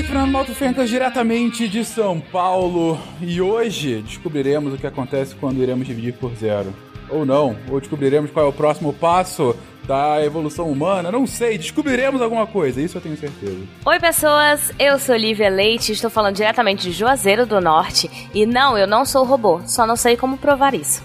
[0.00, 5.62] aqui Fernando Malto Fencas diretamente de São Paulo e hoje descobriremos o que acontece quando
[5.62, 6.74] iremos dividir por zero.
[7.10, 9.54] Ou não, ou descobriremos qual é o próximo passo
[9.86, 13.58] da evolução humana, não sei, descobriremos alguma coisa, isso eu tenho certeza.
[13.84, 18.78] Oi pessoas, eu sou Lívia Leite, estou falando diretamente de Juazeiro do Norte e não,
[18.78, 21.02] eu não sou robô, só não sei como provar isso.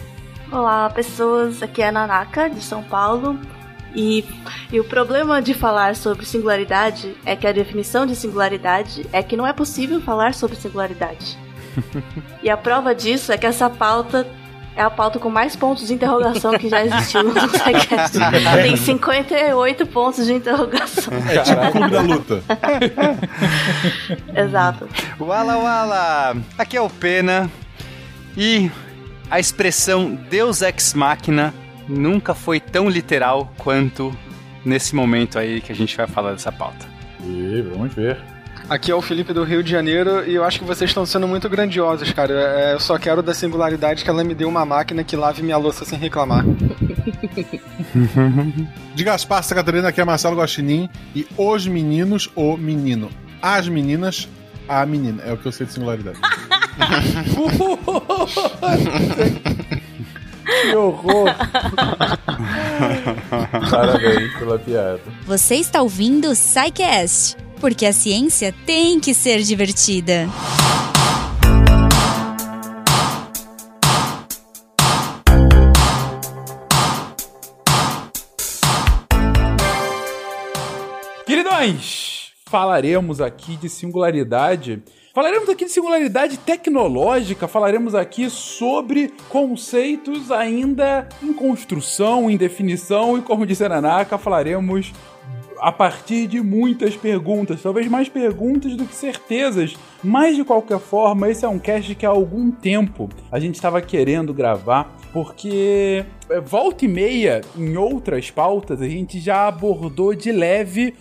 [0.51, 3.37] Olá pessoas, aqui é a Nanaka de São Paulo
[3.95, 4.25] e,
[4.71, 9.37] e o problema de falar sobre singularidade é que a definição de singularidade é que
[9.37, 11.37] não é possível falar sobre singularidade.
[12.43, 14.27] e a prova disso é que essa pauta
[14.75, 18.17] é a pauta com mais pontos de interrogação que já existiu no podcast.
[18.61, 21.13] Tem 58 pontos de interrogação.
[21.29, 22.43] É tipo clube da luta.
[24.35, 24.89] Exato.
[25.17, 26.35] Wala Wala!
[26.57, 27.49] Aqui é o Pena.
[28.35, 28.69] E
[29.31, 31.53] a expressão Deus Ex Machina
[31.87, 34.15] nunca foi tão literal quanto
[34.63, 36.87] nesse momento aí que a gente vai falar dessa pauta.
[37.23, 38.17] E vamos ver.
[38.67, 41.27] Aqui é o Felipe do Rio de Janeiro e eu acho que vocês estão sendo
[41.27, 42.33] muito grandiosos, cara.
[42.33, 45.57] É, eu só quero da singularidade que ela me deu uma máquina que lave minha
[45.57, 46.43] louça sem reclamar.
[48.95, 53.09] De Gaspar Santa Catarina, aqui é Marcelo Guaxinim e os meninos, o menino.
[53.39, 54.27] As meninas,
[54.67, 55.21] a menina.
[55.23, 56.17] É o que eu sei de singularidade.
[60.45, 61.29] Que horror!
[63.71, 65.01] Parabéns pela piada.
[65.25, 70.29] Você está ouvindo o Psycast, porque a ciência tem que ser divertida.
[81.25, 84.83] Queridões, falaremos aqui de singularidade.
[85.15, 93.21] Falaremos aqui de singularidade tecnológica, falaremos aqui sobre conceitos ainda em construção, em definição, e
[93.21, 94.91] como disse a Nanaka, falaremos
[95.61, 99.77] a partir de muitas perguntas, talvez mais perguntas do que certezas.
[100.03, 103.81] Mas de qualquer forma, esse é um cast que há algum tempo a gente estava
[103.81, 110.33] querendo gravar, porque é, volta e meia em outras pautas a gente já abordou de
[110.33, 110.93] leve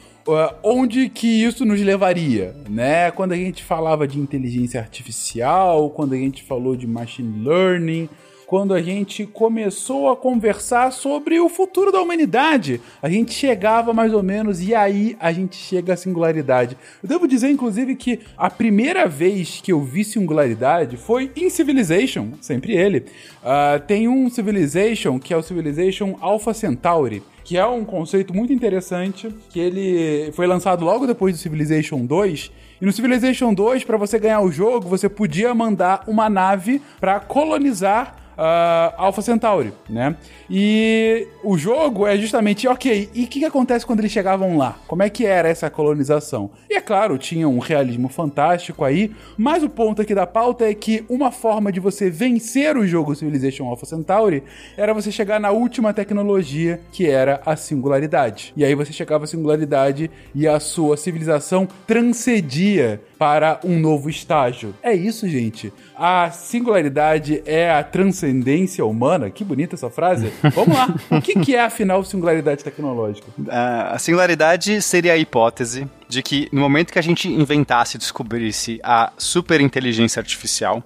[0.63, 3.11] onde que isso nos levaria, né?
[3.11, 8.09] Quando a gente falava de inteligência artificial, quando a gente falou de machine learning,
[8.47, 12.81] quando a gente começou a conversar sobre o futuro da humanidade.
[13.03, 16.77] A gente chegava mais ou menos e aí a gente chega à singularidade.
[17.03, 22.33] Eu devo dizer, inclusive, que a primeira vez que eu vi singularidade foi em Civilization,
[22.41, 23.07] sempre ele.
[23.43, 28.55] Uh, tem um Civilization que é o Civilization Alpha Centauri que é um conceito muito
[28.55, 32.51] interessante, que ele foi lançado logo depois do Civilization 2.
[32.81, 37.21] E no Civilization 2, para você ganhar o jogo, você podia mandar uma nave para
[37.21, 40.17] colonizar uh, Alpha Centauri, né?
[40.49, 44.77] E o jogo é justamente, ok, e o que, que acontece quando eles chegavam lá?
[44.87, 46.51] Como é que era essa colonização?
[46.69, 50.75] E é claro, tinha um realismo fantástico aí, mas o ponto aqui da pauta é
[50.75, 54.43] que uma forma de você vencer o jogo Civilization Alpha Centauri
[54.77, 58.53] era você chegar na última tecnologia, que era a singularidade.
[58.57, 64.75] E aí você chegava à singularidade e a sua civilização transcedia para um novo estágio.
[64.83, 65.73] É isso, gente.
[65.97, 69.31] A singularidade é a transcendência humana.
[69.31, 70.33] Que bonita essa frase.
[70.55, 70.89] Vamos lá.
[71.11, 73.29] O que, que é, afinal, singularidade tecnológica?
[73.49, 78.81] a singularidade seria a hipótese de que no momento que a gente inventasse e descobrisse
[78.83, 80.83] a superinteligência artificial,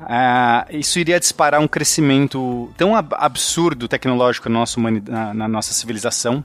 [0.00, 5.72] Uh, isso iria disparar um crescimento tão ab absurdo tecnológico na nossa, na, na nossa
[5.72, 6.44] civilização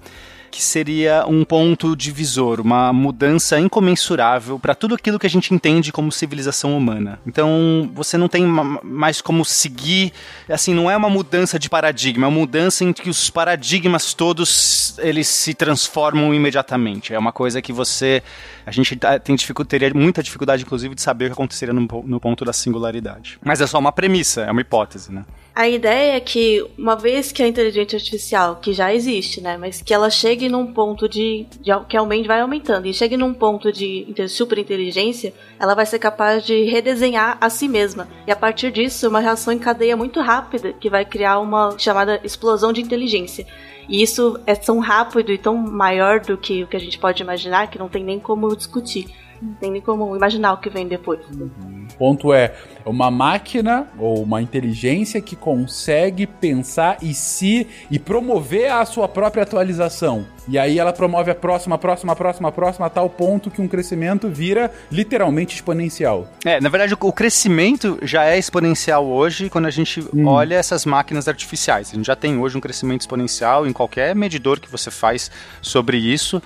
[0.50, 5.92] que seria um ponto divisor, uma mudança incomensurável para tudo aquilo que a gente entende
[5.92, 7.20] como civilização humana.
[7.26, 10.12] Então, você não tem mais como seguir,
[10.48, 14.98] assim, não é uma mudança de paradigma, é uma mudança em que os paradigmas todos
[15.00, 17.14] eles se transformam imediatamente.
[17.14, 18.22] É uma coisa que você
[18.70, 19.36] a gente tá, tem
[19.68, 23.40] teria muita dificuldade, inclusive, de saber o que aconteceria no, no ponto da singularidade.
[23.44, 25.26] Mas é só uma premissa, é uma hipótese, né?
[25.56, 29.82] A ideia é que, uma vez que a inteligência artificial, que já existe, né, mas
[29.82, 30.10] que ela
[30.40, 35.34] chegue num ponto de, de que aumente, vai aumentando, e chegue num ponto de superinteligência,
[35.60, 38.08] ela vai ser capaz de redesenhar a si mesma.
[38.26, 42.22] E a partir disso, uma reação em cadeia muito rápida, que vai criar uma chamada
[42.24, 43.46] explosão de inteligência.
[43.90, 47.22] E isso é tão rápido e tão maior do que o que a gente pode
[47.22, 49.08] imaginar que não tem nem como discutir.
[49.42, 51.20] Não tem nem como imaginar o que vem depois.
[51.30, 51.88] Uhum.
[51.94, 52.56] O ponto é
[52.86, 59.44] uma máquina ou uma inteligência que consegue pensar e se e promover a sua própria
[59.44, 63.08] atualização, E aí ela promove a próxima, a próxima, a próxima, a próxima, a tal
[63.08, 66.28] ponto que um crescimento vira literalmente exponencial.
[66.44, 70.26] É, na verdade, o crescimento já é exponencial hoje quando a gente hum.
[70.26, 71.92] olha essas máquinas artificiais.
[71.92, 75.30] A gente já tem hoje um crescimento exponencial em qualquer medidor que você faz
[75.62, 76.42] sobre isso.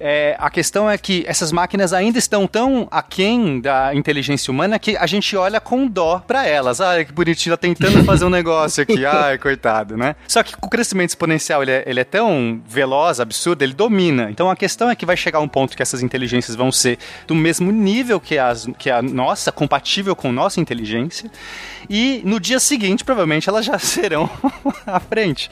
[0.00, 4.96] É, a questão é que essas máquinas ainda estão tão aquém da inteligência humana que
[4.96, 6.80] a gente olha com dó para elas.
[6.80, 9.04] Ah, que bonitinho, ela tentando fazer um negócio aqui.
[9.04, 10.16] Ai, coitado, né?
[10.26, 14.30] Só que o crescimento exponencial ele é, ele é tão veloz, absurdo, ele domina.
[14.30, 17.34] Então a questão é que vai chegar um ponto que essas inteligências vão ser do
[17.34, 21.30] mesmo nível que, as, que a nossa, compatível com nossa inteligência.
[21.90, 24.30] E no dia seguinte, provavelmente, elas já serão
[24.86, 25.50] à frente.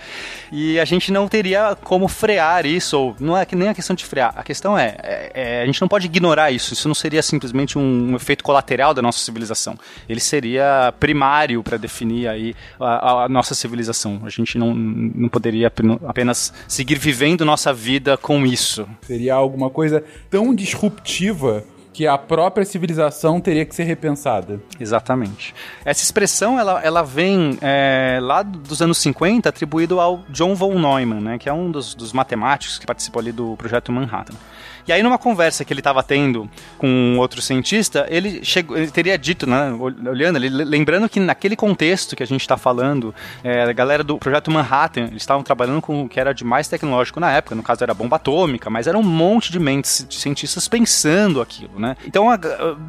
[0.52, 4.04] E a gente não teria como frear isso, ou não é nem a questão de
[4.04, 6.72] frear a questão é, é, é, a gente não pode ignorar isso.
[6.72, 9.78] Isso não seria simplesmente um, um efeito colateral da nossa civilização.
[10.08, 14.22] Ele seria primário para definir aí a, a, nossa civilização.
[14.24, 15.72] A gente não, não poderia
[16.06, 18.88] apenas seguir vivendo nossa vida com isso.
[19.02, 24.60] Seria alguma coisa tão disruptiva que a própria civilização teria que ser repensada.
[24.78, 25.54] Exatamente.
[25.84, 31.20] Essa expressão ela, ela vem é, lá dos anos 50 atribuído ao John von Neumann,
[31.20, 34.34] né, que é um dos, dos matemáticos que participou ali do projeto Manhattan.
[34.86, 36.48] E aí, numa conversa que ele estava tendo
[36.78, 42.16] com outro cientista, ele, chegou, ele teria dito, né, olhando, ele, lembrando que naquele contexto
[42.16, 46.04] que a gente está falando, é, a galera do projeto Manhattan, eles estavam trabalhando com
[46.04, 48.98] o que era de mais tecnológico na época, no caso era bomba atômica, mas era
[48.98, 51.96] um monte de mentes de cientistas pensando aquilo, né?
[52.06, 52.38] Então, a, a,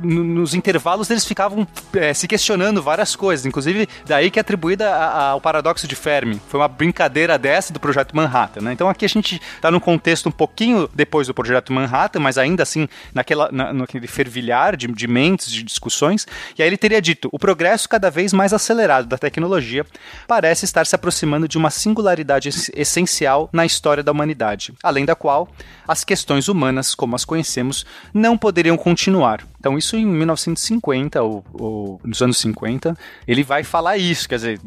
[0.02, 5.42] nos intervalos, eles ficavam é, se questionando várias coisas, inclusive daí que é atribuída ao
[5.42, 6.42] paradoxo de Fermi.
[6.48, 8.74] Foi uma brincadeira dessa do projeto Manhattan, né?
[8.74, 12.38] Então, aqui a gente está num contexto um pouquinho depois do projeto Manhattan, Manhattan, mas
[12.38, 16.26] ainda assim naquela, na, naquele fervilhar de, de mentes, de discussões.
[16.58, 19.86] E aí ele teria dito: o progresso cada vez mais acelerado da tecnologia
[20.28, 25.50] parece estar se aproximando de uma singularidade essencial na história da humanidade, além da qual
[25.88, 29.44] as questões humanas, como as conhecemos, não poderiam continuar.
[29.62, 32.98] Então, isso em 1950 ou, ou, nos anos 50,
[33.28, 34.60] ele vai falar isso, quer dizer,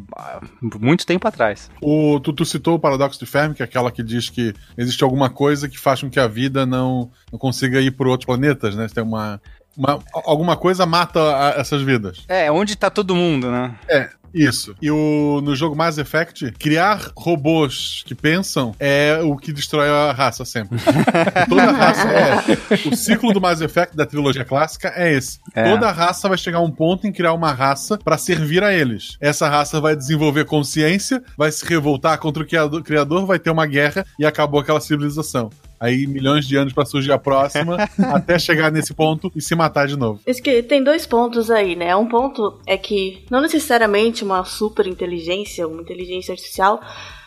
[0.81, 1.69] muito tempo atrás.
[1.82, 5.02] O, tu, tu citou o paradoxo de Fermi, que é aquela que diz que existe
[5.02, 8.76] alguma coisa que faz com que a vida não, não consiga ir por outros planetas,
[8.76, 8.87] né?
[8.87, 9.43] Tem uma,
[9.76, 12.25] uma, alguma coisa mata a, essas vidas.
[12.29, 13.75] É, onde tá todo mundo, né?
[13.88, 14.11] É.
[14.35, 14.75] Isso.
[14.83, 20.13] E o, no jogo Mass Effect, criar robôs que pensam é o que destrói a
[20.13, 20.79] raça sempre.
[21.49, 22.89] Toda raça é.
[22.89, 25.39] O ciclo do Mass Effect da trilogia clássica é esse.
[25.55, 25.71] É.
[25.71, 29.17] Toda raça vai chegar a um ponto em criar uma raça para servir a eles.
[29.21, 34.05] Essa raça vai desenvolver consciência, vai se revoltar contra o criador, vai ter uma guerra
[34.19, 35.51] e acabou aquela civilização
[35.85, 37.77] aí milhões de anos para surgir a próxima,
[38.13, 40.21] até chegar nesse ponto e se matar de novo.
[40.27, 41.95] Isso que tem dois pontos aí, né?
[41.95, 46.81] Um ponto é que não necessariamente uma super inteligência, uma inteligência artificial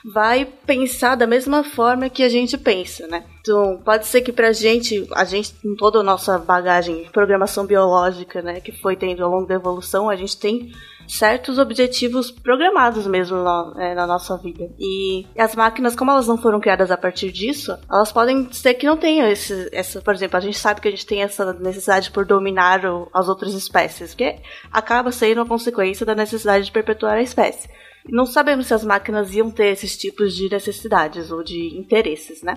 [0.05, 3.25] vai pensar da mesma forma que a gente pensa, né?
[3.41, 7.65] Então, pode ser que pra gente, a gente, com toda a nossa bagagem de programação
[7.65, 10.71] biológica, né, que foi tendo ao longo da evolução, a gente tem
[11.07, 14.69] certos objetivos programados mesmo na, é, na, nossa vida.
[14.77, 18.85] E as máquinas, como elas não foram criadas a partir disso, elas podem ser que
[18.85, 22.11] não tenham esse, essa, por exemplo, a gente sabe que a gente tem essa necessidade
[22.11, 24.39] por dominar o, as outras espécies, que
[24.71, 27.69] acaba sendo uma consequência da necessidade de perpetuar a espécie.
[28.09, 32.55] Não sabemos se as máquinas iam ter esses tipos de necessidades ou de interesses, né?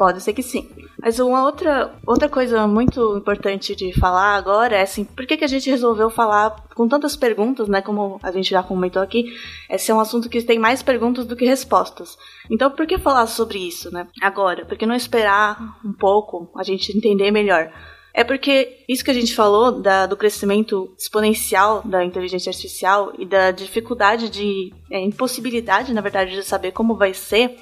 [0.00, 0.66] Pode ser que sim.
[0.98, 5.44] Mas uma outra, outra coisa muito importante de falar agora é assim, por que, que
[5.44, 7.82] a gente resolveu falar com tantas perguntas, né?
[7.82, 9.26] Como a gente já comentou aqui,
[9.68, 12.16] esse é um assunto que tem mais perguntas do que respostas.
[12.50, 14.08] Então, por que falar sobre isso, né?
[14.22, 17.70] Agora, por que não esperar um pouco a gente entender melhor?
[18.14, 23.26] É porque isso que a gente falou da, do crescimento exponencial da inteligência artificial e
[23.26, 27.54] da dificuldade de é, impossibilidade, na verdade, de saber como vai ser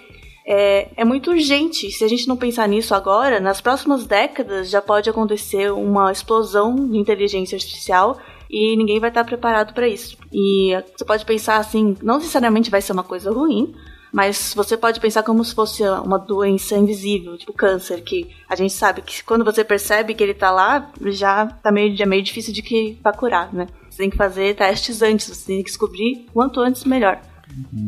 [0.51, 1.91] é, é muito urgente.
[1.91, 6.75] Se a gente não pensar nisso agora, nas próximas décadas já pode acontecer uma explosão
[6.89, 10.17] de inteligência artificial e ninguém vai estar preparado para isso.
[10.33, 13.75] E você pode pensar assim, não necessariamente vai ser uma coisa ruim,
[14.11, 18.73] mas você pode pensar como se fosse uma doença invisível, tipo câncer, que a gente
[18.73, 22.23] sabe que quando você percebe que ele tá lá, já tá meio, já é meio
[22.23, 23.67] difícil de que vai curar, né?
[23.91, 27.21] Você tem que fazer testes antes, você tem que descobrir quanto antes melhor.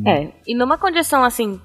[0.06, 1.58] É, e numa condição assim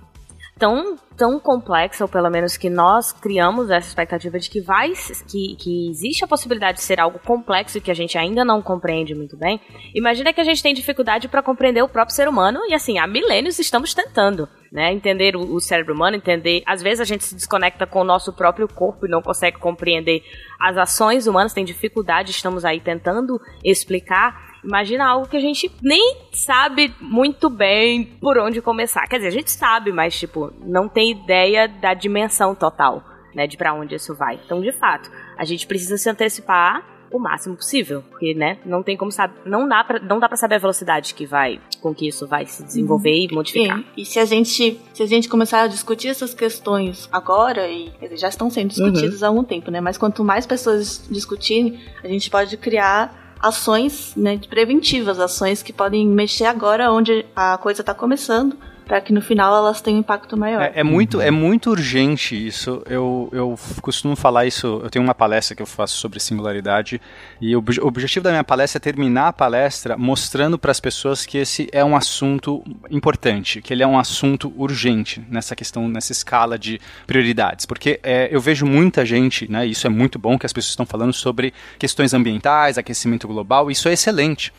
[0.57, 4.93] tão, tão complexa, ou pelo menos que nós criamos essa expectativa de que vai
[5.27, 9.13] que, que existe a possibilidade de ser algo complexo que a gente ainda não compreende
[9.13, 9.59] muito bem.
[9.93, 13.07] Imagina que a gente tem dificuldade para compreender o próprio ser humano e assim, há
[13.07, 14.47] milênios estamos tentando.
[14.71, 16.61] Né, entender o, o cérebro humano, entender.
[16.65, 20.21] Às vezes a gente se desconecta com o nosso próprio corpo e não consegue compreender
[20.59, 26.17] as ações humanas, tem dificuldade, estamos aí tentando explicar Imagina algo que a gente nem
[26.33, 29.07] sabe muito bem por onde começar.
[29.07, 33.03] Quer dizer, a gente sabe, mas, tipo, não tem ideia da dimensão total,
[33.33, 34.39] né, de para onde isso vai.
[34.43, 38.97] Então, de fato, a gente precisa se antecipar o máximo possível, porque, né, não tem
[38.97, 42.07] como saber, não dá para não dá para saber a velocidade que vai com que
[42.07, 43.27] isso vai se desenvolver uhum.
[43.29, 43.83] e modificar.
[43.95, 47.91] E, e, se a gente se a gente começar a discutir essas questões agora e
[48.01, 49.25] dizer, já estão sendo discutidas uhum.
[49.25, 49.79] há algum tempo, né?
[49.79, 56.07] Mas quanto mais pessoas discutirem, a gente pode criar ações né, preventivas, ações que podem
[56.07, 60.37] mexer agora onde a coisa está começando para que no final elas tenham um impacto
[60.37, 60.61] maior.
[60.61, 62.81] É, é, muito, é muito urgente isso.
[62.87, 64.81] Eu, eu costumo falar isso.
[64.83, 67.01] Eu tenho uma palestra que eu faço sobre singularidade
[67.41, 71.25] e o, o objetivo da minha palestra é terminar a palestra mostrando para as pessoas
[71.25, 76.11] que esse é um assunto importante, que ele é um assunto urgente nessa questão, nessa
[76.11, 79.65] escala de prioridades, porque é, eu vejo muita gente, né?
[79.65, 83.71] Isso é muito bom que as pessoas estão falando sobre questões ambientais, aquecimento global.
[83.71, 84.53] Isso é excelente.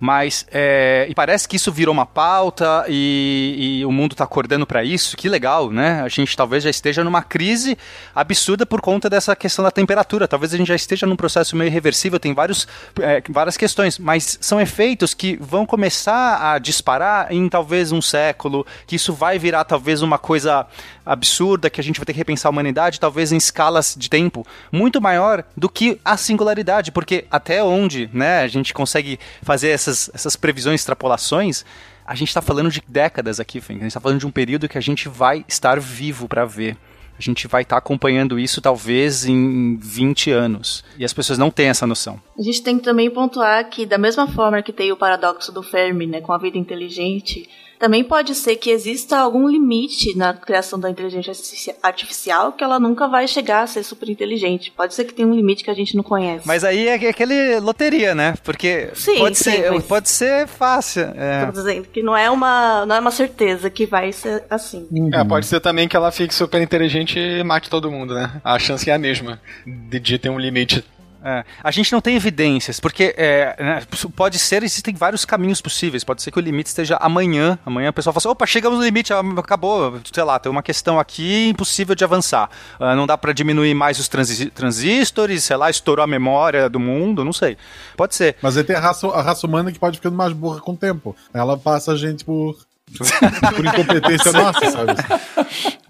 [0.00, 4.66] Mas é, e parece que isso virou uma pauta e, e o mundo está acordando
[4.66, 5.16] para isso.
[5.16, 6.02] Que legal, né?
[6.02, 7.76] A gente talvez já esteja numa crise
[8.14, 10.28] absurda por conta dessa questão da temperatura.
[10.28, 12.18] Talvez a gente já esteja num processo meio irreversível.
[12.18, 12.66] Tem vários,
[13.00, 18.66] é, várias questões, mas são efeitos que vão começar a disparar em talvez um século.
[18.86, 20.66] Que isso vai virar talvez uma coisa
[21.04, 24.46] absurda que a gente vai ter que repensar a humanidade, talvez em escalas de tempo
[24.72, 30.10] muito maior do que a singularidade, porque até onde, né, a gente consegue fazer essas,
[30.14, 31.64] essas previsões, extrapolações,
[32.06, 33.78] a gente está falando de décadas aqui, Fink.
[33.78, 36.76] A gente está falando de um período que a gente vai estar vivo para ver.
[37.16, 40.84] A gente vai estar tá acompanhando isso talvez em 20 anos.
[40.98, 42.20] E as pessoas não têm essa noção.
[42.38, 45.62] A gente tem que também pontuar que, da mesma forma que tem o paradoxo do
[45.62, 47.48] Fermi, né, com a vida inteligente,
[47.84, 53.06] também pode ser que exista algum limite na criação da inteligência artificial que ela nunca
[53.06, 54.72] vai chegar a ser super inteligente.
[54.74, 56.48] Pode ser que tenha um limite que a gente não conhece.
[56.48, 58.36] Mas aí é aquele loteria, né?
[58.42, 59.84] Porque sim, pode, sim, ser, mas...
[59.84, 61.02] pode ser fácil.
[61.14, 61.44] É.
[61.44, 64.88] Tô dizendo que não é, uma, não é uma certeza que vai ser assim.
[64.90, 65.10] Uhum.
[65.12, 68.40] É, pode ser também que ela fique super inteligente e mate todo mundo, né?
[68.42, 70.82] A chance é a mesma de, de ter um limite
[71.24, 71.42] é.
[71.62, 73.82] A gente não tem evidências, porque é, né,
[74.14, 76.04] pode ser, existem vários caminhos possíveis.
[76.04, 77.58] Pode ser que o limite esteja amanhã.
[77.64, 79.98] Amanhã o pessoal fala assim: opa, chegamos no limite, acabou.
[80.12, 82.50] Sei lá, tem uma questão aqui impossível de avançar.
[82.78, 86.78] Uh, não dá para diminuir mais os transi transistores, sei lá, estourou a memória do
[86.78, 87.56] mundo, não sei.
[87.96, 88.36] Pode ser.
[88.42, 90.76] Mas aí tem a raça, a raça humana que pode ficando mais burra com o
[90.76, 91.16] tempo.
[91.32, 92.54] Ela passa a gente por
[93.56, 94.92] por incompetência nossa, sabe?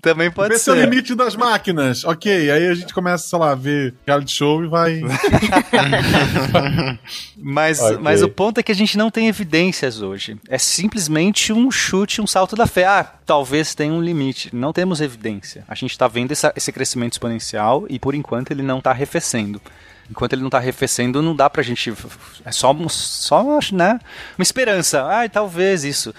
[0.01, 0.71] Também pode Esse ser.
[0.73, 2.05] Esse é o limite das máquinas.
[2.05, 5.01] Ok, aí a gente começa, sei lá, a ver reality show e vai.
[7.37, 7.99] mas, okay.
[7.99, 10.39] mas o ponto é que a gente não tem evidências hoje.
[10.49, 12.87] É simplesmente um chute, um salto da fé.
[12.87, 14.55] Ah, talvez tenha um limite.
[14.55, 15.65] Não temos evidência.
[15.69, 19.61] A gente está vendo essa, esse crescimento exponencial e por enquanto ele não está arrefecendo
[20.11, 21.93] enquanto ele não está arrefecendo, não dá pra gente.
[22.45, 23.99] É só, só né,
[24.37, 25.03] uma esperança.
[25.03, 26.15] Ah, talvez isso.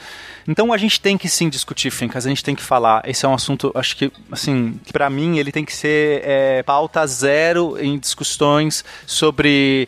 [0.47, 3.01] Então a gente tem que sim discutir Fincas, a gente tem que falar.
[3.07, 7.05] Esse é um assunto, acho que, assim, para mim ele tem que ser é, pauta
[7.07, 9.87] zero em discussões sobre.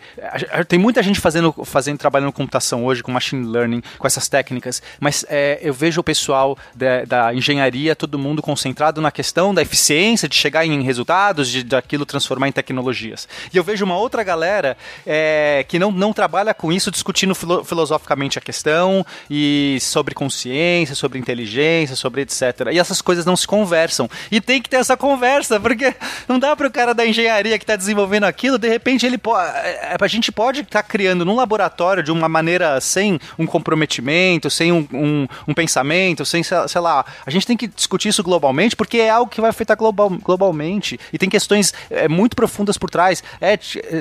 [0.67, 5.25] Tem muita gente fazendo, fazendo trabalhando computação hoje com machine learning, com essas técnicas, mas
[5.29, 10.27] é, eu vejo o pessoal da, da, engenharia, todo mundo concentrado na questão da eficiência,
[10.27, 13.27] de chegar em resultados, de daquilo transformar em tecnologias.
[13.53, 17.63] E eu vejo uma outra galera é, que não, não trabalha com isso, discutindo filo,
[17.63, 22.69] filosoficamente a questão e sobre consciência consciência, sobre inteligência, sobre etc.
[22.71, 24.09] E essas coisas não se conversam.
[24.31, 25.93] E tem que ter essa conversa, porque
[26.27, 29.49] não dá para o cara da engenharia que está desenvolvendo aquilo, de repente ele pode.
[29.57, 33.45] É, é, a gente pode estar tá criando num laboratório de uma maneira sem um
[33.45, 37.05] comprometimento, sem um, um, um, pensamento, sem, sei lá.
[37.25, 40.99] A gente tem que discutir isso globalmente, porque é algo que vai afetar global, globalmente.
[41.11, 43.23] E tem questões é, muito profundas por trás,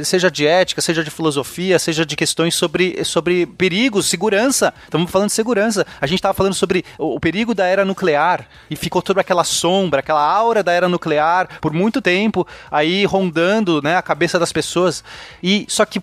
[0.04, 4.72] seja de ética, seja de filosofia, seja de questões sobre, sobre perigos, segurança.
[4.84, 5.86] Estamos falando de segurança.
[6.00, 10.00] A gente estava falando sobre o, perigo da era nuclear e ficou toda aquela sombra,
[10.00, 15.02] aquela aura da era nuclear por muito tempo aí rondando né, a cabeça das pessoas.
[15.42, 16.00] E só que,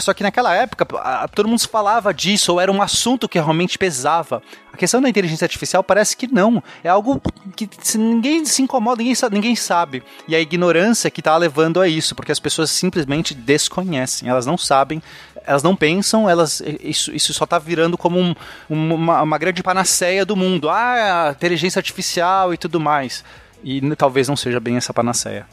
[0.00, 0.86] só que naquela época
[1.34, 4.42] todo mundo falava disso, ou era um assunto que realmente pesava.
[4.72, 6.62] A questão da inteligência artificial parece que não.
[6.84, 7.20] É algo
[7.56, 7.66] que
[7.96, 10.02] ninguém se incomoda, ninguém ninguém sabe.
[10.26, 14.58] E a ignorância que está levando a isso, porque as pessoas simplesmente desconhecem, elas não
[14.58, 15.02] sabem
[15.46, 18.34] elas não pensam, elas isso, isso só está virando como um,
[18.68, 20.68] uma, uma grande panaceia do mundo.
[20.68, 23.24] Ah, inteligência artificial e tudo mais.
[23.62, 25.46] E talvez não seja bem essa panaceia.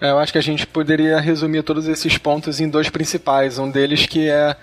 [0.00, 3.58] É, eu acho que a gente poderia resumir todos esses pontos em dois principais.
[3.58, 4.56] Um deles que é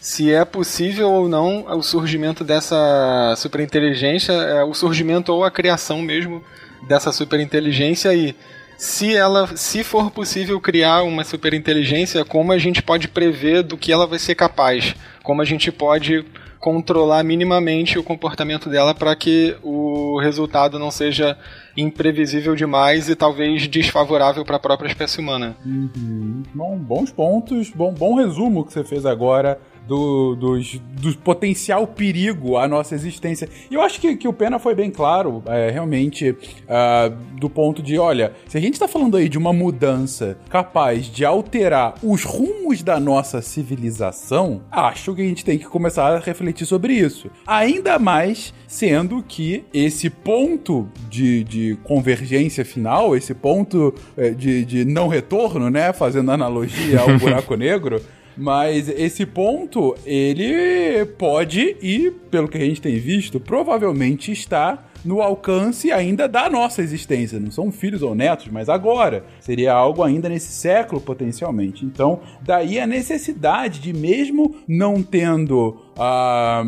[0.00, 6.02] se é possível ou não o surgimento dessa superinteligência, é, o surgimento ou a criação
[6.02, 6.44] mesmo
[6.86, 8.36] dessa superinteligência e
[8.76, 13.92] se ela, se for possível criar uma superinteligência, como a gente pode prever do que
[13.92, 14.94] ela vai ser capaz?
[15.22, 16.24] Como a gente pode
[16.64, 21.36] controlar minimamente o comportamento dela para que o resultado não seja
[21.76, 25.54] imprevisível demais e talvez desfavorável para a própria espécie humana.
[25.62, 26.42] Uhum.
[26.54, 32.56] Bom, bons pontos, bom, bom resumo que você fez agora do, dos, do potencial perigo
[32.56, 33.48] à nossa existência.
[33.70, 37.82] E eu acho que, que o Pena foi bem claro, é, realmente, uh, do ponto
[37.82, 42.24] de, olha, se a gente está falando aí de uma mudança capaz de alterar os
[42.24, 47.30] rumos da nossa civilização, acho que a gente tem que começar a refletir sobre isso.
[47.46, 54.84] Ainda mais sendo que esse ponto de, de convergência final, esse ponto é, de, de
[54.84, 58.02] não retorno, né, fazendo analogia ao buraco negro,
[58.36, 65.20] mas esse ponto, ele pode e, pelo que a gente tem visto, provavelmente está no
[65.20, 67.38] alcance ainda da nossa existência.
[67.38, 69.24] Não são filhos ou netos, mas agora.
[69.40, 71.84] Seria algo ainda nesse século, potencialmente.
[71.84, 76.64] Então, daí a necessidade de, mesmo não tendo ah,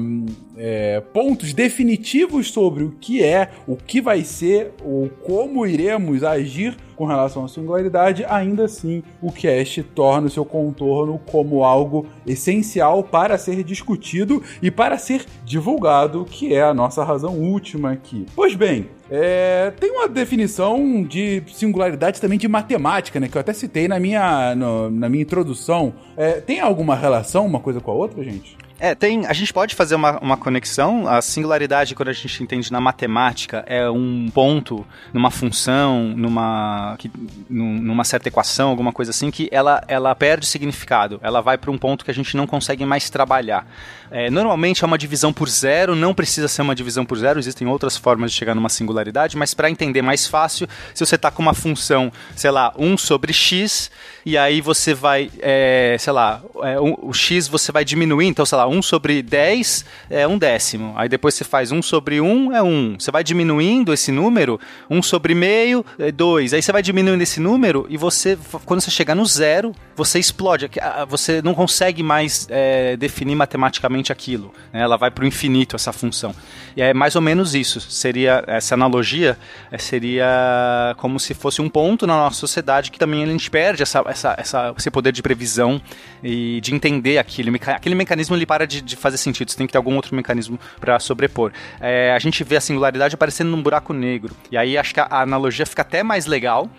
[0.56, 6.76] é, pontos definitivos sobre o que é, o que vai ser, ou como iremos agir
[6.96, 13.04] com relação à singularidade, ainda assim o cast torna o seu contorno como algo essencial
[13.04, 18.24] para ser discutido e para ser divulgado, que é a nossa razão última aqui.
[18.34, 23.28] Pois bem, é, tem uma definição de singularidade também de matemática, né?
[23.28, 25.92] Que eu até citei na minha, no, na minha introdução.
[26.16, 28.56] É, tem alguma relação uma coisa com a outra, gente?
[28.78, 29.26] É, tem.
[29.26, 31.08] A gente pode fazer uma, uma conexão.
[31.08, 37.10] A singularidade, quando a gente entende na matemática, é um ponto numa função, numa, que,
[37.48, 41.18] numa certa equação, alguma coisa assim, que ela, ela perde significado.
[41.22, 43.66] Ela vai para um ponto que a gente não consegue mais trabalhar.
[44.10, 47.66] É, normalmente é uma divisão por zero, não precisa ser uma divisão por zero, existem
[47.66, 51.42] outras formas de chegar numa singularidade, mas para entender mais fácil, se você está com
[51.42, 53.90] uma função, sei lá, 1 sobre x,
[54.24, 58.58] e aí você vai, é, sei lá, é, o x você vai diminuir, então, sei
[58.58, 60.92] lá, 1 sobre 10 é um décimo.
[60.96, 62.96] Aí depois você faz 1 sobre 1 é 1.
[62.98, 66.54] Você vai diminuindo esse número, 1 sobre meio é 2.
[66.54, 70.70] Aí você vai diminuindo esse número e você, quando você chegar no zero, você explode.
[71.08, 74.52] Você não consegue mais é, definir matematicamente aquilo.
[74.72, 74.80] Né?
[74.80, 76.34] Ela vai para o infinito, essa função.
[76.76, 77.80] E é mais ou menos isso.
[77.80, 79.38] Seria essa analogia
[79.70, 83.82] é, seria como se fosse um ponto na nossa sociedade que também a gente perde
[83.82, 85.80] essa, essa, essa, esse poder de previsão
[86.22, 87.54] e de entender aquilo.
[87.66, 89.50] Aquele mecanismo ele para de, de fazer sentido.
[89.50, 91.52] Você tem que ter algum outro mecanismo para sobrepor.
[91.78, 94.34] É, a gente vê a singularidade aparecendo num buraco negro.
[94.50, 96.70] E aí acho que a, analogia fica até mais legal.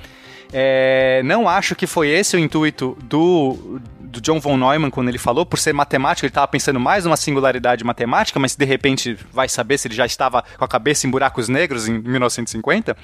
[0.52, 5.18] É, não acho que foi esse o intuito do, do John von Neumann quando ele
[5.18, 9.50] falou, por ser matemático, ele estava pensando mais numa singularidade matemática, mas de repente vai
[9.50, 12.96] saber se ele já estava com a cabeça em buracos negros em 1950.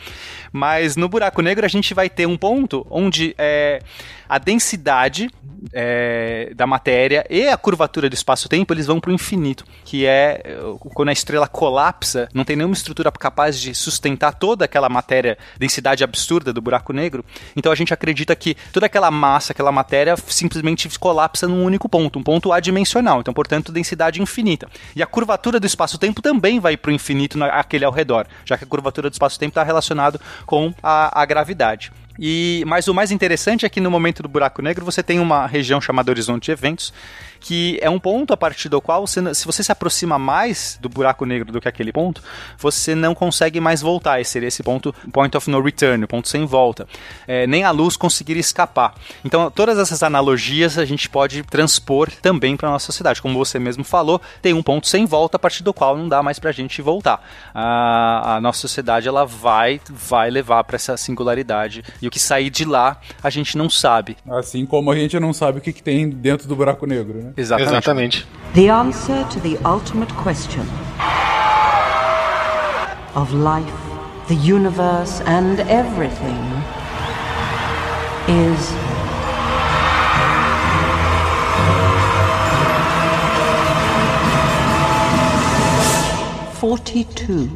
[0.52, 3.82] Mas no buraco negro a gente vai ter um ponto onde é,
[4.28, 5.30] a densidade
[5.72, 10.58] é, da matéria e a curvatura do espaço-tempo eles vão para o infinito, que é
[10.94, 16.04] quando a estrela colapsa, não tem nenhuma estrutura capaz de sustentar toda aquela matéria, densidade
[16.04, 17.24] absurda do buraco negro.
[17.56, 22.20] Então a gente acredita que toda aquela massa, aquela matéria simplesmente colapsa num único ponto,
[22.20, 23.22] um ponto adimensional.
[23.22, 24.68] Então, portanto, densidade infinita.
[24.96, 28.64] E a curvatura do espaço-tempo também vai para o infinito naquele ao redor, já que
[28.64, 31.92] a curvatura do espaço-tempo está relacionado com a, a gravidade.
[32.20, 35.48] E, mas o mais interessante é que no momento do buraco negro você tem uma
[35.48, 36.94] região chamada horizonte de eventos,
[37.44, 40.88] que é um ponto a partir do qual, você, se você se aproxima mais do
[40.88, 42.24] buraco negro do que aquele ponto,
[42.58, 44.22] você não consegue mais voltar.
[44.22, 46.88] Esse seria esse ponto, point of no return, o ponto sem volta.
[47.28, 48.96] É, nem a luz conseguiria escapar.
[49.26, 53.22] Então, todas essas analogias a gente pode transpor também para a nossa sociedade.
[53.22, 56.24] Como você mesmo falou, tem um ponto sem volta a partir do qual não dá
[56.24, 57.22] mais para a gente voltar.
[57.54, 62.50] A, a nossa sociedade ela vai, vai levar para essa singularidade e o que sair
[62.50, 64.16] de lá a gente não sabe.
[64.30, 67.33] Assim como a gente não sabe o que, que tem dentro do buraco negro, né?
[67.36, 67.78] Exatamente.
[67.78, 68.28] Exatamente.
[68.54, 70.68] The answer to the ultimate question
[73.16, 73.74] of life,
[74.28, 76.64] the universe, and everything
[78.28, 78.74] is.
[86.60, 87.50] Forty-two.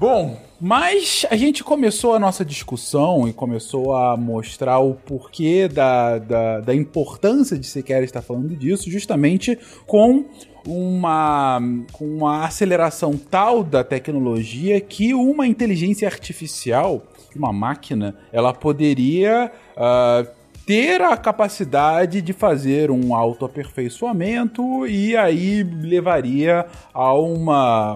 [0.00, 6.18] Bom, mas a gente começou a nossa discussão e começou a mostrar o porquê da,
[6.18, 10.24] da, da importância de sequer estar falando disso, justamente com
[10.66, 11.60] uma,
[12.00, 17.02] uma aceleração tal da tecnologia que uma inteligência artificial,
[17.34, 20.37] uma máquina, ela poderia uh,
[20.68, 27.94] ter a capacidade de fazer um autoaperfeiçoamento e aí levaria a uma,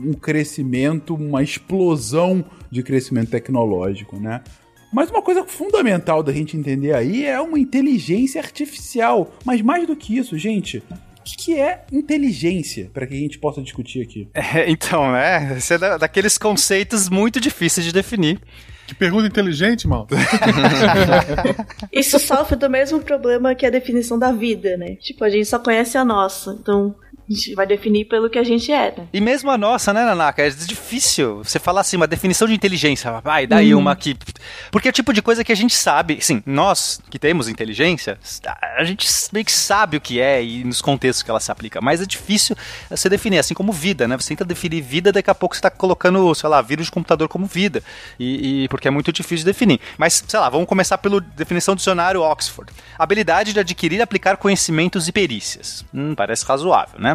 [0.00, 4.40] um crescimento, uma explosão de crescimento tecnológico, né?
[4.92, 9.32] Mas uma coisa fundamental da gente entender aí é uma inteligência artificial.
[9.44, 13.60] Mas mais do que isso, gente, o que, é inteligência, para que a gente possa
[13.60, 14.28] discutir aqui?
[14.32, 15.56] É, então, né?
[15.56, 18.38] Esse é da- daqueles conceitos muito difíceis de definir.
[18.92, 20.06] Que pergunta inteligente, mal.
[21.90, 24.96] Isso sofre do mesmo problema que a definição da vida, né?
[24.96, 26.54] Tipo, a gente só conhece a nossa.
[26.60, 26.94] Então,
[27.28, 29.06] a gente vai definir pelo que a gente é, né?
[29.12, 30.42] E mesmo a nossa, né, Nanaka?
[30.42, 33.10] É difícil você falar assim, uma definição de inteligência.
[33.20, 34.16] Vai, daí uma aqui.
[34.70, 36.18] Porque é o tipo de coisa que a gente sabe.
[36.20, 38.18] Sim, nós que temos inteligência,
[38.76, 41.80] a gente meio que sabe o que é e nos contextos que ela se aplica.
[41.80, 42.56] Mas é difícil
[42.90, 44.16] você definir, assim como vida, né?
[44.16, 47.28] Você tenta definir vida, daqui a pouco você tá colocando, sei lá, vírus de computador
[47.28, 47.82] como vida.
[48.18, 49.80] E, e- porque é muito difícil de definir.
[49.96, 52.72] Mas, sei lá, vamos começar pela definição do dicionário Oxford.
[52.98, 55.84] Habilidade de adquirir e aplicar conhecimentos e perícias.
[55.94, 57.11] Hum, parece razoável, né?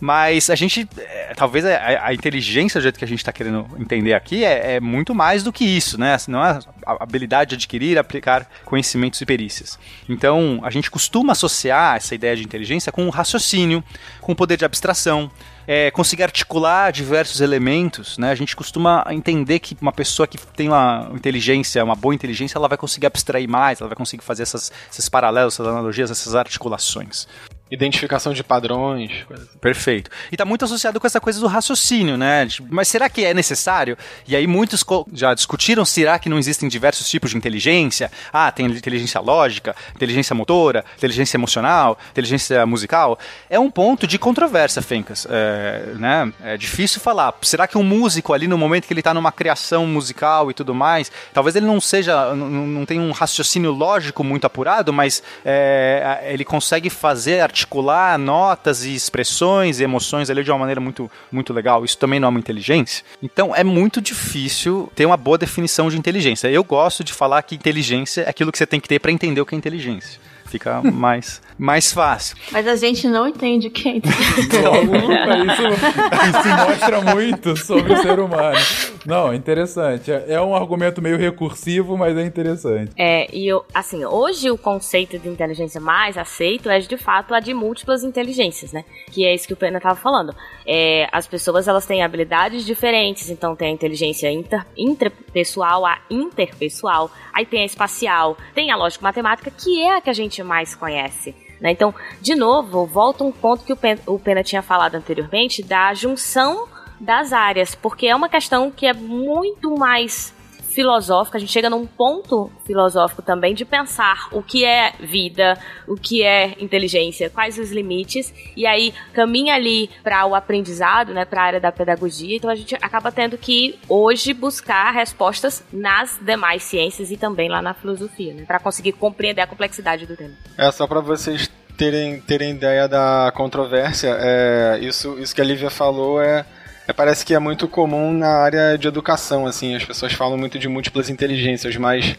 [0.00, 3.66] Mas a gente, é, talvez a, a inteligência, do jeito que a gente está querendo
[3.78, 6.16] entender aqui, é, é muito mais do que isso, né?
[6.28, 9.78] Não é a habilidade de adquirir aplicar conhecimentos e perícias.
[10.08, 13.82] Então, a gente costuma associar essa ideia de inteligência com o raciocínio,
[14.20, 15.30] com o poder de abstração,
[15.66, 18.30] é, conseguir articular diversos elementos, né?
[18.30, 22.68] A gente costuma entender que uma pessoa que tem uma inteligência, uma boa inteligência, ela
[22.68, 27.26] vai conseguir abstrair mais, ela vai conseguir fazer essas, esses paralelos, essas analogias, essas articulações.
[27.70, 29.10] Identificação de padrões.
[29.30, 29.58] assim.
[29.58, 30.10] Perfeito.
[30.30, 32.46] E tá muito associado com essa coisa do raciocínio, né?
[32.46, 33.96] Tipo, Mas será que é necessário?
[34.28, 38.10] E aí muitos já discutiram, será que não existem diversos tipos de inteligência?
[38.32, 43.18] Ah, tem inteligência lógica, inteligência motora, inteligência emocional, inteligência musical.
[43.48, 45.26] É um ponto de controvérsia, Fencas.
[45.28, 46.32] É, né?
[46.42, 47.34] é difícil falar.
[47.42, 50.74] Será que um músico ali no momento que ele tá numa criação musical e tudo
[50.74, 56.20] mais, talvez ele não seja, não, não tenha um raciocínio lógico muito apurado, mas é,
[56.26, 61.52] ele consegue fazer, articular notas e expressões e emoções ali de uma maneira muito, muito
[61.52, 61.84] legal.
[61.84, 63.04] Isso também não é uma inteligência.
[63.22, 66.48] Então é muito difícil ter uma boa definição de inteligência.
[66.48, 69.40] Eu gosto de falar que inteligência é aquilo que você tem que ter para entender
[69.40, 70.20] o que é inteligência.
[70.46, 72.36] Fica mais, mais fácil.
[72.52, 73.94] Mas a gente não entende o que é
[74.60, 75.62] Logo, isso,
[76.28, 78.58] isso mostra muito sobre o ser humano.
[79.06, 80.12] Não, é interessante.
[80.12, 82.92] É é um argumento meio recursivo, mas é interessante.
[82.96, 87.40] É, e eu, assim, hoje o conceito de inteligência mais aceito é de fato a
[87.40, 88.84] de múltiplas inteligências, né?
[89.10, 90.34] Que é isso que o Pena tava falando.
[90.66, 97.10] É, as pessoas elas têm habilidades diferentes, então tem a inteligência inter, interpessoal, a interpessoal,
[97.32, 101.34] aí tem a espacial, tem a lógico-matemática, que é a que a gente mais conhece.
[101.64, 101.72] Né?
[101.72, 105.92] Então, de novo, volta um ponto que o Pen- o Pena tinha falado anteriormente da
[105.94, 106.68] junção
[107.00, 110.32] das áreas, porque é uma questão que é muito mais
[110.74, 115.56] filosófica, a gente chega num ponto filosófico também de pensar o que é vida,
[115.86, 121.24] o que é inteligência, quais os limites, e aí caminha ali para o aprendizado, né,
[121.24, 122.36] para a área da pedagogia.
[122.36, 127.62] Então a gente acaba tendo que hoje buscar respostas nas demais ciências e também lá
[127.62, 130.34] na filosofia, né, para conseguir compreender a complexidade do tema.
[130.58, 134.16] É só para vocês terem, terem ideia da controvérsia.
[134.18, 136.44] É, isso, isso que a Lívia falou é,
[136.86, 139.46] é parece que é muito comum na área de educação.
[139.46, 142.16] Assim, as pessoas falam muito de múltiplas inteligências, mas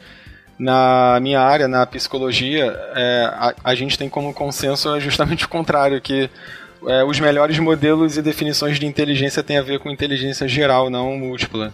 [0.58, 6.02] na minha área, na psicologia, é, a, a gente tem como consenso justamente o contrário,
[6.02, 6.30] que
[6.88, 11.18] é, os melhores modelos e definições de inteligência têm a ver com inteligência geral, não
[11.18, 11.74] múltipla.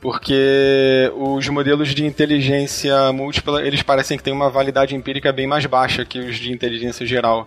[0.00, 5.66] Porque os modelos de inteligência múltipla, eles parecem que têm uma validade empírica bem mais
[5.66, 7.46] baixa que os de inteligência geral.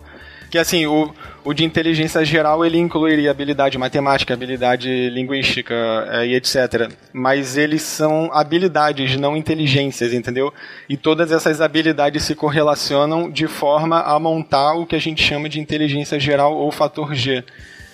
[0.54, 1.12] Que assim, o,
[1.44, 5.74] o de inteligência geral ele incluiria habilidade matemática, habilidade linguística
[6.12, 6.92] é, e etc.
[7.12, 10.54] Mas eles são habilidades, não inteligências, entendeu?
[10.88, 15.48] E todas essas habilidades se correlacionam de forma a montar o que a gente chama
[15.48, 17.42] de inteligência geral ou fator G.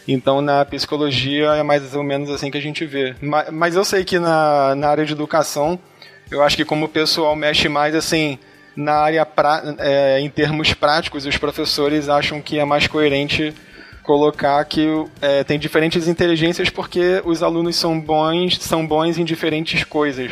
[0.06, 3.14] Então, na psicologia é mais ou menos assim que a gente vê.
[3.22, 5.78] Ma- Mas eu sei que na, na área de educação,
[6.30, 8.38] eu acho que como o pessoal mexe mais assim
[8.76, 13.54] na área pra, é, em termos práticos, os professores acham que é mais coerente
[14.02, 14.86] colocar que
[15.20, 20.30] é, tem diferentes inteligências porque os alunos são bons, são bons em diferentes coisas.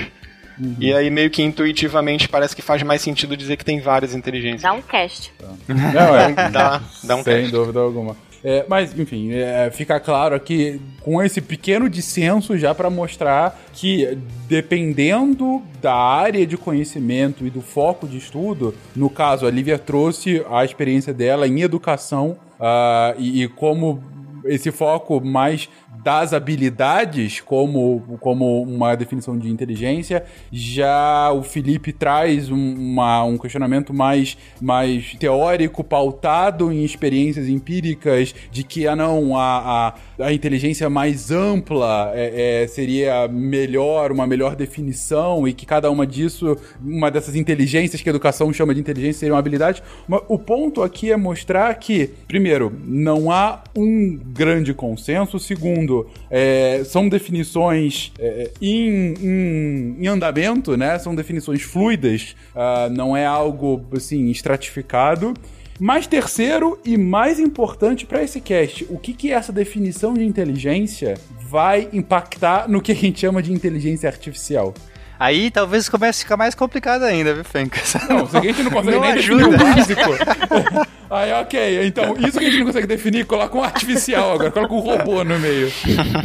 [0.80, 4.62] E aí meio que intuitivamente parece que faz mais sentido dizer que tem várias inteligências.
[4.62, 5.32] Dá um cast.
[5.68, 6.32] Não, é.
[6.50, 7.52] Dá, dá um Sem teste.
[7.52, 8.16] dúvida alguma.
[8.42, 14.16] É, mas, enfim, é, fica claro aqui com esse pequeno dissenso já para mostrar que,
[14.48, 20.44] dependendo da área de conhecimento e do foco de estudo, no caso, a Lívia trouxe
[20.50, 24.02] a experiência dela em educação ah, e, e como
[24.44, 25.68] esse foco mais
[26.02, 30.24] das habilidades como, como uma definição de inteligência.
[30.52, 38.34] Já o Felipe traz um, uma, um questionamento mais, mais teórico, pautado em experiências empíricas,
[38.50, 44.26] de que, ah não, a, a, a inteligência mais ampla é, é, seria melhor, uma
[44.26, 48.80] melhor definição, e que cada uma disso, uma dessas inteligências que a educação chama de
[48.80, 49.82] inteligência, seria uma habilidade.
[50.06, 55.38] Mas o ponto aqui é mostrar que, primeiro, não há um grande consenso.
[55.38, 55.87] Segundo,
[56.30, 60.98] é, são definições é, em, em, em, andamento, né?
[60.98, 65.34] São definições fluidas, uh, não é algo assim estratificado.
[65.80, 71.14] Mas terceiro e mais importante para esse cast, o que, que essa definição de inteligência
[71.48, 74.74] vai impactar no que a gente chama de inteligência artificial?
[75.18, 77.94] Aí talvez comece a ficar mais complicado ainda, viu, Fencas?
[78.08, 79.48] Não, isso aqui a gente não consegue não nem ajuda.
[79.48, 80.88] definir o básico.
[81.10, 81.86] Aí, ok.
[81.86, 85.24] Então, isso que a gente não consegue definir, coloca um artificial agora, coloca um robô
[85.24, 85.72] no meio.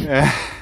[0.08, 0.53] É.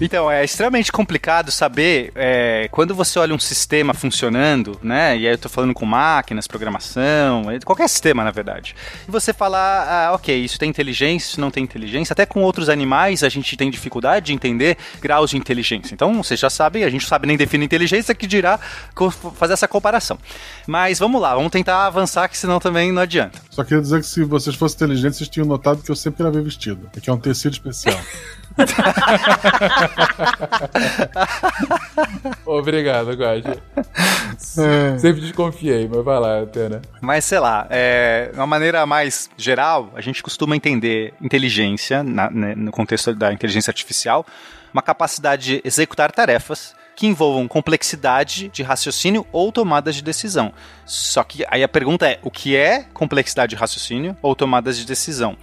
[0.00, 5.16] Então, é extremamente complicado saber é, quando você olha um sistema funcionando, né?
[5.16, 8.76] E aí eu tô falando com máquinas, programação, é, qualquer sistema, na verdade.
[9.08, 12.12] E você falar, ah, ok, isso tem inteligência, isso não tem inteligência.
[12.12, 15.94] Até com outros animais a gente tem dificuldade de entender graus de inteligência.
[15.94, 18.60] Então, vocês já sabem, a gente não sabe nem definir inteligência, que dirá
[19.36, 20.18] fazer essa comparação.
[20.66, 23.40] Mas vamos lá, vamos tentar avançar, que senão também não adianta.
[23.50, 26.42] Só queria dizer que se vocês fossem inteligentes, vocês tinham notado que eu sempre gravei
[26.42, 26.90] vestido.
[26.94, 27.98] É que é um tecido especial.
[32.44, 33.62] Obrigado, Guaji.
[34.58, 34.98] É.
[34.98, 36.82] Sempre desconfiei, mas vai lá, Pena.
[37.00, 42.54] Mas sei lá, é, uma maneira mais geral, a gente costuma entender inteligência, na, né,
[42.54, 44.24] no contexto da inteligência artificial,
[44.72, 50.52] uma capacidade de executar tarefas que envolvam complexidade de raciocínio ou tomadas de decisão.
[50.86, 54.86] Só que aí a pergunta é: o que é complexidade de raciocínio ou tomadas de
[54.86, 55.36] decisão?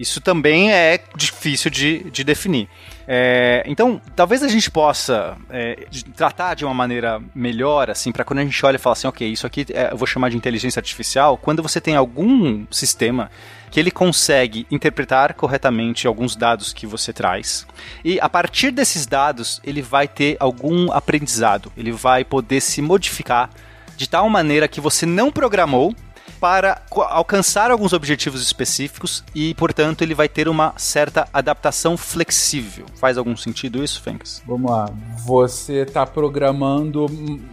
[0.00, 2.70] Isso também é difícil de, de definir.
[3.06, 5.86] É, então, talvez a gente possa é,
[6.16, 9.28] tratar de uma maneira melhor, assim, para quando a gente olha e fala assim, ok,
[9.28, 13.30] isso aqui é, eu vou chamar de inteligência artificial, quando você tem algum sistema
[13.70, 17.66] que ele consegue interpretar corretamente alguns dados que você traz.
[18.02, 23.50] E a partir desses dados, ele vai ter algum aprendizado, ele vai poder se modificar
[23.98, 25.94] de tal maneira que você não programou,
[26.40, 32.86] para alcançar alguns objetivos específicos e, portanto, ele vai ter uma certa adaptação flexível.
[32.96, 34.42] Faz algum sentido isso, Fênix?
[34.46, 34.90] Vamos lá.
[35.26, 37.06] Você está programando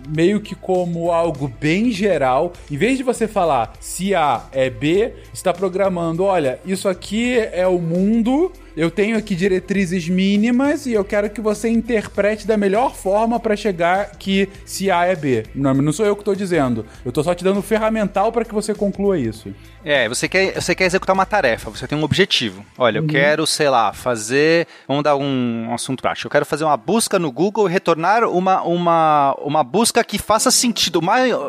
[0.08, 2.54] meio que como algo bem geral.
[2.71, 7.67] Em vez de você falar se A é B, está programando, olha, isso aqui é
[7.67, 12.96] o mundo eu tenho aqui diretrizes mínimas e eu quero que você interprete da melhor
[12.96, 15.46] forma para chegar que se A é B.
[15.56, 16.86] Não, não sou eu que estou dizendo.
[17.04, 19.52] Eu estou só te dando ferramental para que você conclua isso.
[19.89, 22.65] É, você quer, você quer executar uma tarefa, você tem um objetivo.
[22.78, 23.06] Olha, uhum.
[23.06, 24.67] eu quero, sei lá, fazer.
[24.86, 26.28] Vamos dar um, um, assunto prático.
[26.28, 30.52] Eu quero fazer uma busca no Google e retornar uma, uma, uma busca que faça
[30.52, 31.00] sentido,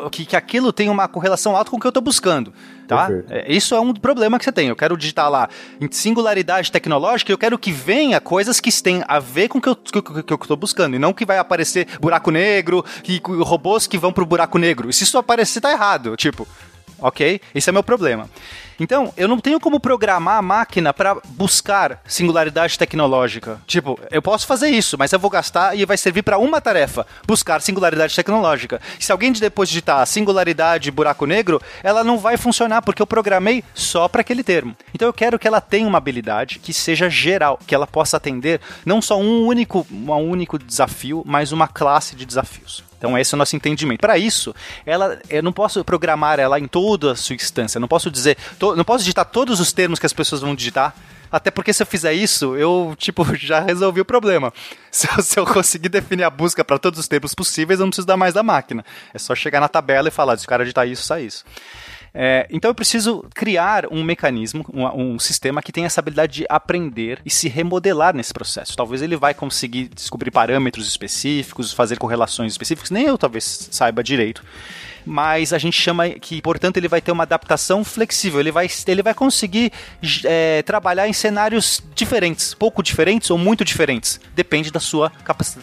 [0.09, 2.53] que, que aquilo tenha uma correlação alta com o que eu estou buscando.
[2.87, 3.09] Tá?
[3.29, 4.69] É, isso é um problema que você tem.
[4.69, 5.49] Eu quero digitar lá
[5.81, 9.67] em singularidade tecnológica, eu quero que venha coisas que têm a ver com o que
[9.67, 13.97] eu, que, eu estou buscando, e não que vai aparecer buraco negro, que robôs que
[13.97, 14.89] vão pro buraco negro.
[14.89, 16.15] E se isso aparecer, tá errado.
[16.15, 16.47] Tipo,
[17.01, 17.41] ok?
[17.53, 18.29] Esse é meu problema.
[18.79, 23.59] Então, eu não tenho como programar a máquina para buscar singularidade tecnológica.
[23.67, 27.05] Tipo, eu posso fazer isso, mas eu vou gastar e vai servir para uma tarefa:
[27.27, 28.79] buscar singularidade tecnológica.
[28.97, 34.07] Se alguém depois digitar singularidade buraco negro, ela não vai funcionar porque eu programei só
[34.07, 34.75] para aquele termo.
[34.93, 38.61] Então, eu quero que ela tenha uma habilidade que seja geral, que ela possa atender
[38.85, 42.88] não só um único, um único desafio, mas uma classe de desafios.
[42.99, 44.01] Então esse é o nosso entendimento.
[44.01, 44.53] Para isso,
[44.85, 47.79] ela, eu não posso programar ela em toda a sua instância.
[47.79, 50.93] não posso dizer, to, não posso digitar todos os termos que as pessoas vão digitar.
[51.31, 54.51] Até porque se eu fizer isso, eu, tipo, já resolvi o problema.
[54.91, 57.91] Se eu, se eu conseguir definir a busca para todos os termos possíveis, eu não
[57.91, 58.83] preciso dar mais da máquina.
[59.13, 61.45] É só chegar na tabela e falar, se o cara digitar isso, sai isso.
[62.13, 66.45] É, então eu preciso criar um mecanismo, um, um, sistema que tenha essa habilidade de
[66.49, 68.75] aprender e se remodelar nesse processo.
[68.75, 74.43] Talvez ele vai conseguir descobrir parâmetros específicos, fazer correlações específicas, nem eu talvez saiba direito
[75.05, 79.01] mas a gente chama que, portanto, ele vai ter uma adaptação flexível, ele vai, ele
[79.01, 79.71] vai conseguir
[80.23, 85.11] é, trabalhar em cenários diferentes, pouco diferentes ou muito diferentes, depende da sua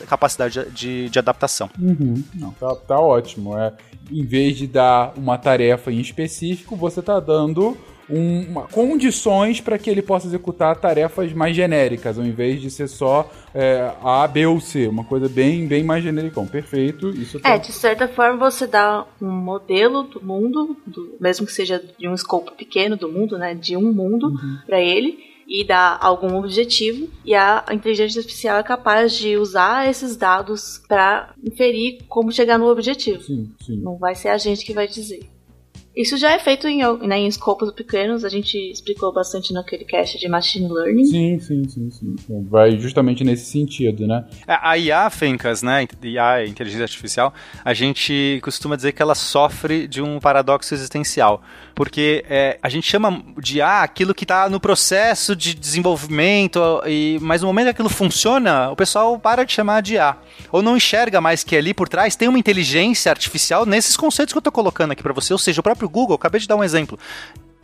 [0.08, 1.70] capacidade de, de adaptação.
[1.78, 2.22] Uhum.
[2.34, 3.56] Não, tá, tá ótimo.
[3.56, 3.72] É,
[4.10, 7.76] em vez de dar uma tarefa em específico, você está dando
[8.08, 13.30] uma, condições para que ele possa executar tarefas mais genéricas, ao invés de ser só
[13.52, 16.40] é, A, B ou C, uma coisa bem, bem mais genérica.
[16.42, 17.10] Perfeito.
[17.10, 17.50] Isso tá...
[17.50, 22.08] É, de certa forma você dá um modelo do mundo, do, mesmo que seja de
[22.08, 24.58] um escopo pequeno do mundo, né, de um mundo uhum.
[24.66, 30.16] para ele e dar algum objetivo, e a inteligência artificial é capaz de usar esses
[30.16, 33.22] dados para inferir como chegar no objetivo.
[33.22, 33.76] Sim, sim.
[33.76, 35.28] Não vai ser a gente que vai dizer.
[35.96, 40.18] Isso já é feito em, né, em escopos pequenos, a gente explicou bastante naquele cast
[40.18, 41.06] de Machine Learning.
[41.06, 42.16] Sim, sim, sim, sim.
[42.50, 44.26] Vai justamente nesse sentido, né?
[44.46, 45.88] É, A IA, Fencas, né?
[46.02, 47.32] IA, inteligência artificial,
[47.64, 51.42] a gente costuma dizer que ela sofre de um paradoxo existencial.
[51.76, 57.18] Porque é, a gente chama de IA aquilo que está no processo de desenvolvimento, e,
[57.20, 60.16] mas no momento que aquilo funciona, o pessoal para de chamar de IA.
[60.50, 64.38] Ou não enxerga mais que ali por trás tem uma inteligência artificial nesses conceitos que
[64.38, 65.34] eu estou colocando aqui para você.
[65.34, 66.98] Ou seja, o próprio Google, acabei de dar um exemplo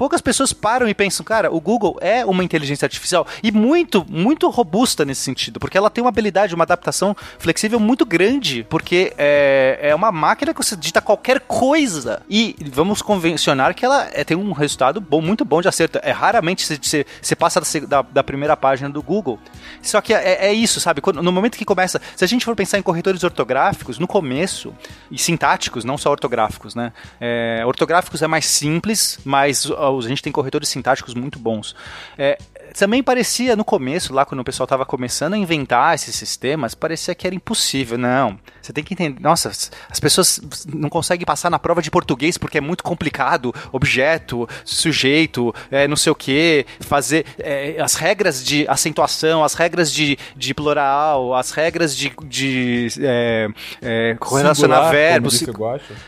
[0.02, 4.50] poucas pessoas param e pensam, cara, o Google é uma inteligência artificial e muito, muito
[4.50, 9.78] robusta nesse sentido, porque ela tem uma habilidade, uma adaptação flexível muito grande, porque é,
[9.80, 14.36] é uma máquina que você digita qualquer coisa e vamos convencionar que ela é, tem
[14.36, 16.00] um resultado bom, muito bom de acerto.
[16.02, 19.38] É raramente você, você, passa da, da, primeira página do Google.
[19.80, 21.00] Só que é, é isso, sabe?
[21.00, 24.74] Quando- no momento que começa, se a gente for pensar em corretores ortográficos, no começo,
[25.12, 26.92] e sintáticos, não só ortográficos, né?
[27.20, 31.74] É, ortográficos é mais simples, mas ó, a gente tem corretores sintáticos muito bons.
[32.16, 32.38] É,
[32.78, 37.14] também parecia no começo, lá quando o pessoal estava começando a inventar esses sistemas, parecia
[37.14, 37.98] que era impossível.
[37.98, 39.20] Não, você tem que entender.
[39.20, 40.40] Nossa, as pessoas
[40.72, 43.54] não conseguem passar na prova de português porque é muito complicado.
[43.72, 49.92] Objeto, sujeito, é, não sei o que, fazer é, as regras de acentuação, as regras
[49.92, 53.48] de, de plural, as regras de, de é,
[53.80, 55.38] é, correlacionar verbos.
[55.38, 55.46] Como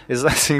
[0.08, 0.58] disse assim.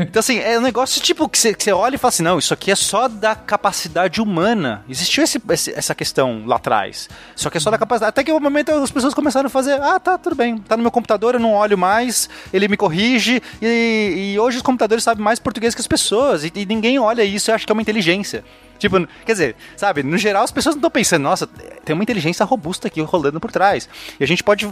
[0.00, 2.70] então, assim, é um negócio tipo que você, olha e fala assim: não, isso aqui
[2.70, 4.84] é só da capacidade humana.
[5.22, 7.08] Existiu esse- esse- essa questão lá atrás.
[7.34, 8.10] Só que é só da capacidade.
[8.10, 10.82] Até que o momento as pessoas começaram a fazer: ah, tá, tudo bem, tá no
[10.82, 13.42] meu computador, eu não olho mais, ele me corrige.
[13.60, 16.44] E, e hoje os computadores sabem mais português que as pessoas.
[16.44, 18.44] E, e ninguém olha isso e acha que é uma inteligência.
[18.78, 21.46] Tipo, quer dizer, sabe, no geral as pessoas não estão pensando, nossa,
[21.84, 23.88] tem uma inteligência robusta aqui rolando por trás.
[24.18, 24.66] E a gente pode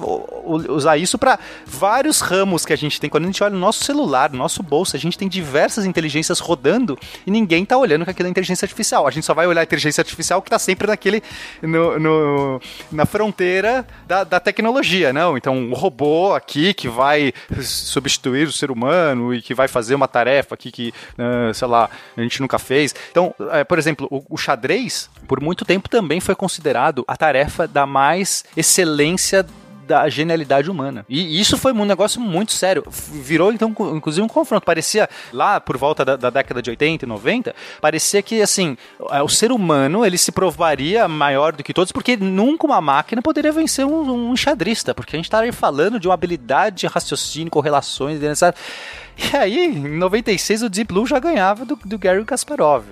[0.68, 3.08] usar isso para vários ramos que a gente tem.
[3.10, 6.38] Quando a gente olha no nosso celular, no nosso bolso, a gente tem diversas inteligências
[6.38, 9.06] rodando e ninguém tá olhando aquilo é inteligência artificial.
[9.06, 11.22] A gente só vai olhar a inteligência artificial que tá sempre naquele.
[11.62, 12.60] no, no-
[12.92, 15.36] na fronteira da, da tecnologia, não?
[15.36, 20.08] Então, o robô aqui que vai substituir o ser humano e que vai fazer uma
[20.08, 22.94] tarefa aqui que, ah, sei lá, a gente nunca fez.
[23.10, 27.66] Então, eh, por exemplo, o, o xadrez, por muito tempo também foi considerado a tarefa
[27.66, 29.46] da mais excelência
[29.86, 31.06] da genialidade humana.
[31.08, 32.82] E isso foi um negócio muito sério.
[32.88, 34.64] Virou, então, inclusive, um confronto.
[34.64, 38.76] Parecia, lá por volta da, da década de 80 e 90, parecia que, assim,
[39.10, 43.22] eh, o ser humano, ele se provaria maior do que todos, porque nunca uma máquina
[43.22, 46.86] poderia vencer um, um enxadrista, porque a gente tá aí falando de uma habilidade de
[46.86, 48.20] raciocínio, correlações?
[48.20, 52.84] E aí, em 96, o Deep Blue já ganhava do, do Gary Kasparov.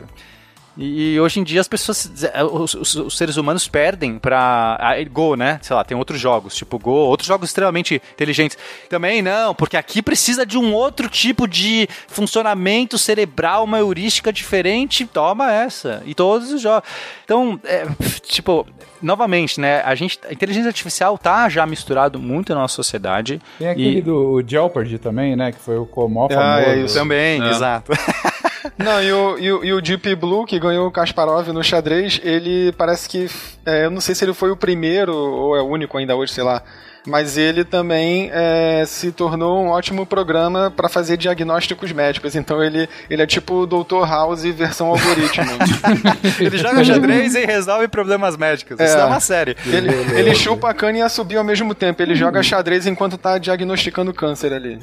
[0.76, 2.10] E, e hoje em dia as pessoas,
[2.52, 5.58] os, os- os seres humanos perdem pra a- Go, né?
[5.62, 8.58] Sei lá, tem outros jogos, tipo Go, outros jogos extremamente inteligentes.
[8.88, 15.06] Também não, porque aqui precisa de um outro tipo de funcionamento cerebral, uma heurística diferente.
[15.06, 16.02] Toma essa.
[16.04, 16.88] E todos os jogos.
[17.24, 17.86] Então, é,
[18.24, 18.66] tipo,
[19.00, 19.80] novamente, né?
[19.84, 23.40] A gente, a inteligência artificial tá já misturado muito na nossa sociedade.
[23.58, 25.52] Tem aquele E- do Jeopardy também, né?
[25.52, 26.84] Que foi o maior Ah, é famoso.
[26.86, 26.94] isso.
[26.98, 27.50] Também, É.
[27.50, 27.92] exato.
[28.78, 32.20] Não, e o, e, o, e o Deep Blue, que ganhou o Kasparov no xadrez,
[32.24, 33.28] ele parece que.
[33.66, 36.32] é, eu não sei se ele foi o primeiro ou é o único ainda hoje,
[36.32, 36.62] sei lá.
[37.06, 42.34] Mas ele também é, se tornou um ótimo programa para fazer diagnósticos médicos.
[42.34, 44.08] Então ele, ele é tipo o Dr.
[44.08, 45.44] House versão algoritmo.
[46.40, 48.80] Ele joga xadrez e resolve problemas médicos.
[48.80, 49.00] Isso É.
[49.02, 49.54] é uma série.
[49.66, 52.00] ele, ele chupa a cana e assobia ao mesmo tempo.
[52.00, 54.78] Ele joga xadrez enquanto tá diagnosticando câncer ali.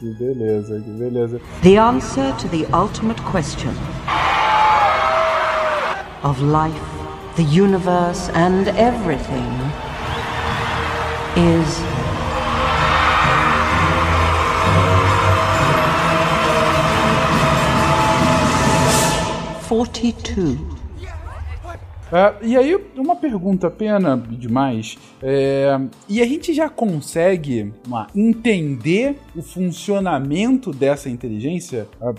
[0.00, 1.40] Beleza, que beleza.
[1.62, 3.74] The answer to the ultimate question
[6.22, 6.78] of life,
[7.36, 9.50] the universe, and everything
[11.36, 11.80] is.
[19.66, 20.75] Forty-two.
[22.12, 24.96] É, e aí, uma pergunta pena demais.
[25.22, 31.88] É, e a gente já consegue uma, entender o funcionamento dessa inteligência?
[32.00, 32.14] Ah,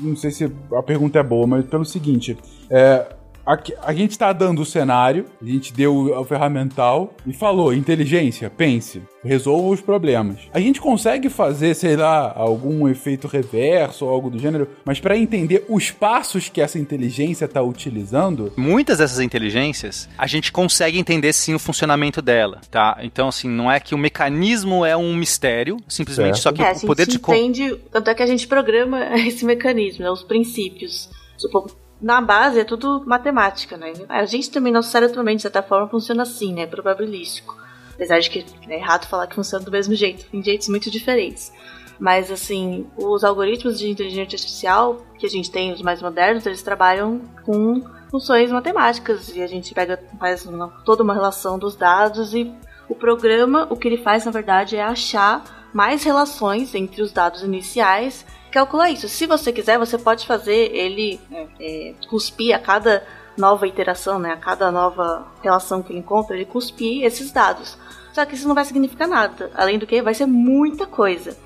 [0.00, 2.36] não sei se a pergunta é boa, mas pelo seguinte:
[2.68, 3.06] é,
[3.44, 8.50] aqui- a, gente está dando o cenário, a gente deu o, ferramental e falou: inteligência,
[8.50, 10.38] pense, resolva os problemas.
[10.52, 15.16] A gente consegue fazer, sei lá, algum efeito reverso ou algo do gênero, mas para
[15.16, 21.32] entender os passos que essa inteligência está utilizando, Muitas dessas inteligências, a gente consegue entender
[21.32, 22.98] sim o funcionamento dela, tá?
[23.02, 26.42] Então, assim, não é que o mecanismo é um mistério, simplesmente Certo.
[26.42, 27.18] só que É, a o gente poder de...
[27.18, 31.08] co- entende, tanto é que a gente programa esse mecanismo, né, os princípios.
[31.36, 31.70] Supo-
[32.00, 33.92] na base é tudo matemática, né?
[34.08, 36.66] A gente também, nosso cérebro também, de certa forma, funciona assim, né?
[36.66, 37.56] Probabilístico.
[37.94, 41.52] Apesar de que é errado falar que funciona do mesmo jeito, em jeitos muito diferentes.
[41.98, 46.62] Mas, assim, os algoritmos de inteligência artificial que a gente tem, os mais modernos, eles
[46.62, 52.32] trabalham com funções matemáticas e a gente pega, faz uma, toda uma relação dos dados
[52.34, 52.50] e
[52.88, 57.42] o programa, o que ele faz, na verdade, é achar mais relações entre os dados
[57.42, 59.08] iniciais calcular isso.
[59.08, 63.02] Se você quiser, você pode fazer ele é, é, cuspir a cada
[63.36, 67.78] nova iteração, né, a cada nova relação que ele encontra, ele cuspir esses dados.
[68.12, 69.50] Só que isso não vai significar nada.
[69.54, 71.36] Além do que, vai ser muita coisa.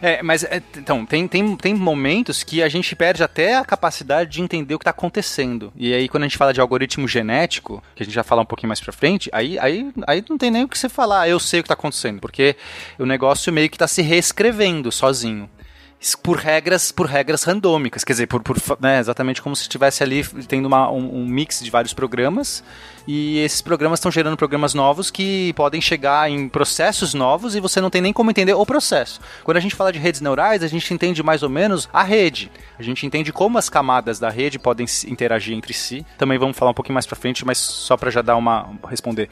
[0.00, 4.30] É, mas é, então, tem, tem, tem momentos que a gente perde até a capacidade
[4.30, 5.72] de entender o que está acontecendo.
[5.76, 8.46] E aí, quando a gente fala de algoritmo genético, que a gente já fala um
[8.46, 11.38] pouquinho mais pra frente, aí, aí, aí não tem nem o que você falar, eu
[11.38, 12.56] sei o que está acontecendo, porque
[12.98, 15.48] o negócio meio que está se reescrevendo sozinho
[16.22, 20.24] por regras por regras randômicas, quer dizer, por, por né, exatamente como se estivesse ali
[20.48, 22.64] tendo uma, um, um, mix de vários programas
[23.06, 27.80] e esses programas estão gerando programas novos que podem chegar em processos novos e você
[27.80, 29.20] não tem nem como entender o processo.
[29.44, 32.50] Quando a gente fala de redes neurais, a gente entende mais ou menos a rede.
[32.78, 36.06] A gente entende como as camadas da rede podem interagir entre si.
[36.16, 39.28] Também vamos falar um pouquinho mais para frente, mas só para já dar uma responder.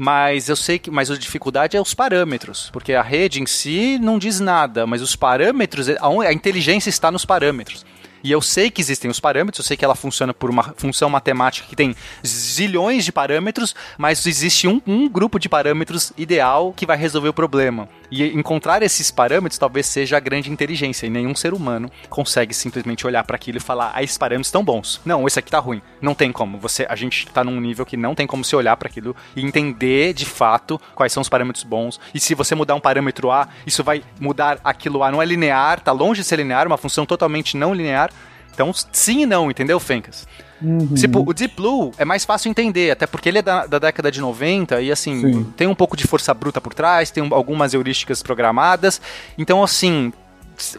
[0.00, 3.98] Mas eu sei que mas a dificuldade é os parâmetros, porque a rede em si
[3.98, 7.84] não diz nada, mas os parâmetros, a inteligência está nos parâmetros.
[8.22, 11.10] E eu sei que existem os parâmetros, eu sei que ela funciona por uma função
[11.10, 16.86] matemática que tem zilhões de parâmetros, mas existe um, um grupo de parâmetros ideal que
[16.86, 17.88] vai resolver o problema.
[18.10, 23.06] E encontrar esses parâmetros talvez seja a grande inteligência, e nenhum ser humano consegue simplesmente
[23.06, 25.00] olhar para aquilo e falar: ah, esses parâmetros estão bons.
[25.04, 25.82] Não, esse aqui tá ruim.
[26.00, 26.58] Não tem como.
[26.58, 29.44] Você, a gente tá num nível que não tem como se olhar para aquilo e
[29.44, 32.00] entender de fato quais são os parâmetros bons.
[32.14, 35.10] E se você mudar um parâmetro A, isso vai mudar aquilo A.
[35.10, 38.10] Não é linear, tá longe de ser linear, uma função totalmente não linear.
[38.52, 40.26] Então, sim e não, entendeu, Fencas?
[40.60, 40.94] Uhum.
[40.94, 44.10] Tipo, o Deep Blue é mais fácil entender, até porque ele é da, da década
[44.10, 45.52] de 90 e assim, Sim.
[45.56, 49.00] tem um pouco de força bruta por trás, tem algumas heurísticas programadas.
[49.36, 50.12] Então, assim,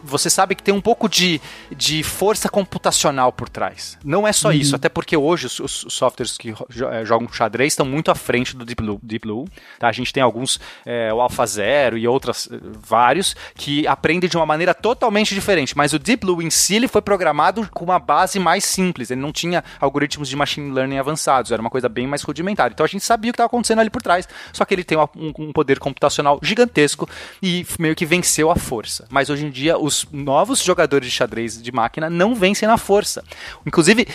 [0.02, 1.40] você sabe que tem um pouco de,
[1.74, 3.98] de força computacional por trás.
[4.04, 4.54] Não é só uhum.
[4.54, 8.56] isso, até porque hoje os, os softwares que eh, jogam xadrez estão muito à frente
[8.56, 9.00] do Deep Blue.
[9.02, 9.46] Deep Blue
[9.78, 9.88] tá?
[9.88, 14.46] A gente tem alguns, é, o AlphaZero e outros, eh, vários, que aprendem de uma
[14.46, 15.76] maneira totalmente diferente.
[15.76, 19.10] Mas o Deep Blue em si ele foi programado com uma base mais simples.
[19.10, 22.70] Ele não tinha algoritmos de machine learning avançados, era uma coisa bem mais rudimentar.
[22.72, 24.98] Então a gente sabia o que estava acontecendo ali por trás, só que ele tem
[24.98, 27.08] um, um poder computacional gigantesco
[27.42, 29.06] e meio que venceu a força.
[29.10, 33.24] Mas hoje em dia os novos jogadores de xadrez de máquina não vencem na força.
[33.66, 34.06] Inclusive,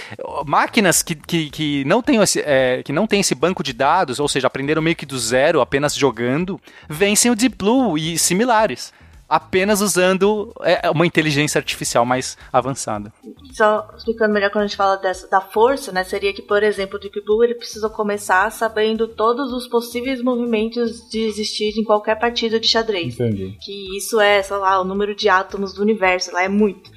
[0.46, 4.20] máquinas que, que, que, não, têm esse, é, que não têm esse banco de dados,
[4.20, 8.94] ou seja, aprenderam meio que do zero, apenas jogando, vencem o Deep Blue e similares
[9.28, 13.12] apenas usando é, uma inteligência artificial mais avançada.
[13.54, 16.04] Só explicando melhor quando a gente fala dessa, da força, né?
[16.04, 21.10] Seria que, por exemplo, o Deep Blue ele precisa começar sabendo todos os possíveis movimentos
[21.10, 23.16] de existir em qualquer partida de xadrez.
[23.16, 23.58] Entendi.
[23.62, 26.92] Que isso é, sei lá, o número de átomos do universo, lá é muito.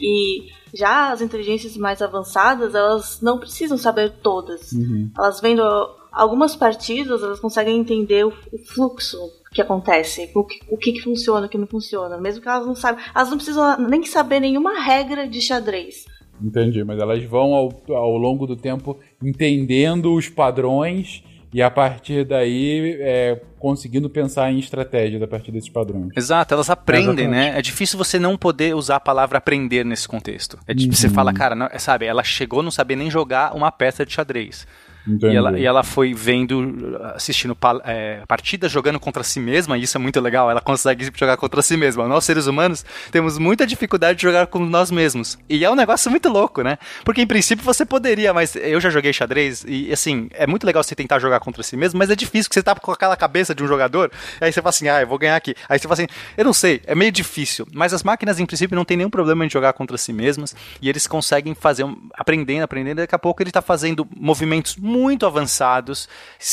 [0.00, 4.72] E já as inteligências mais avançadas, elas não precisam saber todas.
[4.72, 5.10] Uhum.
[5.18, 5.62] Elas vendo
[6.10, 9.18] algumas partidas, elas conseguem entender o, o fluxo
[9.52, 12.66] que acontece, o que, o que, que funciona, o que não funciona, mesmo que elas
[12.66, 16.06] não saibam, elas não precisam nem saber nenhuma regra de xadrez.
[16.42, 21.22] Entendi, mas elas vão ao, ao longo do tempo entendendo os padrões
[21.52, 26.08] e a partir daí é, conseguindo pensar em estratégias a partir desses padrões.
[26.16, 27.58] Exato, elas aprendem, é né?
[27.58, 30.58] É difícil você não poder usar a palavra aprender nesse contexto.
[30.66, 30.96] É tipo, uhum.
[30.96, 34.12] você fala, cara, não, sabe, ela chegou a não saber nem jogar uma peça de
[34.12, 34.66] xadrez.
[35.06, 39.96] E ela, e ela, foi vendo, assistindo é, partidas jogando contra si mesma, e isso
[39.96, 42.06] é muito legal, ela consegue jogar contra si mesma.
[42.06, 45.38] Nós, seres humanos, temos muita dificuldade de jogar com nós mesmos.
[45.48, 46.78] E é um negócio muito louco, né?
[47.04, 50.82] Porque em princípio você poderia, mas eu já joguei xadrez, e assim, é muito legal
[50.82, 53.54] você tentar jogar contra si mesmo, mas é difícil, porque você tá com aquela cabeça
[53.54, 55.54] de um jogador, aí você fala assim, ah, eu vou ganhar aqui.
[55.68, 57.66] Aí você fala assim, eu não sei, é meio difícil.
[57.72, 60.88] Mas as máquinas, em princípio, não tem nenhum problema em jogar contra si mesmas, e
[60.88, 61.84] eles conseguem fazer,
[62.14, 66.08] aprendendo, aprendendo, daqui a pouco ele tá fazendo movimentos muito avançados,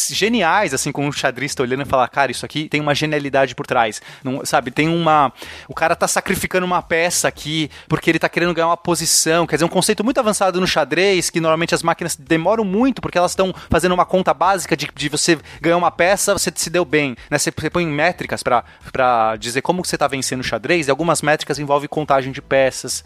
[0.10, 3.68] geniais, assim, com um xadrista olhando e falar, cara, isso aqui tem uma genialidade por
[3.68, 4.02] trás.
[4.24, 5.32] Não, sabe, tem uma.
[5.68, 9.46] O cara tá sacrificando uma peça aqui porque ele tá querendo ganhar uma posição.
[9.46, 13.18] Quer dizer, um conceito muito avançado no xadrez, que normalmente as máquinas demoram muito, porque
[13.18, 16.86] elas estão fazendo uma conta básica de, de você ganhar uma peça, você se deu
[16.86, 17.16] bem.
[17.30, 17.38] Né?
[17.38, 21.60] Você, você põe métricas para dizer como você tá vencendo o xadrez, e algumas métricas
[21.60, 23.04] envolvem contagem de peças.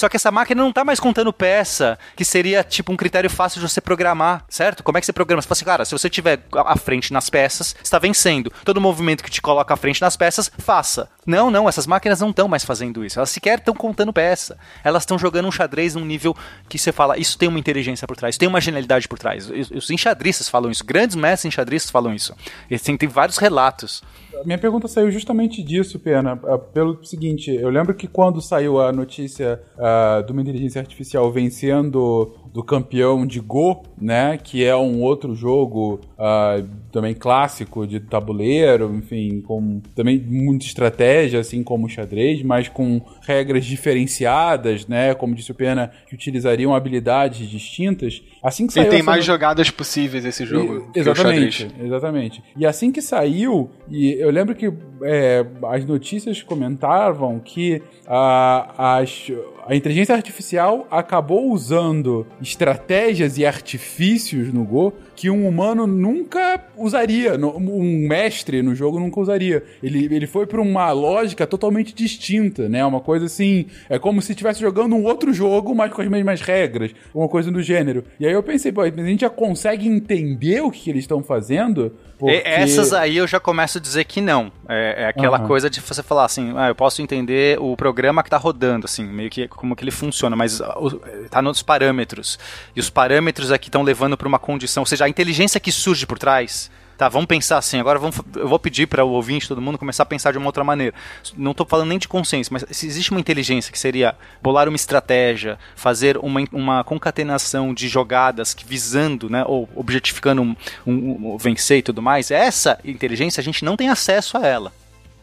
[0.00, 3.60] Só que essa máquina não tá mais contando peça, que seria tipo um critério fácil
[3.60, 4.82] de você programar, certo?
[4.82, 5.42] Como é que você programa?
[5.42, 8.50] Você fala assim, cara, se você tiver à frente nas peças, está vencendo.
[8.64, 11.06] Todo movimento que te coloca à frente nas peças, faça.
[11.26, 13.18] Não, não, essas máquinas não estão mais fazendo isso.
[13.18, 14.56] Elas sequer estão contando peça.
[14.82, 16.34] Elas estão jogando um xadrez num nível
[16.68, 19.50] que você fala, isso tem uma inteligência por trás, tem uma genialidade por trás.
[19.50, 22.34] Os- enxadristas falam isso, grandes mestres enxadristas falam isso.
[22.82, 24.02] Têm, tem vários relatos.
[24.44, 26.40] Minha pergunta saiu justamente disso, Pena.
[26.46, 31.30] ah, Pelo seguinte, eu lembro que quando saiu a notícia ah, de uma inteligência artificial
[31.30, 34.36] vencendo do campeão de Go, né?
[34.38, 41.19] Que é um outro jogo ah, também clássico de tabuleiro, enfim, com também muita estratégia,
[41.34, 45.14] assim como o xadrez, mas com regras diferenciadas, né?
[45.14, 48.22] Como disse o Pena, que utilizariam habilidades distintas.
[48.42, 50.90] Assim que E saiu tem essa mais no- jogadas possíveis esse jogo.
[50.94, 52.42] e- Exatamente, exatamente.
[52.56, 59.30] E assim que saiu, e eu lembro que é, as notícias comentavam que a, as-
[59.70, 67.36] a inteligência artificial acabou usando estratégias e artifícios no Go que um humano nunca usaria,
[67.36, 69.62] um mestre no jogo nunca usaria.
[69.80, 72.84] Ele, ele foi para uma lógica totalmente distinta, né?
[72.84, 76.40] Uma coisa assim, é como se estivesse jogando um outro jogo, mas com as mesmas
[76.40, 78.02] regras, uma coisa do gênero.
[78.18, 81.92] E aí eu pensei, pô, a gente já consegue entender o que, eles estão fazendo?
[82.22, 84.50] E Essas aí eu já começo a dizer que não.
[84.68, 85.46] É, é aquela Aham.
[85.46, 89.04] coisa de você falar assim, ah, eu posso entender o programa que tá rodando, assim,
[89.04, 90.90] meio que como que ele funciona, mas ah, o-
[91.28, 92.38] tá nos parâmetros.
[92.74, 96.06] E os parâmetros aqui estão levando para uma condição, ou seja, a inteligência que surge
[96.06, 96.70] por trás.
[96.98, 100.02] Tá, vamos pensar assim, agora vamos, eu vou pedir para o ouvinte, todo mundo, começar
[100.02, 100.94] a pensar de uma outra maneira.
[101.34, 104.76] Não estou falando nem de consciência, mas se existe uma inteligência que seria bolar uma
[104.76, 110.54] estratégia, fazer uma, uma concatenação de jogadas que visando, né, ou objetificando um,
[110.86, 114.70] um- um- vencer e tudo mais, essa inteligência a gente não tem acesso a ela.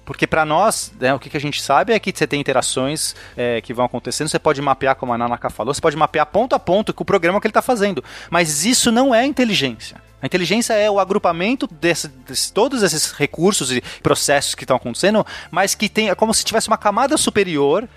[0.07, 3.13] Porque para nós, né, o que, que a gente sabe é que você tem interações
[3.35, 6.55] é, que vão acontecendo, você pode mapear, como a Nanaka falou, você pode mapear ponto
[6.55, 8.01] a ponto com o programa que ele está fazendo.
[8.29, 10.01] Mas isso não é inteligência.
[10.21, 12.09] A inteligência é o agrupamento desse-
[12.53, 16.69] todos esses recursos e processos que estão acontecendo, mas que tem, é como se tivesse
[16.69, 17.87] uma camada superior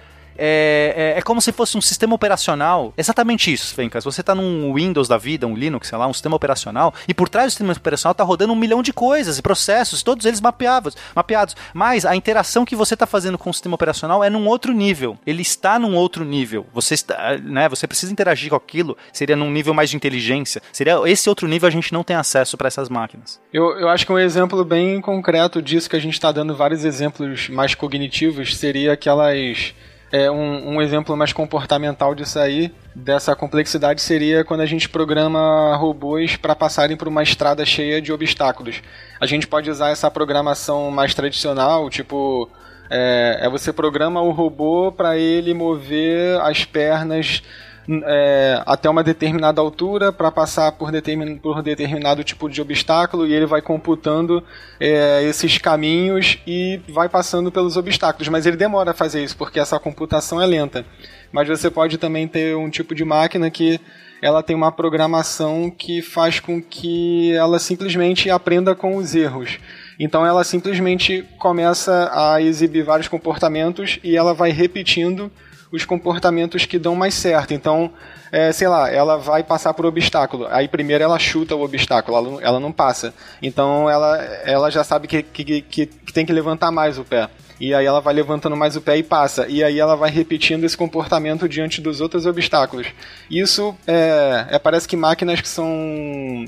[0.40, 2.94] é, é, é como se fosse um sistema operacional.
[2.96, 4.04] Exatamente isso, Fencas.
[4.04, 7.28] Você está num Windows da vida, um Linux, sei lá, um sistema operacional, e por
[7.28, 10.96] trás do sistema operacional está rodando um milhão de coisas e processos, todos eles mapeados,
[11.14, 11.54] mapeados.
[11.74, 15.18] Mas a interação que você está fazendo com o sistema operacional é num outro nível.
[15.26, 16.66] Ele está num outro nível.
[16.72, 20.62] Você, está, né, você precisa interagir com aquilo, seria num nível mais de inteligência.
[20.72, 23.40] Seria esse outro nível a gente não tem acesso para essas máquinas.
[23.52, 26.84] Eu, eu acho que um exemplo bem concreto disso, que a gente está dando vários
[26.84, 29.74] exemplos mais cognitivos, seria aquelas.
[30.12, 35.76] É, um, um exemplo mais comportamental disso aí, dessa complexidade, seria quando a gente programa
[35.76, 38.82] robôs para passarem por uma estrada cheia de obstáculos.
[39.20, 42.50] A gente pode usar essa programação mais tradicional, tipo.
[42.92, 47.40] É, é você programa o robô para ele mover as pernas
[47.88, 53.32] é, até uma determinada altura para passar por, determin, por determinado tipo de obstáculo e
[53.32, 54.42] ele vai computando
[54.78, 58.28] é, esses caminhos e vai passando pelos obstáculos.
[58.28, 60.84] Mas ele demora a fazer isso porque essa computação é lenta.
[61.32, 63.80] Mas você pode também ter um tipo de máquina que
[64.22, 69.58] ela tem uma programação que faz com que ela simplesmente aprenda com os erros.
[69.98, 75.30] Então ela simplesmente começa a exibir vários comportamentos e ela vai repetindo
[75.72, 77.54] os comportamentos que dão mais certo.
[77.54, 77.90] Então,
[78.32, 80.46] é, sei lá, ela vai passar por obstáculo.
[80.50, 83.14] Aí primeiro ela chuta o obstáculo, ela, não- ela não passa.
[83.42, 87.28] Então ela, ela já sabe que, que, que, que tem que levantar mais o pé.
[87.60, 89.46] E aí ela vai levantando mais o pé e passa.
[89.46, 92.86] E aí ela vai repetindo esse comportamento diante dos outros obstáculos.
[93.30, 95.68] Isso é, é parece que máquinas que são,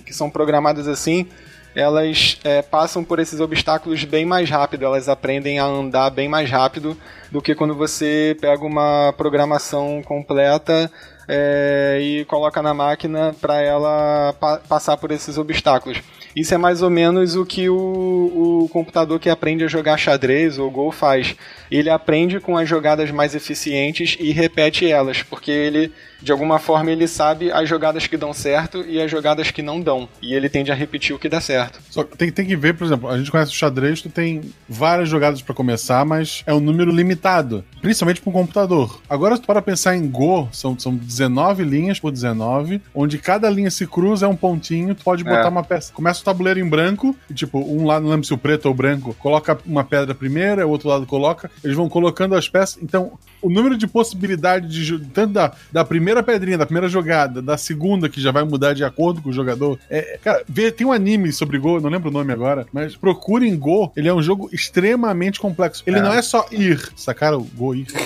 [0.07, 1.27] que são programadas assim
[1.75, 6.51] elas é, passam por esses obstáculos bem mais rápido, elas aprendem a andar bem mais
[6.51, 6.97] rápido
[7.31, 10.91] do que quando você pega uma programação completa
[11.29, 15.99] é, e coloca na máquina para ela pa passar por esses obstáculos.
[16.35, 20.59] Isso é mais ou menos o que o, o computador que aprende a jogar xadrez
[20.59, 21.35] ou Go faz.
[21.71, 26.91] Ele aprende com as jogadas mais eficientes e repete elas, porque ele, de alguma forma,
[26.91, 30.07] ele sabe as jogadas que dão certo e as jogadas que não dão.
[30.21, 31.81] E ele tende a repetir o que dá certo.
[31.91, 34.43] Só que tem, tem que ver, por exemplo, a gente conhece o xadrez, tu tem
[34.69, 39.01] várias jogadas pra começar, mas é um número limitado, principalmente para um computador.
[39.09, 43.49] Agora, se tu para pensar em Go, são, são 19 linhas por 19, onde cada
[43.49, 45.49] linha se cruza é um pontinho, tu pode botar É.
[45.49, 45.93] uma peça.
[45.93, 48.73] Começa o tabuleiro em branco, e tipo, um lado, não lembro se o preto ou
[48.73, 52.79] o branco, coloca uma pedra primeiro, o outro lado coloca, eles vão colocando as peças.
[52.83, 57.57] Então, o número de possibilidade de tanto da, da primeira pedrinha, da primeira jogada, da
[57.59, 59.79] segunda, que já vai mudar de acordo com o jogador.
[59.91, 63.57] É, cara, vê, tem um anime sobre Go, não lembro o nome agora, mas procurem
[63.59, 65.83] Go, ele é um jogo extremamente complexo.
[65.87, 66.03] Ele É.
[66.03, 67.43] não é só ir, sacaram?
[67.55, 67.87] Go ir.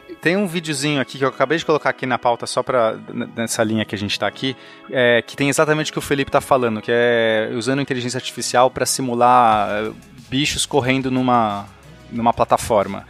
[0.20, 2.96] Tem um videozinho aqui que eu acabei de colocar aqui na pauta só pra,
[3.34, 4.54] nessa linha que a gente tá aqui,
[4.90, 8.70] é, que tem exatamente o que o Felipe tá falando, que é usando inteligência artificial
[8.70, 9.90] pra simular é,
[10.28, 11.66] bichos correndo numa,
[12.12, 13.06] numa plataforma.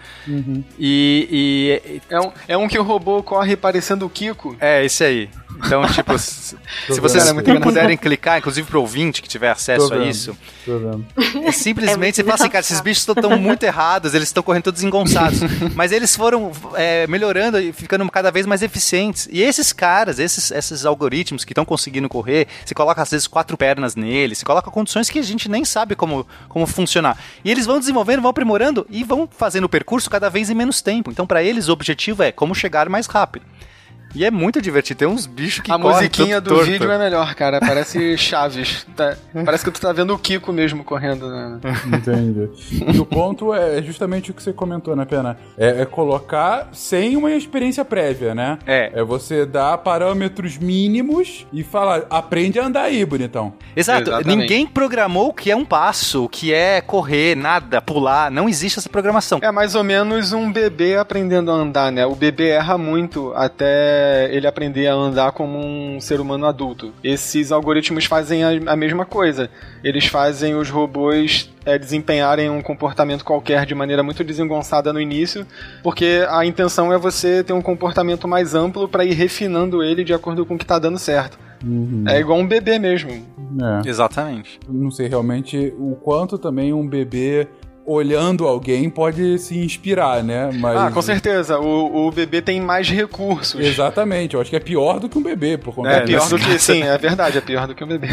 [0.79, 4.57] E, e- É um, é um que o robô corre parecendo o Kiko.
[4.61, 5.29] é esse aí.
[5.65, 6.57] Então, tipo, se,
[7.01, 11.07] vocês é puderem clicar, inclusive pro ouvinte que tiver acesso Tô a isso, Tô vendo.
[11.45, 14.83] É simplesmente você fala assim, cara, esses bichos estão muito errados, eles estão correndo todos
[14.83, 15.41] engonçados.
[15.75, 19.29] Mas eles foram é, melhorando e ficando cada vez mais eficientes.
[19.31, 23.57] E esses caras, esses, esses algoritmos que estão conseguindo correr, você coloca às vezes quatro
[23.57, 27.19] pernas neles, você coloca condições que a gente nem sabe como, como funcionar.
[27.45, 30.81] E eles vão desenvolvendo, vão aprimorando e vão fazendo o percurso cada vez em menos
[30.81, 31.11] tempo.
[31.11, 33.45] Então, para eles, o objetivo é como chegar mais rápido.
[34.15, 34.99] E é muito divertido.
[34.99, 36.65] Tem uns bichos que a correm musiquinha do torto.
[36.67, 37.61] vídeo é melhor, cara.
[37.61, 38.87] Parece Chaves.
[38.97, 41.29] Tá- parece que tu tá vendo o Kiko mesmo correndo.
[41.29, 41.61] Né?
[41.87, 42.51] Entendi.
[42.95, 45.39] E o ponto é justamente o que você comentou, né, Pena?
[45.57, 48.59] É, é colocar sem uma experiência prévia, né?
[48.67, 48.91] É.
[48.95, 53.53] É você dar parâmetros mínimos e falar, aprende a andar aí, bonitão.
[53.77, 54.11] Exato.
[54.11, 54.37] Exatamente.
[54.37, 58.31] Ninguém programou o que é um passo, o que é correr, nada, pular.
[58.31, 59.39] Não existe essa programação.
[59.43, 62.05] É mais ou menos um bebê aprendendo a andar, né?
[62.07, 64.00] O bebê erra muito até
[64.31, 66.93] ele aprender a andar como um ser humano adulto.
[67.03, 69.51] Esses algoritmos fazem a, a mesma coisa.
[69.83, 75.47] Eles fazem os robôs é, desempenharem um comportamento qualquer de maneira muito desengonçada no início,
[75.83, 80.13] porque a intenção é você ter um comportamento mais amplo para ir refinando ele de
[80.13, 81.39] acordo com o que tá dando certo.
[82.09, 83.11] É igual um bebê mesmo.
[83.11, 83.89] É.
[83.89, 84.59] Exatamente.
[84.69, 87.47] Não sei realmente o quanto também um bebê
[87.91, 90.51] olhando alguém pode se inspirar, né?
[90.55, 90.77] Mas...
[90.77, 91.59] Ah, com certeza.
[91.59, 93.61] O, o bebê tem mais recursos.
[93.61, 96.29] Exatamente, eu acho que é pior do que um bebê, por conta É É, pior
[96.29, 98.09] do que, sim, é verdade, é pior do que um bebê.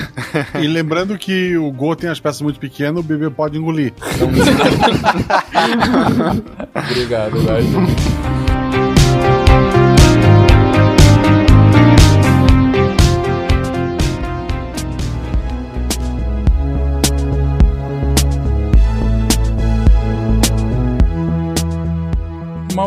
[0.60, 3.94] E lembrando que o Go tem as peças muito pequenas, o bebê pode engolir.
[6.74, 8.37] Obrigado, Lázaro.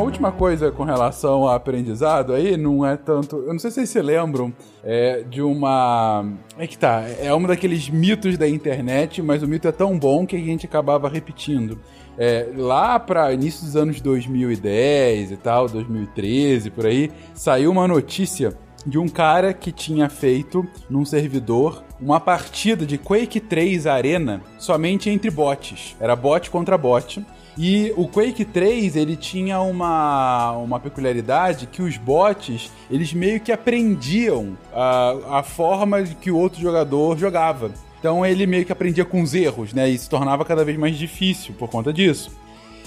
[0.00, 3.36] Última coisa com relação ao aprendizado aí, não é tanto.
[3.36, 6.24] Eu não sei se vocês se lembram é, de uma.
[6.58, 10.26] É que tá, é um daqueles mitos da internet, mas o mito é tão bom
[10.26, 11.78] que a gente acabava repetindo.
[12.18, 18.56] É, lá para início dos anos 2010 e tal, 2013 por aí, saiu uma notícia
[18.86, 25.10] de um cara que tinha feito num servidor uma partida de Quake 3 Arena somente
[25.10, 25.94] entre bots.
[26.00, 27.24] Era bot contra bot.
[27.62, 33.52] E o Quake 3, ele tinha uma, uma peculiaridade que os bots, eles meio que
[33.52, 37.70] aprendiam a, a forma que o outro jogador jogava.
[37.98, 39.90] Então ele meio que aprendia com os erros, né?
[39.90, 42.34] E se tornava cada vez mais difícil por conta disso.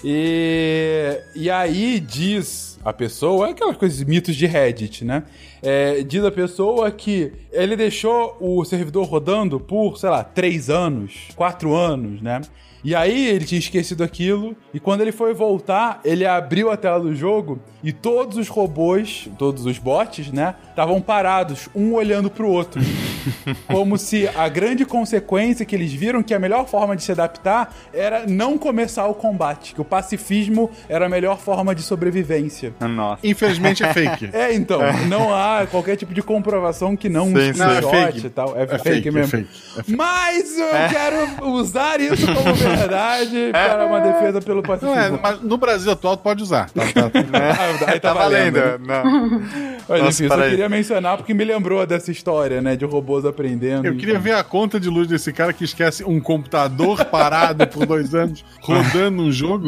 [0.03, 5.21] E, e aí diz a pessoa, aquelas coisas, mitos de Reddit, né?
[5.61, 11.28] É, diz a pessoa que ele deixou o servidor rodando por, sei lá, três anos,
[11.36, 12.41] quatro anos, né?
[12.84, 16.99] E aí ele tinha esquecido aquilo, e quando ele foi voltar, ele abriu a tela
[16.99, 22.47] do jogo e todos os robôs, todos os bots, né, estavam parados, um olhando pro
[22.47, 22.81] outro.
[23.67, 27.73] Como se a grande consequência que eles viram que a melhor forma de se adaptar
[27.93, 32.73] era não começar o combate, que o pacifismo era a melhor forma de sobrevivência.
[32.79, 33.25] Nossa.
[33.25, 34.31] Infelizmente é fake.
[34.34, 37.53] É, então, não há qualquer tipo de comprovação que não Sim.
[37.57, 38.25] Não, é fake.
[38.25, 38.57] e tal.
[38.57, 39.27] É, É fake, fake, é mesmo.
[39.27, 39.95] fake.
[39.95, 45.15] Mas eu quero usar isso como verdade para uma defesa pelo Não pacifismo.
[45.15, 46.69] é, mas no Brasil atual tu pode usar.
[46.71, 47.19] Tá, tá, tá.
[47.88, 48.55] Ah, aí tá, valendo.
[48.59, 48.78] né?
[48.80, 49.41] Não.
[49.88, 50.49] Mas Nossa, enfim, eu só aí.
[50.51, 52.76] queria mencionar porque me lembrou dessa história, né?
[52.78, 53.86] De robôs aprendendo.
[53.86, 57.86] Eu queria ver a conta de luz desse cara que esquece um computador parado por
[57.86, 59.67] dois anos rodando um jogo.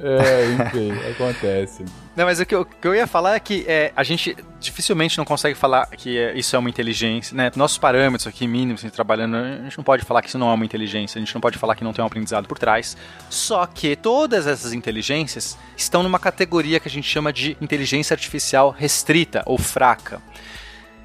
[0.00, 1.84] É, enfim, acontece.
[2.16, 5.18] Não, mas o que eu, que eu ia falar é que é, a gente dificilmente
[5.18, 7.52] não consegue falar que é, isso é uma inteligência, né?
[7.54, 10.54] Nossos parâmetros aqui mínimos, assim, trabalhando, a gente não pode falar que isso não é
[10.54, 12.96] uma inteligência, a gente não pode falar que não tem um aprendizado por trás.
[13.28, 18.70] Só que todas essas inteligências estão numa categoria que a gente chama de inteligência artificial
[18.70, 20.22] restrita ou fraca.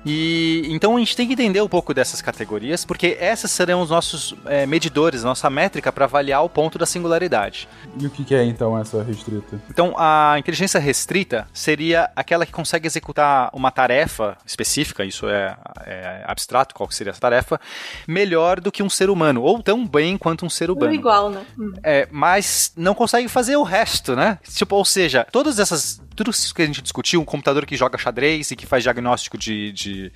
[0.05, 3.89] E então a gente tem que entender um pouco dessas categorias, porque essas serão os
[3.89, 7.67] nossos é, medidores, nossa métrica para avaliar o ponto da singularidade.
[7.99, 9.61] E o que é então essa restrita?
[9.69, 16.23] Então, a inteligência restrita seria aquela que consegue executar uma tarefa específica, isso é, é
[16.25, 17.59] abstrato, qual que seria essa tarefa,
[18.07, 20.93] melhor do que um ser humano, ou tão bem quanto um ser humano.
[20.93, 21.45] igual, né?
[21.83, 24.39] É, mas não consegue fazer o resto, né?
[24.49, 26.01] Tipo, ou seja, todas essas.
[26.15, 29.37] Tudo isso que a gente discutiu, um computador que joga xadrez e que faz diagnóstico
[29.37, 30.11] de, de,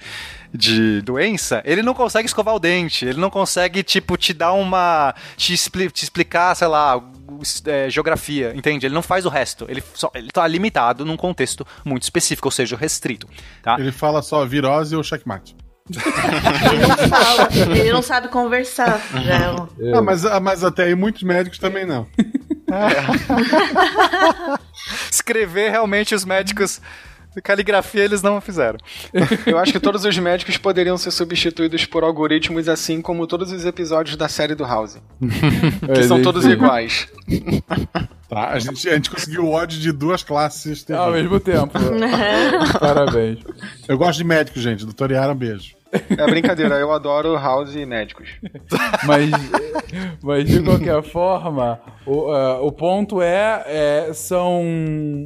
[0.53, 5.15] de doença, ele não consegue escovar o dente, ele não consegue, tipo, te dar uma.
[5.37, 7.01] te, expli- te explicar, sei lá,
[7.65, 8.85] é, geografia, entende?
[8.85, 9.65] Ele não faz o resto.
[9.69, 13.27] Ele, só, ele tá limitado num contexto muito específico, ou seja, restrito.
[13.63, 13.77] Tá?
[13.79, 15.55] Ele fala só virose ou checkmate.
[15.87, 18.99] Ele não fala, ele não sabe conversar.
[19.13, 19.51] É
[19.93, 22.07] um- Ah, mas, ah, mas até aí muitos médicos também não.
[25.09, 26.81] Escrever realmente os médicos.
[27.43, 28.77] Caligrafia eles não fizeram.
[29.45, 33.65] Eu acho que todos os médicos poderiam ser substituídos por algoritmos, assim como todos os
[33.65, 34.97] episódios da série do House.
[35.93, 37.07] Que são todos iguais.
[38.27, 40.83] Tá, a gente, a gente conseguiu o ódio de duas classes.
[40.89, 41.73] Ao mesmo tempo.
[42.79, 43.37] Parabéns.
[43.87, 44.83] Eu gosto de médicos, gente.
[44.83, 45.75] Doutor Yara, um beijo.
[46.09, 48.27] É brincadeira, eu adoro House e médicos.
[49.03, 49.29] Mas,
[50.23, 54.63] mas de qualquer forma, o, ah, o ponto é, é, são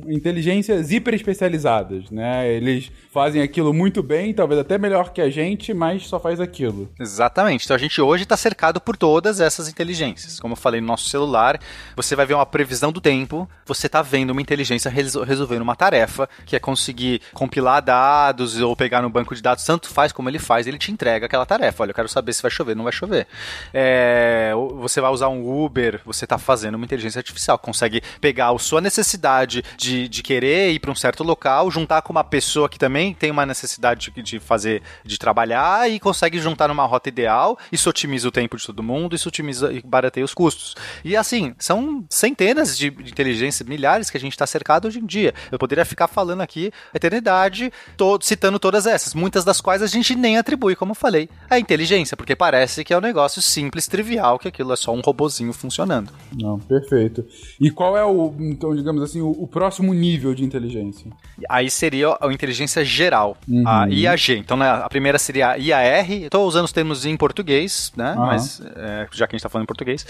[0.08, 2.52] inteligências hiper especializadas, né?
[2.52, 6.90] Eles fazem aquilo muito bem, talvez até melhor que a gente, mas só faz aquilo.
[7.00, 7.66] Exatamente.
[7.66, 10.40] Então a gente hoje está cercado por todas essas inteligências.
[10.40, 11.60] Como eu falei no nosso celular,
[11.96, 15.76] você vai ver uma previsão do tempo, você está vendo uma inteligência resol- resolvendo uma
[15.76, 20.30] tarefa, que é conseguir compilar dados ou pegar no banco de dados, tanto faz como
[20.30, 21.84] ele faz, ele te entrega aquela tarefa.
[21.84, 23.28] Olha, eu quero saber se vai chover, não vai chover.
[23.74, 28.60] É, você vai usar um Uber, você está fazendo uma inteligência artificial, consegue pegar a
[28.60, 32.80] sua necessidade de, de querer ir para um certo local, juntar com uma pessoa que
[32.80, 37.58] também tem uma necessidade de, de fazer, de trabalhar e consegue juntar numa rota ideal.
[37.72, 40.76] Isso otimiza o tempo de todo mundo, isso otimiza e barateia os custos.
[41.04, 45.34] E assim, são centenas de inteligências, milhares que a gente está cercado hoje em dia.
[45.52, 50.16] Eu poderia ficar falando aqui eternidade, to- citando todas essas, muitas das quais a gente
[50.16, 54.40] nem atribui, como eu falei, a inteligência, porque parece que é um negócio simples, trivial,
[54.40, 56.12] que aquilo é só um robozinho funcionando.
[56.38, 57.26] Não, perfeito.
[57.60, 61.12] E qual é o, então, digamos assim, o, o próximo nível de inteligência?
[61.50, 64.38] Aí seria a inteligência geral, a IAG.
[64.38, 66.12] Então, né, a primeira seria a IAR.
[66.12, 68.12] Estou usando os termos em português, né?
[68.12, 68.26] Aham.
[68.26, 70.06] Mas é, já que a gente está falando em português.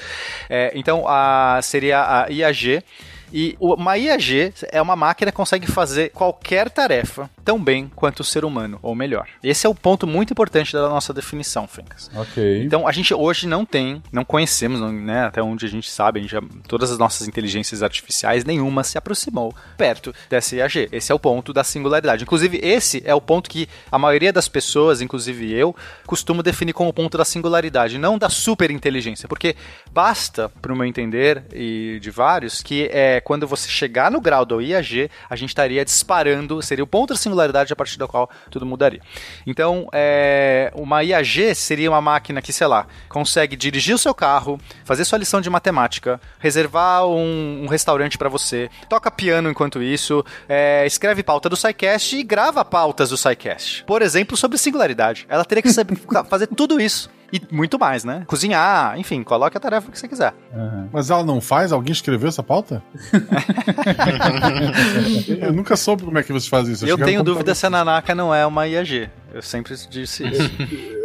[0.50, 2.84] É, então, a, seria a IAG.
[3.32, 8.20] E o- uma IAG é uma máquina que consegue fazer qualquer tarefa tão bem quanto
[8.20, 9.28] o ser humano, ou melhor.
[9.44, 12.10] Esse é o ponto muito importante da nossa definição, Fencas.
[12.16, 12.64] Ok.
[12.64, 16.22] Então, a gente hoje não tem, não conhecemos, né, até onde a gente sabe, a
[16.22, 20.90] gente já- todas as nossas inteligências artificiais, nenhuma se aproximou perto dessa IAG.
[20.92, 22.24] Esse é o ponto da singularidade.
[22.24, 25.76] Inclusive, esse é o ponto que a maioria das pessoas, inclusive eu,
[26.06, 29.56] costumo definir como o ponto da singularidade, não da superinteligência, porque
[29.92, 34.46] basta, para o meu entender, e de vários, que é quando você chegar no grau
[34.46, 38.30] do IAG, a gente estaria disparando, seria o ponto da singularidade a partir do qual
[38.50, 39.02] tudo mudaria.
[39.46, 44.60] Então, é, uma IAG seria uma máquina que, sei lá, consegue dirigir o seu carro,
[44.84, 50.24] fazer sua lição de matemática, reservar um, um restaurante para você, toca piano enquanto isso,
[50.48, 53.84] é, escreve pauta do SciCast e grava pautas do SciCast.
[53.86, 55.26] Por exemplo, sobre singularidade.
[55.30, 55.96] Ela teria que saber
[56.30, 57.10] fazer tudo isso.
[57.32, 58.24] E muito mais, né?
[58.28, 60.34] Cozinhar, enfim, coloque a tarefa que você quiser.
[60.92, 61.72] Mas ela não faz?
[61.72, 62.82] Alguém escreveu essa pauta?
[65.42, 66.86] eu nunca soube como é que vocês fazem isso.
[66.86, 69.10] Eu cheguei tenho dúvida se a Nanaka não é uma IAG.
[69.34, 70.52] Eu sempre disse isso.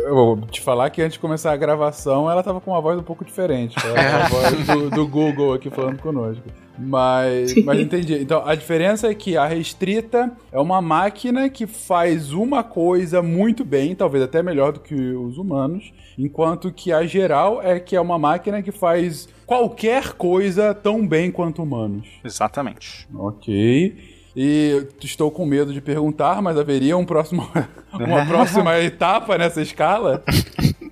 [0.04, 2.98] Eu vou te falar que antes de começar a gravação, ela tava com uma voz
[2.98, 3.76] um pouco diferente.
[3.78, 6.42] A voz do, do Google aqui falando conosco.
[6.78, 8.14] Mas, mas entendi.
[8.14, 13.64] Então, a diferença é que a restrita é uma máquina que faz uma coisa muito
[13.64, 18.00] bem, talvez até melhor do que os humanos, enquanto que a geral é que é
[18.00, 22.08] uma máquina que faz qualquer coisa tão bem quanto humanos.
[22.24, 23.06] Exatamente.
[23.14, 24.13] Ok.
[24.36, 27.48] E estou com medo de perguntar, mas haveria um próximo,
[27.92, 30.24] uma próxima etapa nessa escala?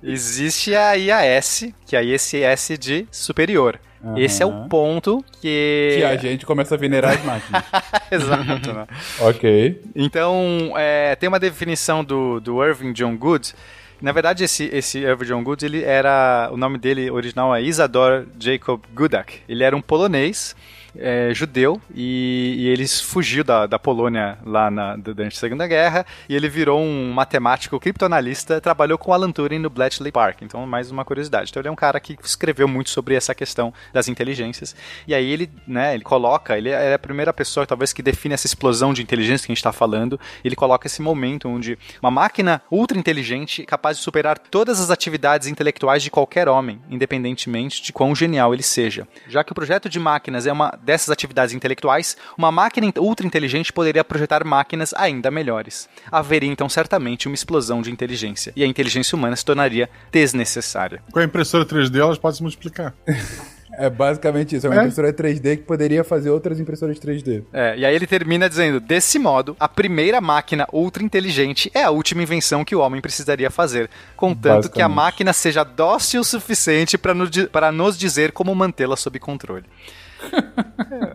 [0.01, 3.79] Existe a IAS, que é a ISS de superior.
[4.17, 5.95] Esse é o ponto que.
[5.97, 7.63] Que a gente começa a venerar as máquinas.
[8.11, 8.85] Exato, né?
[9.21, 9.81] ok.
[9.95, 13.53] Então, é, tem uma definição do, do Irving John Good.
[14.01, 16.49] Na verdade, esse, esse Irving John Good, ele era.
[16.51, 19.39] O nome dele original é Isador Jacob Gudak.
[19.47, 20.53] Ele era um polonês.
[20.95, 26.05] É, judeu e, e ele fugiu da, da Polônia lá na, durante a Segunda Guerra
[26.27, 30.41] e ele virou um matemático criptoanalista, trabalhou com Alan Turing no Bletchley Park.
[30.41, 31.49] Então, mais uma curiosidade.
[31.49, 34.75] Então, ele é um cara que escreveu muito sobre essa questão das inteligências.
[35.07, 38.47] E aí ele, né, ele coloca, ele é a primeira pessoa, talvez, que define essa
[38.47, 40.19] explosão de inteligência que a gente está falando.
[40.43, 45.47] Ele coloca esse momento onde uma máquina ultra inteligente capaz de superar todas as atividades
[45.47, 49.07] intelectuais de qualquer homem, independentemente de quão genial ele seja.
[49.27, 53.71] Já que o projeto de máquinas é uma dessas atividades intelectuais, uma máquina ultra inteligente
[53.73, 55.87] poderia projetar máquinas ainda melhores.
[56.11, 61.01] Haveria então certamente uma explosão de inteligência, e a inteligência humana se tornaria desnecessária.
[61.11, 62.93] Com a impressora 3D, elas podem se multiplicar.
[63.75, 64.67] É basicamente isso.
[64.67, 64.79] É uma É.
[64.81, 67.43] impressora 3D que poderia fazer outras impressoras 3D.
[67.51, 71.89] É, e aí ele termina dizendo: desse modo, a primeira máquina ultra inteligente é a
[71.89, 76.99] última invenção que o homem precisaria fazer, contanto que a máquina seja dócil o suficiente
[76.99, 79.65] para nos dizer como mantê-la sob controle.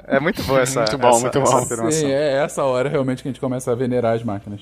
[0.06, 0.80] É, é muito boa essa.
[0.80, 1.58] Muito bom, essa- muito bom.
[1.88, 1.90] essa.
[1.92, 4.60] Sim, é essa hora realmente que a gente começa a venerar as máquinas.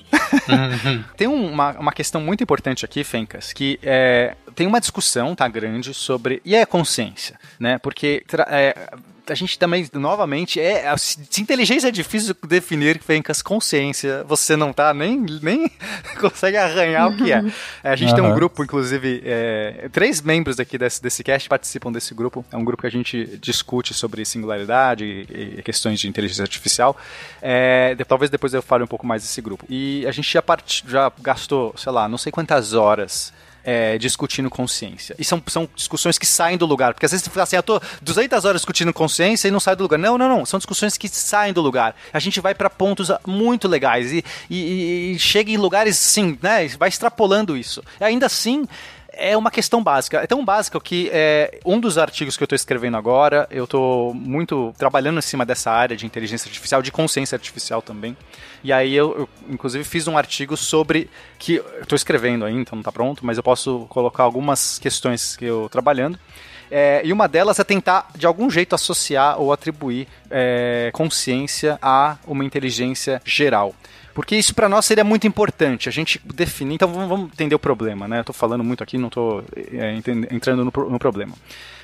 [1.17, 5.47] Tem um- uma, uma questão muito importante aqui, Fencas, que é, tem uma discussão, tá,
[5.47, 6.41] grande, sobre.
[6.43, 7.77] E é consciência, né?
[7.77, 8.89] Porque é,
[9.29, 10.91] a gente também, novamente, é.
[10.97, 15.69] Se inteligência é difícil definir, Fencas, consciência, você não tá nem, nem
[16.19, 17.43] consegue arranhar o que é.
[17.83, 21.91] É, A gente tem um grupo, inclusive, é, três membros aqui desse, desse cast participam
[21.91, 22.43] desse grupo.
[22.51, 26.97] É um grupo que a gente discute sobre singularidade e, e questões de inteligência artificial.
[27.41, 29.65] É, de- talvez depois eu fale um pouco mais desse grupo.
[29.69, 33.31] E a gente já, part- já gastou, sei lá, não sei quantas horas
[33.69, 35.13] é, discutindo consciência.
[35.19, 36.93] E são, são discussões que saem do lugar.
[36.93, 39.75] Porque às vezes você fala assim, eu tô 200 horas discutindo consciência e não sai
[39.75, 39.99] do lugar.
[39.99, 40.45] Não, não, não.
[40.45, 41.93] São discussões que saem do lugar.
[42.13, 46.39] A gente vai para pontos ah, muito legais e, e- e chega em lugares, sim,
[46.41, 46.65] né?
[46.79, 47.83] Vai extrapolando isso.
[47.99, 48.65] E ainda assim,
[49.17, 50.19] é uma questão básica.
[50.19, 54.13] É tão básica que é, um dos artigos que eu estou escrevendo agora, eu estou
[54.13, 58.15] muito trabalhando em cima dessa área de inteligência artificial, de consciência artificial também.
[58.63, 62.81] E aí eu, eu, inclusive, fiz um artigo sobre que estou escrevendo ainda, então não
[62.81, 66.19] está pronto, mas eu posso colocar algumas questões que eu trabalhando.
[66.69, 72.17] É, e uma delas é tentar, de algum jeito, associar ou atribuir é, consciência a
[72.25, 73.73] uma inteligência geral.
[74.17, 76.73] Porque isso para nós seria muito importante, a gente definir.
[76.73, 78.21] Então vamos, entender o problema, né?
[78.21, 79.95] Eu tô falando muito aqui, não tô é,
[80.31, 81.35] entrando no, no problema.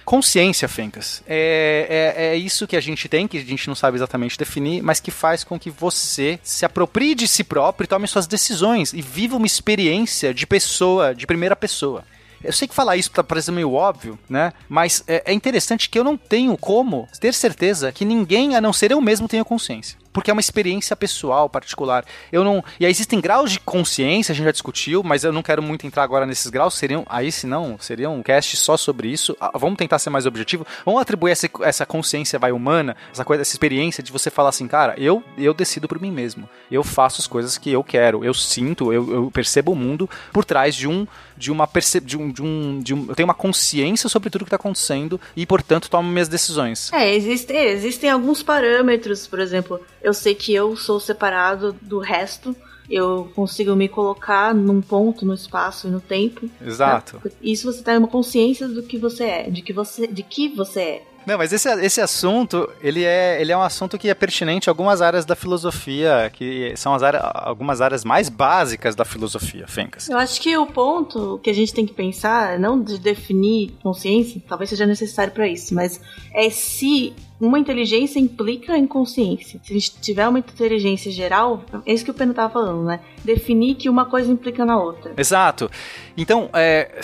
[0.03, 3.97] Consciência, Fencas, é, é, é isso que a gente tem, que a gente não sabe
[3.97, 8.25] exatamente definir, mas que faz com que você se aproprie de si próprio tome suas
[8.25, 12.03] decisões e viva uma experiência de pessoa, de primeira pessoa.
[12.43, 14.53] Eu sei que falar isso tá parecendo meio óbvio, né?
[14.67, 18.73] Mas é, é interessante que eu não tenho como ter certeza que ninguém, a não
[18.73, 20.01] ser eu mesmo, tenha consciência.
[20.13, 22.05] Porque é uma experiência pessoal, particular.
[22.31, 22.63] Eu não.
[22.79, 25.85] E aí existem graus de consciência, a gente já discutiu, mas eu não quero muito
[25.85, 26.75] entrar agora nesses graus.
[26.75, 27.03] Seriam.
[27.09, 29.35] Aí, se não, seria um cast só sobre isso.
[29.39, 30.65] Ah, Vamos tentar ser mais objetivo.
[30.85, 34.67] Vamos atribuir essa, essa consciência vai humana, essa coisa, essa experiência de você falar assim,
[34.67, 36.47] cara, eu, eu decido por mim mesmo.
[36.69, 38.23] Eu faço as coisas que eu quero.
[38.23, 41.07] Eu sinto, eu, eu percebo o mundo por trás de um.
[41.35, 41.99] De uma perce...
[41.99, 43.05] de um, de um, de um.
[43.09, 46.91] Eu tenho uma consciência sobre tudo que está acontecendo e, portanto, tomo minhas decisões.
[46.93, 52.55] É, existem, existem alguns parâmetros, por exemplo, eu sei que eu sou separado do resto,
[52.89, 56.49] eu consigo me colocar num ponto no espaço e no tempo.
[56.63, 57.21] Exato.
[57.41, 60.81] Isso você tem uma consciência do que você é, de que você, de que você
[60.81, 61.03] é.
[61.25, 64.71] Não, mas esse, esse assunto, ele é, ele é um assunto que é pertinente a
[64.71, 70.09] algumas áreas da filosofia, que são as áreas, algumas áreas mais básicas da filosofia, Fencas.
[70.09, 74.41] Eu acho que o ponto que a gente tem que pensar, não de definir consciência,
[74.47, 76.01] talvez seja necessário para isso, mas
[76.33, 77.13] é se
[77.43, 79.59] uma inteligência implica em consciência.
[79.61, 83.01] Se a gente tiver uma inteligência geral, é isso que o Peno tava falando, né?
[83.23, 85.13] Definir que uma coisa implica na outra.
[85.17, 85.69] Exato.
[86.15, 87.01] Então, é,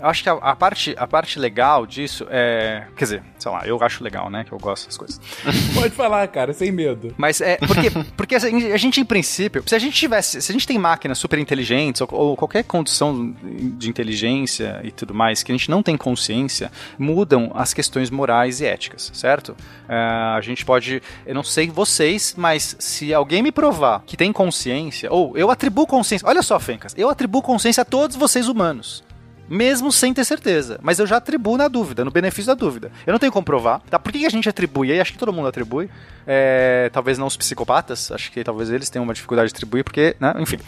[0.00, 2.86] acho que a, a parte, a parte legal disso é.
[2.96, 4.44] Quer dizer, sei lá, eu acho legal, né?
[4.44, 5.20] Que eu gosto das coisas.
[5.74, 7.14] Pode falar, cara, sem medo.
[7.18, 7.58] Mas é.
[7.58, 10.40] Porque, porque a gente, em princípio, se a gente tivesse.
[10.40, 13.34] Se a gente tem máquinas super inteligentes ou, ou qualquer condição
[13.76, 18.60] de inteligência e tudo mais, que a gente não tem consciência, mudam as questões morais
[18.60, 19.54] e éticas, certo?
[19.88, 19.94] É,
[20.36, 21.02] a gente pode.
[21.26, 25.86] Eu não sei vocês, mas se alguém me provar que tem consciência, ou eu atribuo
[25.86, 26.26] consciência.
[26.26, 29.02] Olha só, Fencas, eu atribuo consciência a todos vocês humanos.
[29.48, 30.78] Mesmo sem ter certeza.
[30.82, 32.90] Mas eu já atribuo na dúvida, no benefício da dúvida.
[33.06, 33.80] Eu não tenho como provar.
[33.90, 33.98] Tá?
[33.98, 34.88] Por que a gente atribui?
[34.88, 35.90] E acho que todo mundo atribui.
[36.26, 38.10] É, talvez não os psicopatas.
[38.10, 40.34] Acho que talvez eles tenham uma dificuldade de atribuir, porque, né?
[40.38, 40.58] Enfim.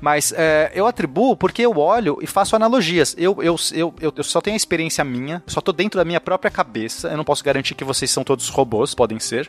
[0.00, 3.14] Mas é, eu atribuo porque eu olho e faço analogias.
[3.18, 6.20] Eu, eu, eu, eu, eu só tenho a experiência minha, só tô dentro da minha
[6.20, 7.08] própria cabeça.
[7.08, 9.48] Eu não posso garantir que vocês são todos robôs, podem ser.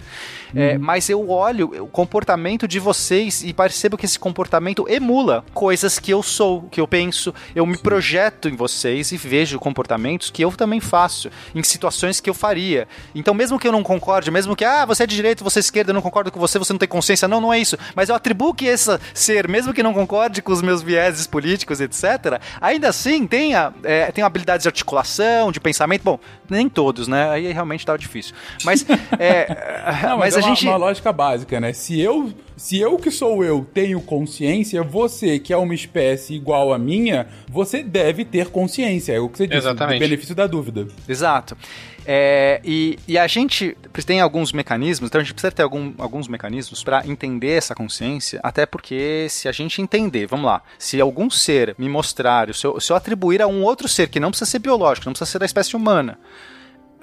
[0.54, 6.00] É, mas eu olho o comportamento de vocês e percebo que esse comportamento emula coisas
[6.00, 7.34] que eu sou, que eu penso.
[7.56, 8.73] Eu me projeto em vocês
[9.12, 12.88] e vejo comportamentos que eu também faço, em situações que eu faria.
[13.14, 15.62] Então, mesmo que eu não concorde, mesmo que, ah, você é de direita, você é
[15.62, 17.28] esquerda, eu não concordo com você, você não tem consciência.
[17.28, 17.78] Não, não é isso.
[17.96, 21.80] Mas eu atribuo que esse ser, mesmo que não concorde com os meus vieses políticos,
[21.80, 26.04] etc., ainda assim tenha, é, tenha habilidades de articulação, de pensamento.
[26.04, 26.20] Bom,
[26.50, 27.30] nem todos, né?
[27.30, 28.34] Aí realmente tava difícil.
[28.64, 28.86] Mas,
[29.20, 29.48] é,
[30.04, 30.68] Não, mas, mas, é a uma, gente.
[30.68, 31.74] uma lógica básica, né?
[31.74, 36.74] Se eu, se eu que sou eu tenho consciência, você que é uma espécie igual
[36.74, 39.14] à minha, você deve ter consciência.
[39.14, 40.00] É o que você disse, Exatamente.
[40.00, 40.88] do benefício da dúvida.
[41.08, 41.58] Exato.
[42.06, 46.28] É, e, e a gente tem alguns mecanismos, então a gente precisa ter algum- alguns
[46.28, 51.30] mecanismos para entender essa consciência, até porque se a gente entender, vamos lá, se algum
[51.30, 54.52] ser me mostrar, se eu, se eu atribuir a um outro ser que não precisa
[54.52, 56.20] ser biológico, não precisa ser da espécie humana,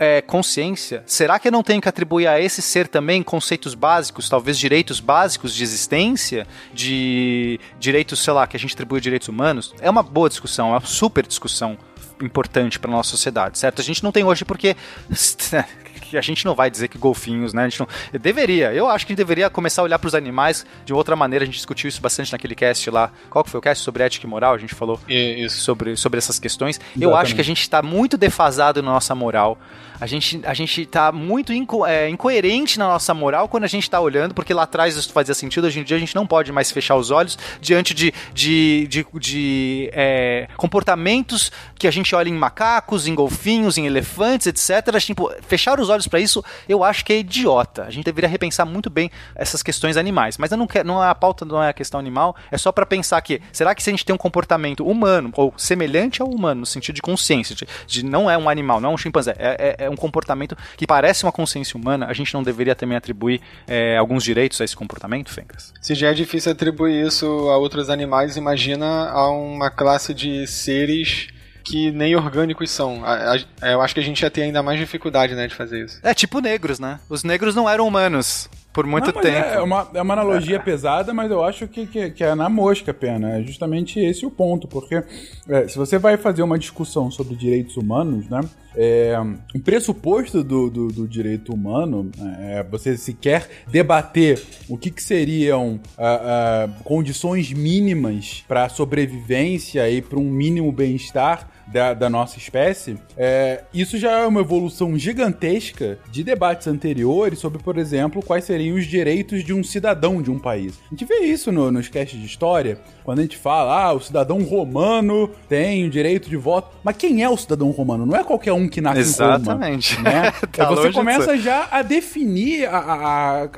[0.00, 4.30] é, consciência, será que eu não tenho que atribuir a esse ser também conceitos básicos,
[4.30, 9.74] talvez direitos básicos de existência, de direitos, sei lá, que a gente atribui direitos humanos?
[9.78, 11.76] É uma boa discussão, é uma super discussão
[12.24, 13.82] importante para nossa sociedade, certo?
[13.82, 14.78] A gente não tem hoje porque que
[16.16, 17.64] a gente não vai dizer que golfinhos, né?
[17.64, 17.88] A gente não,
[18.20, 21.16] deveria, eu acho que a gente deveria começar a olhar para os animais de outra
[21.16, 21.44] maneira.
[21.44, 23.10] A gente discutiu isso bastante naquele cast lá.
[23.28, 24.54] Qual que foi o cast sobre ética e moral?
[24.54, 25.60] A gente falou Isso.
[25.60, 26.80] sobre, sobre essas questões.
[27.00, 29.58] Eu acho que a gente está muito defasado na nossa moral.
[30.00, 33.88] A gente, a gente tá muito inco é, incoerente na nossa moral quando a gente
[33.88, 36.50] tá olhando, porque lá atrás isso fazia sentido, hoje em dia a gente não pode
[36.50, 42.30] mais fechar os olhos diante de, de, de, de é, comportamentos que a gente olha
[42.30, 44.98] em macacos, em golfinhos, em elefantes, etc.
[45.00, 47.84] Tipo, fechar os olhos para isso, eu acho que é idiota.
[47.84, 50.38] A gente deveria repensar muito bem essas questões animais.
[50.38, 52.72] Mas eu não quero, não é a pauta, não é a questão animal, é só
[52.72, 56.28] para pensar que, será que se a gente tem um comportamento humano, ou semelhante ao
[56.28, 59.34] humano, no sentido de consciência, de, de não é um animal, não é um chimpanzé,
[59.38, 62.96] é, é, é um comportamento que parece uma consciência humana, a gente não deveria também
[62.96, 65.72] atribuir é, alguns direitos a esse comportamento, Fencas?
[65.80, 71.28] Se já é difícil atribuir isso a outros animais, imagina a uma classe de seres
[71.64, 73.02] que nem orgânicos são.
[73.04, 73.36] A-
[73.70, 75.98] eu acho que a gente ia ter ainda mais dificuldade, né, de fazer isso.
[76.02, 76.98] É tipo negros, né?
[77.08, 79.48] Os negros não eram humanos por muito Não, mas tempo.
[79.48, 82.94] É uma, é uma analogia pesada, mas eu acho que, que, que é na mosca
[82.94, 83.38] pena.
[83.38, 85.02] É justamente esse o ponto, porque
[85.48, 88.40] é, se você vai fazer uma discussão sobre direitos humanos, né?
[88.76, 89.16] É,
[89.52, 92.08] o pressuposto do, do, do direito humano
[92.38, 99.90] é você se quer debater o que, que seriam ah, ah, condições mínimas para sobrevivência
[99.90, 104.96] e para um mínimo bem-estar da, da nossa espécie, é, isso já é uma evolução
[104.98, 110.30] gigantesca de debates anteriores sobre, por exemplo, quais seriam os direitos de um cidadão de
[110.30, 110.78] um país.
[110.86, 114.00] A gente vê isso no, nos casts de história, quando a gente fala, ah, o
[114.00, 116.76] cidadão romano tem o direito de voto.
[116.82, 118.04] Mas quem é o cidadão romano?
[118.04, 119.94] Não é qualquer um que nasce Exatamente.
[119.94, 120.10] em Roma.
[120.10, 120.32] Né?
[120.52, 122.78] Tá você começa já a definir, a-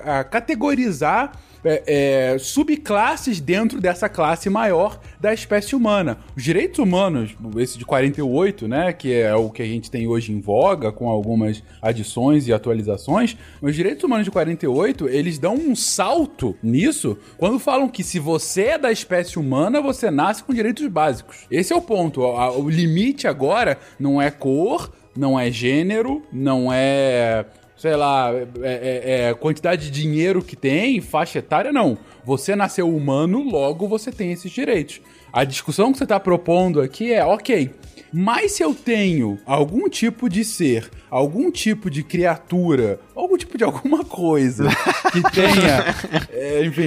[0.07, 1.33] a- a categorizar
[1.65, 6.19] é, é, subclasses dentro dessa classe maior da espécie humana.
[6.37, 10.33] Os direitos humanos, esse de 48, né, que é o que a gente tem hoje
[10.33, 15.75] em voga, com algumas adições e atualizações, os direitos humanos de 48, eles dão um
[15.77, 20.87] salto nisso quando falam que se você é da espécie humana, você nasce com direitos
[20.89, 21.47] básicos.
[21.51, 22.23] Esse é o ponto.
[22.23, 27.45] O limite agora não é cor, não é gênero, não é
[27.83, 31.99] sei lá, é, é- é quantidade de dinheiro que tem, faixa etária, não.
[32.25, 35.01] Você nasceu humano, logo você tem esses direitos.
[35.33, 37.71] A discussão que você está propondo aqui é, ok,
[38.13, 43.65] mas se eu tenho algum tipo de ser, algum tipo de criatura, algum tipo de
[43.65, 44.69] alguma coisa
[45.11, 45.85] que tenha,
[46.31, 46.85] é, enfim,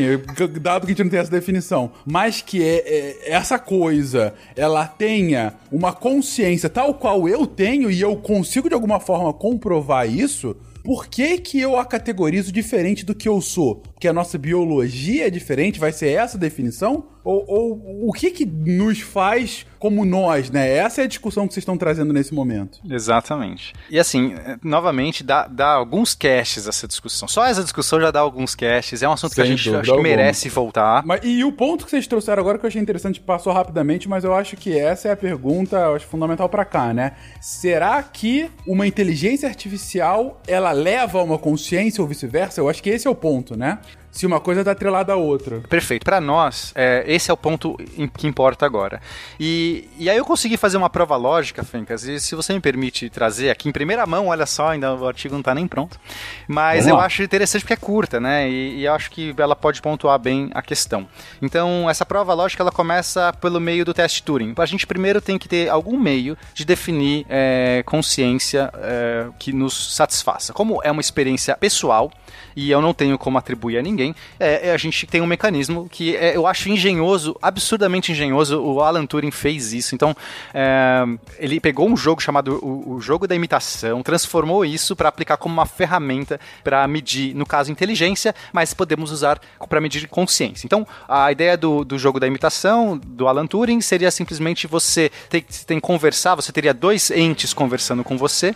[0.61, 4.87] dado que a gente não tem essa definição, mas que é, é- essa coisa, ela
[4.87, 10.55] tenha uma consciência tal qual eu tenho e eu consigo de alguma forma comprovar isso,
[10.85, 13.77] por que, que eu a categorizo diferente do que eu sou?
[13.77, 15.79] Porque a nossa biologia é diferente?
[15.79, 17.07] Vai ser essa a definição?
[17.25, 20.77] Ou, ou o que que nos faz como nós, né?
[20.77, 22.79] Essa é a discussão que vocês estão trazendo nesse momento.
[22.89, 23.73] Exatamente.
[23.89, 27.27] E assim, eh, novamente, dá, dá alguns casts essa discussão.
[27.27, 29.01] Só essa discussão já dá alguns casts.
[29.01, 31.03] É um assunto que a Sem gente acho que merece voltar.
[31.05, 34.23] Mas, e o ponto que vocês trouxeram agora que eu achei interessante, passou rapidamente, mas
[34.23, 37.13] eu acho que essa é a pergunta, eu acho fundamental pra cá, né?
[37.41, 42.61] Será que uma inteligência artificial, ela leva a uma consciência ou vice-versa?
[42.61, 43.79] Eu acho que esse é o ponto, né?
[44.15, 45.59] Se uma coisa tá atrelada à outra.
[45.67, 46.05] Perfeito.
[46.05, 49.01] Para nós, é, esse é o ponto em- que importa agora.
[49.37, 53.09] E, e aí eu consegui fazer uma prova lógica, Fencas, e se você me permite
[53.09, 55.99] trazer aqui em primeira mão, olha só, ainda o artigo não tá nem pronto.
[56.47, 58.49] Mas eu acho interessante porque é curta, né?
[58.49, 61.05] E, e eu acho que ela pode pontuar bem a questão.
[61.41, 64.53] Então, essa prova lógica, ela começa pelo meio do teste Turing.
[64.57, 69.93] A gente primeiro tem que ter algum meio de definir é, consciência é, que nos
[69.93, 70.53] satisfaça.
[70.53, 72.09] Como é uma experiência pessoal,
[72.55, 74.04] e eu não tenho como atribuir a ninguém,
[74.39, 78.61] é, é, a gente tem um mecanismo que é, eu acho engenhoso, absurdamente engenhoso.
[78.61, 79.95] O Alan Turing fez isso.
[79.95, 80.15] Então,
[80.53, 81.05] é,
[81.39, 85.53] ele pegou um jogo chamado o, o jogo da imitação, transformou isso para aplicar como
[85.53, 89.39] uma ferramenta para medir, no caso, inteligência, mas podemos usar
[89.69, 90.65] para medir consciência.
[90.65, 95.41] Então, a ideia do, do jogo da imitação do Alan Turing seria simplesmente você tem
[95.41, 98.55] que conversar, você teria dois entes conversando com você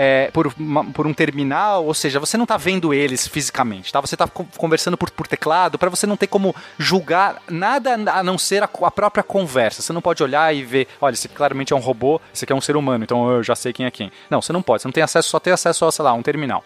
[0.00, 4.00] é, por, uma- por um terminal, ou seja, você não está vendo eles fisicamente, tá?
[4.00, 8.38] Você está conversando por, por teclado, para você não ter como julgar nada a não
[8.38, 9.82] ser a, a própria conversa.
[9.82, 12.56] Você não pode olhar e ver, olha, esse claramente é um robô, esse aqui é
[12.56, 14.12] um ser humano, então eu já sei quem é quem.
[14.30, 16.22] Não, você não pode, você não tem acesso, só tem acesso a, sei lá, um
[16.22, 16.62] terminal.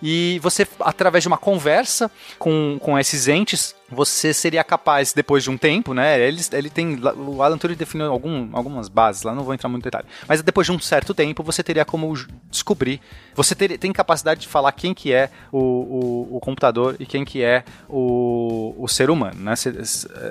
[0.00, 2.08] E você, através de uma conversa
[2.38, 6.20] com, com esses entes, você seria capaz, depois de um tempo, né?
[6.20, 6.98] Ele, ele tem.
[7.16, 10.06] O Alan Turing definiu algum, algumas bases lá, não vou entrar muito em detalhe.
[10.26, 12.12] Mas depois de um certo tempo, você teria como
[12.50, 13.00] descobrir.
[13.34, 17.24] Você ter, tem capacidade de falar quem que é o, o, o computador e quem
[17.24, 19.52] que é o, o ser humano, né?
[19.52, 19.72] Essa,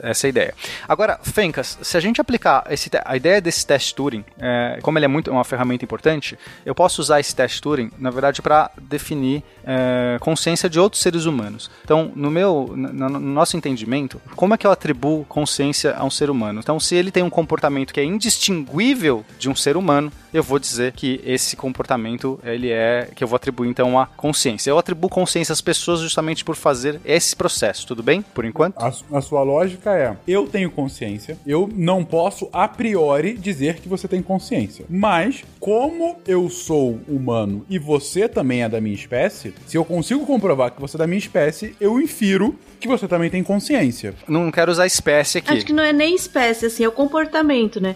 [0.04, 0.54] essa é ideia.
[0.88, 5.06] Agora, Fencas, se a gente aplicar esse, a ideia desse teste Turing, é, como ele
[5.06, 9.44] é muito uma ferramenta importante, eu posso usar esse teste Turing, na verdade, para definir
[9.64, 11.72] é, consciência de outros seres humanos.
[11.84, 16.10] Então, no meu, no, no nosso entendimento, como é que eu atribuo consciência a um
[16.10, 16.60] ser humano?
[16.60, 20.60] Então, se ele tem um comportamento que é indistinguível de um ser humano, eu vou
[20.60, 24.70] dizer que esse comportamento ele é que eu vou atribuir então a consciência.
[24.70, 28.22] Eu atribuo consciência às pessoas justamente por fazer esse processo, tudo bem?
[28.22, 28.78] Por enquanto?
[28.78, 33.90] A, a sua lógica é: eu tenho consciência, eu não posso a priori dizer que
[33.90, 34.86] você tem consciência.
[34.90, 40.26] Mas, como eu sou humano e você também é da minha espécie, se eu consigo
[40.26, 44.14] comprovar que você é da minha espécie, eu infiro que você também tem consciência.
[44.28, 45.52] Não quero usar espécie aqui.
[45.52, 47.96] Acho que não é nem espécie, assim, é o comportamento, né?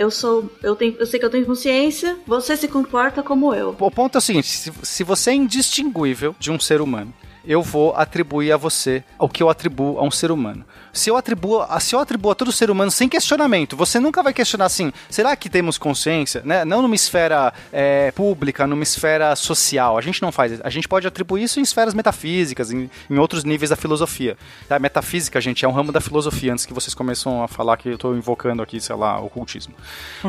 [0.00, 0.50] Eu sou.
[0.62, 3.76] Eu, tenho, eu sei que eu tenho consciência, você se comporta como eu.
[3.78, 7.12] O ponto é o seguinte: se, se você é indistinguível de um ser humano,
[7.44, 11.16] eu vou atribuir a você o que eu atribuo a um ser humano se eu
[11.16, 14.92] atribuo, se eu atribuo a todo ser humano sem questionamento, você nunca vai questionar assim,
[15.08, 16.42] será que temos consciência?
[16.44, 16.64] Né?
[16.64, 19.96] Não numa esfera é, pública, numa esfera social.
[19.96, 20.60] A gente não faz.
[20.62, 24.36] A gente pode atribuir isso em esferas metafísicas, em, em outros níveis da filosofia.
[24.68, 27.88] A metafísica, gente, é um ramo da filosofia, antes que vocês começam a falar que
[27.88, 29.74] eu estou invocando aqui, sei lá, ocultismo.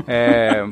[0.08, 0.64] É,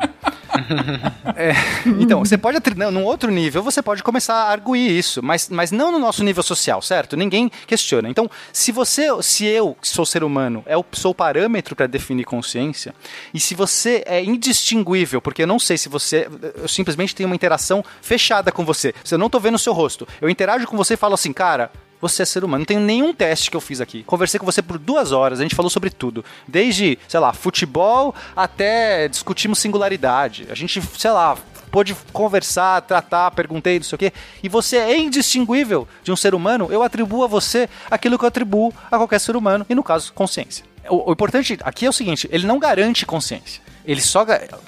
[1.35, 1.53] é,
[1.99, 5.71] então, você pode, não, num outro nível, você pode começar a arguir isso, mas, mas
[5.71, 7.15] não no nosso nível social, certo?
[7.15, 8.09] Ninguém questiona.
[8.09, 12.93] Então, se você, se eu sou ser humano, é o sou parâmetro para definir consciência.
[13.33, 16.27] E se você é indistinguível, porque eu não sei se você.
[16.55, 18.93] Eu simplesmente tenho uma interação fechada com você.
[19.03, 21.33] Se eu não tô vendo o seu rosto, eu interajo com você e falo assim,
[21.33, 21.71] cara,
[22.01, 22.59] você é ser humano.
[22.59, 24.03] Não tem nenhum teste que eu fiz aqui.
[24.03, 26.23] Conversei com você por duas horas, a gente falou sobre tudo.
[26.47, 30.47] Desde, sei lá, futebol até discutimos singularidade.
[30.49, 31.37] A gente, sei lá,
[31.71, 34.13] pôde conversar, tratar, perguntei, não sei o quê,
[34.43, 38.27] e você é indistinguível de um ser humano, eu atribuo a você aquilo que eu
[38.27, 40.65] atribuo a qualquer ser humano, e no caso, consciência.
[40.89, 43.61] O, o importante aqui é o seguinte: ele não garante consciência.
[43.85, 44.25] Ele só,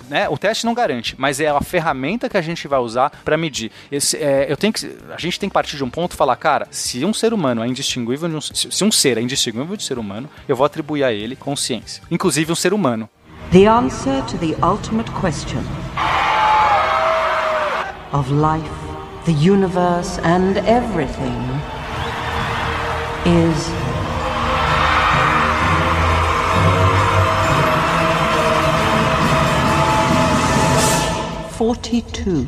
[0.09, 3.37] né, o teste não garante, mas é a ferramenta que a gente vai usar para
[3.37, 3.71] medir.
[3.91, 6.35] Esse, é, eu tenho que, a gente tem que partir de um ponto e falar,
[6.37, 9.83] cara, se um ser humano é indistinguível, de um, se um ser é indistinguível de
[9.83, 13.07] ser humano, eu vou atribuir a ele consciência, inclusive um ser humano.
[13.51, 15.61] The answer to the ultimate question
[18.13, 18.69] of life,
[19.25, 21.41] the universe, and everything
[23.25, 23.71] is.
[31.57, 32.47] Forty-two.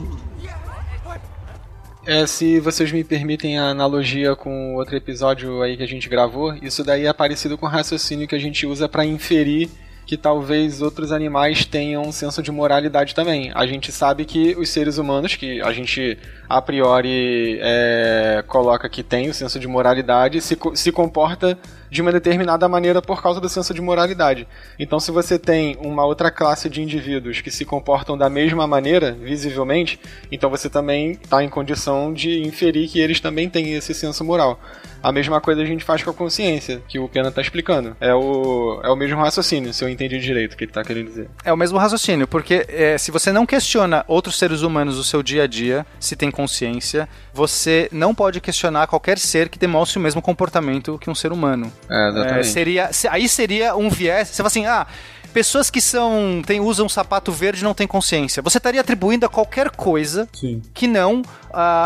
[2.05, 6.53] É, se vocês me permitem a analogia com outro episódio aí que a gente gravou,
[6.55, 9.69] isso daí é parecido com o raciocínio que a gente usa para inferir
[10.05, 13.51] que talvez outros animais tenham um senso de moralidade também.
[13.55, 19.01] A gente sabe que os seres humanos, que a gente a priori é, coloca que
[19.01, 21.57] tem o senso de moralidade, se, se comporta
[21.93, 24.47] de uma determinada maneira por causa do senso de moralidade.
[24.79, 29.11] Então, se você tem uma outra classe de indivíduos que se comportam da mesma maneira,
[29.11, 29.99] visivelmente,
[30.31, 34.59] então você também está em condição de inferir que eles também têm esse senso moral.
[35.03, 37.95] A mesma coisa a gente faz com a consciência, que o Pena está explicando.
[37.99, 41.07] É o, é o mesmo raciocínio, se eu entendi direito o que ele está querendo
[41.07, 41.29] dizer.
[41.43, 45.21] É o mesmo raciocínio, porque é, se você não questiona outros seres humanos do seu
[45.21, 50.01] dia a dia, se tem consciência, você não pode questionar qualquer ser que demonstre o
[50.01, 51.71] mesmo comportamento que um ser humano.
[51.89, 52.39] É.
[52.39, 54.29] É, seria, aí seria um viés.
[54.29, 54.87] Você fala assim, ah,
[55.33, 58.41] pessoas que são tem, usam sapato verde não têm consciência.
[58.43, 60.61] Você estaria atribuindo a qualquer coisa Sim.
[60.73, 61.85] que não a,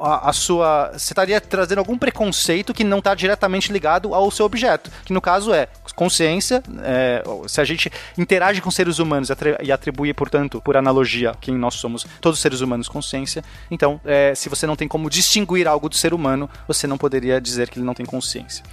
[0.00, 0.92] a, a, sua.
[0.92, 4.90] Você estaria trazendo algum preconceito que não está diretamente ligado ao seu objeto.
[5.04, 6.62] Que no caso é consciência.
[6.82, 9.28] É, se a gente interage com seres humanos
[9.62, 13.44] e atribui, portanto, por analogia, quem nós somos, todos seres humanos, consciência.
[13.70, 17.40] Então, é, se você não tem como distinguir algo do ser humano, você não poderia
[17.40, 18.64] dizer que ele não tem consciência.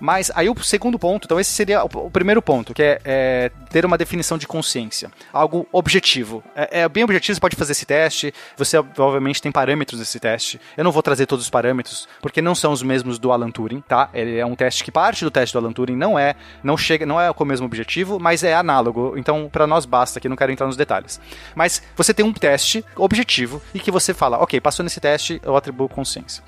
[0.00, 3.84] Mas aí o segundo ponto, então esse seria o, primeiro ponto, que é, é ter
[3.84, 5.10] uma definição de consciência.
[5.32, 6.42] Algo objetivo.
[6.56, 10.60] É, é, bem objetivo, você pode fazer esse teste, você obviamente tem parâmetros desse teste.
[10.76, 13.82] Eu não vou trazer todos os parâmetros, porque não são os mesmos do Alan Turing,
[13.86, 14.08] tá?
[14.14, 17.04] Ele é um teste que parte do teste do Alan Turing, não é, não chega,
[17.04, 19.14] não é com o mesmo objetivo, mas é análogo.
[19.16, 21.20] Então, para nós basta, que não quero entrar nos detalhes.
[21.54, 25.56] Mas você tem um teste objetivo e que você fala, ok, passou nesse teste, eu
[25.56, 26.42] atribuo consciência.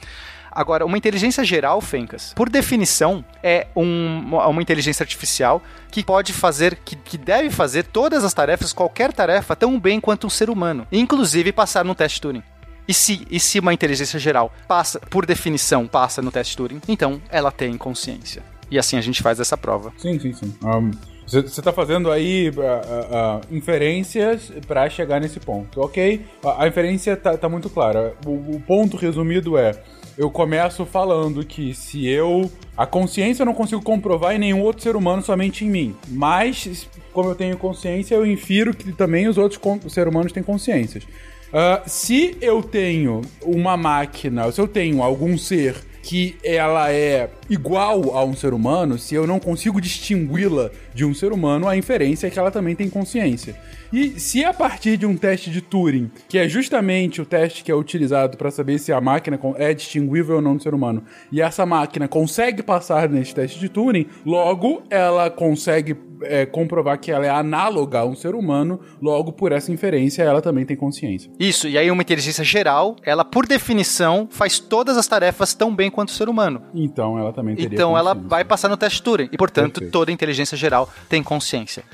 [0.55, 6.77] Agora, uma inteligência geral, Fencas, por definição, é um, uma inteligência artificial que pode fazer,
[6.85, 10.87] que, que deve fazer todas as tarefas, qualquer tarefa, tão bem quanto um ser humano,
[10.93, 12.43] inclusive passar no teste Turing.
[12.87, 17.21] E se, e se uma inteligência geral passa, por definição, passa no teste Turing, então
[17.31, 18.43] ela tem consciência.
[18.71, 19.93] E assim a gente faz essa prova.
[19.99, 20.55] Sim, sim, sim.
[20.65, 20.91] Um,
[21.27, 26.27] você está fazendo aí uh, uh, uh, inferências para chegar nesse ponto, ok?
[26.45, 28.15] A, a inferência tá, tá, muito clara.
[28.27, 29.73] O, o ponto resumido é:
[30.17, 32.51] eu começo falando que se eu.
[32.77, 35.97] A consciência eu não consigo comprovar em nenhum outro ser humano, somente em mim.
[36.09, 39.61] Mas, como eu tenho consciência, eu infiro que também os outros
[39.93, 41.05] seres humanos têm consciências.
[41.05, 48.17] Uh, se eu tenho uma máquina, se eu tenho algum ser que ela é igual
[48.17, 52.27] a um ser humano, se eu não consigo distingui-la de um ser humano, a inferência
[52.27, 53.55] é que ela também tem consciência.
[53.93, 57.71] E se a partir de um teste de Turing, que é justamente o teste que
[57.71, 61.43] é utilizado para saber se a máquina é distinguível ou não do ser humano, e
[61.43, 67.27] essa máquina consegue passar nesse teste de Turing, logo ela consegue é, comprovar que ela
[67.27, 71.31] é análoga a um ser humano, logo por essa inferência ela também tem consciência.
[71.39, 75.91] Isso, e aí uma inteligência geral, ela por definição faz todas as tarefas tão bem
[75.91, 76.63] quanto o ser humano.
[76.75, 79.93] Então ela também teria Então ela vai passar no teste Turing, e portanto Perfeito.
[79.93, 81.85] toda inteligência geral tem consciência.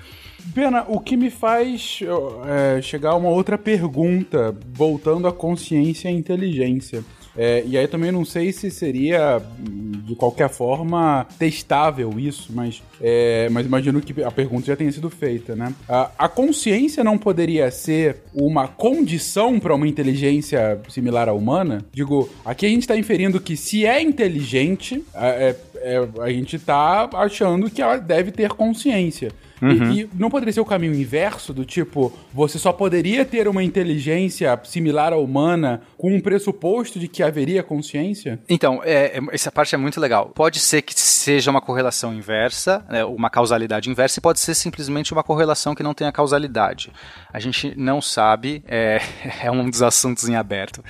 [0.55, 2.01] Pena, o que me faz
[2.47, 7.05] é, chegar a uma outra pergunta, voltando à consciência e inteligência.
[7.37, 13.49] É, e aí também não sei se seria, de qualquer forma, testável isso, mas, é,
[13.51, 15.73] mas imagino que a pergunta já tenha sido feita, né?
[15.89, 21.85] A, a consciência não poderia ser uma condição para uma inteligência similar à humana?
[21.93, 27.09] Digo, aqui a gente está inferindo que se é inteligente, é, é, a gente está
[27.13, 29.31] achando que ela deve ter consciência.
[29.61, 29.93] Uhum.
[29.93, 33.63] E, e, não poderia ser o caminho inverso do tipo, você só poderia ter uma
[33.63, 38.39] inteligência similar à humana com um pressuposto de que haveria consciência?
[38.49, 40.31] Então, é, é, essa parte é muito legal.
[40.35, 45.13] Pode ser que seja uma correlação inversa, né, uma causalidade inversa, e pode ser simplesmente
[45.13, 46.93] uma correlação que não tenha causalidade.
[47.33, 49.01] A gente não sabe, é,
[49.43, 50.83] é um dos assuntos em aberto.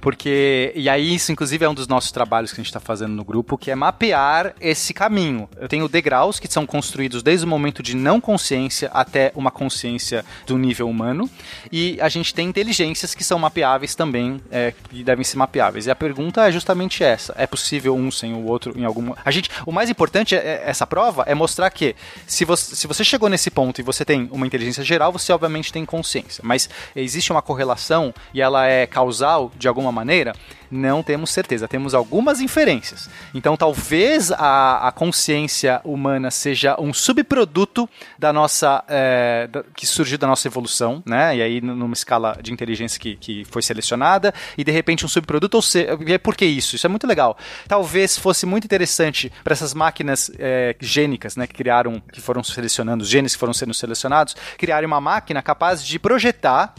[0.00, 3.12] Porque, e aí isso inclusive é um dos nossos trabalhos que a gente está fazendo
[3.12, 5.48] no grupo, que é mapear esse caminho.
[5.56, 10.24] Eu tenho degraus que são construídos desde o momento de não consciência até uma consciência
[10.46, 11.28] do nível humano,
[11.70, 15.86] e a gente tem inteligências que são mapeáveis também, é, que devem ser mapeáveis.
[15.86, 19.16] E a pergunta é justamente essa: é possível um sem o outro em alguma.
[19.24, 21.94] A gente, o mais importante é, é essa prova é mostrar que
[22.26, 25.72] se você, se você chegou nesse ponto e você tem uma inteligência geral, você obviamente
[25.72, 30.34] tem consciência, mas existe uma correlação e ela é causal de alguma maneira,
[30.70, 33.08] não temos certeza, temos algumas inferências.
[33.34, 37.88] Então, talvez a, a consciência humana seja um subproduto
[38.18, 41.36] da nossa é, da, que surgiu da nossa evolução, né?
[41.36, 45.56] E aí numa escala de inteligência que, que foi selecionada e de repente um subproduto.
[45.56, 46.76] Ou seja, por que isso?
[46.76, 47.36] Isso é muito legal.
[47.68, 51.46] Talvez fosse muito interessante para essas máquinas é, gênicas, né?
[51.46, 55.84] Que criaram, que foram selecionando os genes que foram sendo selecionados, criarem uma máquina capaz
[55.84, 56.74] de projetar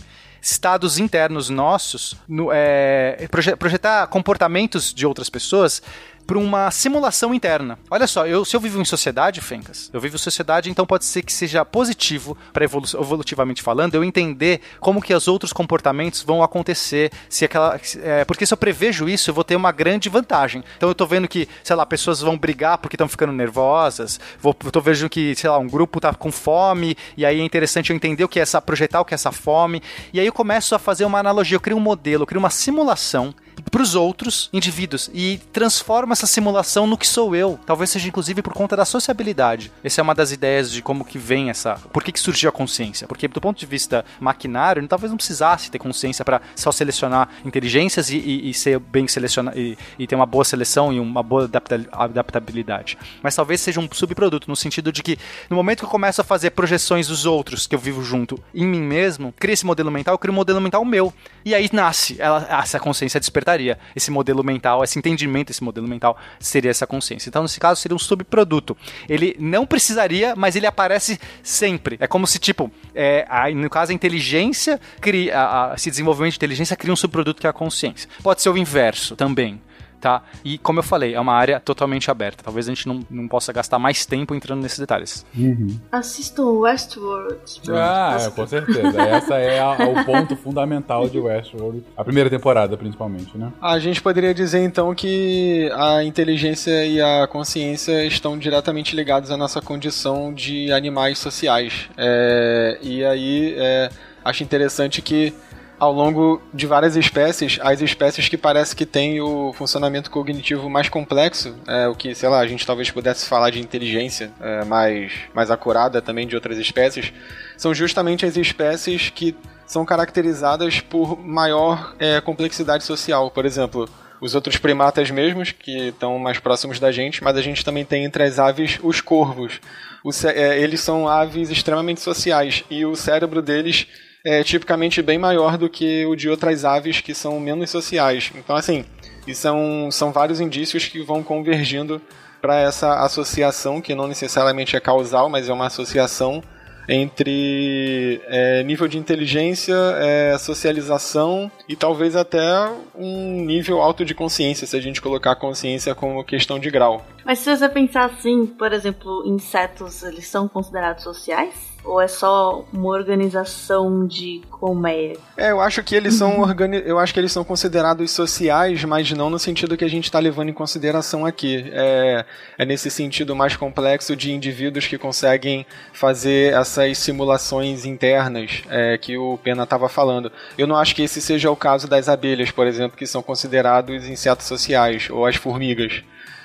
[0.52, 3.28] estados internos nossos, no, é,
[3.60, 5.82] projetar comportamentos de outras pessoas
[6.28, 7.80] para uma simulação interna.
[7.90, 11.06] Olha só, eu, se eu vivo em sociedade, Fencas, eu vivo em sociedade, então pode
[11.06, 16.22] ser que seja positivo, para evolu evolutivamente falando, eu entender como que os outros comportamentos
[16.22, 20.10] vão acontecer, se aquela, é, porque se eu prevejo isso, eu vou ter uma grande
[20.10, 20.64] vantagem.
[20.76, 24.56] Então eu tô vendo que, sei lá, pessoas vão brigar porque estão ficando nervosas, vou,
[24.66, 27.91] eu tô vendo que, sei lá, um grupo tá com fome, e aí é interessante
[27.91, 29.82] eu entender o que é essa, projetar o que é essa fome,
[30.12, 32.49] e aí eu começo a fazer uma analogia, eu crio um modelo, eu crio uma
[32.49, 33.34] simulação
[33.69, 37.59] para os outros indivíduos e transforma essa simulação no que sou eu.
[37.65, 39.71] Talvez seja inclusive por conta da sociabilidade.
[39.84, 41.75] Essa é uma das ideias de como que vem essa.
[41.91, 43.07] Por que, que surgiu a consciência?
[43.07, 48.09] Porque do ponto de vista maquinário, talvez não precisasse ter consciência para só selecionar inteligências
[48.09, 51.49] e, e, e ser bem selecionado e, e, ter uma boa seleção e uma boa
[51.91, 52.97] adaptabilidade.
[53.21, 55.17] Mas talvez seja um subproduto no sentido de que
[55.49, 58.65] no momento que eu começo a fazer projeções dos outros que eu vivo junto em
[58.65, 61.13] mim mesmo, cria esse modelo mental, eu crio um modelo mental meu.
[61.45, 66.18] E aí nasce ela, essa consciência despertar esse modelo mental, esse entendimento esse modelo mental
[66.40, 67.30] seria essa consciência.
[67.30, 68.76] Então, nesse caso, seria um subproduto.
[69.07, 71.98] Ele não precisaria, mas ele aparece sempre.
[71.99, 76.34] É como se, tipo, é, a, no caso, a inteligência cria, a, a, esse desenvolvimento
[76.34, 78.10] de inteligência cria um subproduto que é a consciência.
[78.22, 79.61] Pode ser o inverso também
[79.99, 80.22] tá?
[80.44, 82.44] E como eu falei, é uma área totalmente aberta.
[82.44, 85.26] Talvez a gente não, não possa gastar mais tempo entrando nesses detalhes.
[85.36, 85.80] Uhum.
[85.91, 87.38] Assistam Westworld.
[87.69, 89.02] Ah, é, com certeza.
[89.02, 91.84] Essa é a, o ponto fundamental de Westworld.
[91.95, 93.52] A primeira temporada, principalmente, né?
[93.61, 99.38] A gente poderia dizer então que a inteligência e a consciência estão diretamente ligados à
[99.38, 101.90] nossa condição de animais sociais.
[101.98, 103.90] É, e aí é,
[104.24, 105.34] acho interessante que
[105.80, 110.90] ao longo de várias espécies, as espécies que parece que têm o funcionamento cognitivo mais
[110.90, 115.12] complexo, é, o que, sei lá, a gente talvez pudesse falar de inteligência é, mais,
[115.34, 117.14] mais acurada também de outras espécies,
[117.56, 119.36] são justamente as espécies que
[119.68, 123.30] são caracterizadas por maior é, complexidade social.
[123.30, 123.88] Por exemplo,
[124.20, 128.04] os outros primatas mesmos, que estão mais próximos da gente, mas a gente também tem
[128.04, 129.60] entre as aves os corvos.
[130.04, 133.88] O é, eles são aves extremamente sociais e o cérebro deles
[134.28, 138.30] é tipicamente bem maior do que o de outras aves que são menos sociais.
[138.36, 138.84] Então, assim,
[139.26, 142.02] e são, são vários indícios que vão convergindo
[142.41, 146.44] para essa associação, que não necessariamente é causal, mas é uma associação
[146.90, 154.68] entre é, nível de inteligência, é, socialização e talvez até um nível alto de consciência,
[154.68, 157.06] se a gente colocar a consciência como questão de grau.
[157.26, 161.77] Mas se você pensar assim, por exemplo, insetos, eles são considerados sociais?
[161.88, 165.18] Ou é só uma organização de colmeia?
[165.38, 169.09] É, eu acho que eles são organi eu acho que eles são considerados sociais, mas
[169.11, 171.65] não no sentido que a gente está levando em consideração aqui.
[171.72, 172.26] É,
[172.57, 179.18] é nesse sentido mais complexo de indivíduos que conseguem fazer essas simulações internas é, que
[179.18, 180.31] o Pena estava falando.
[180.57, 184.07] Eu não acho que esse seja o caso das abelhas, por exemplo, que são considerados
[184.07, 186.03] insetos sociais, ou as formigas.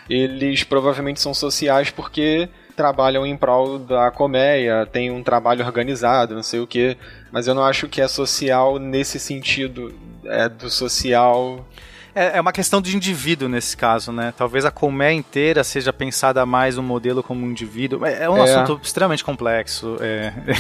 [0.09, 6.43] Eles provavelmente são sociais porque trabalham em prol da colmeia, têm um trabalho organizado, não
[6.43, 6.97] sei o que,
[7.31, 9.95] mas eu não acho que é social nesse sentido
[10.25, 11.67] é, do social.
[12.15, 14.35] É, é uma questão de indivíduo nesse caso, né?
[14.37, 18.05] Talvez a colmeia inteira seja pensada mais um modelo como um indivíduo.
[18.05, 18.43] É, é um É.
[18.43, 19.97] assunto extremamente complexo.
[20.01, 20.33] é.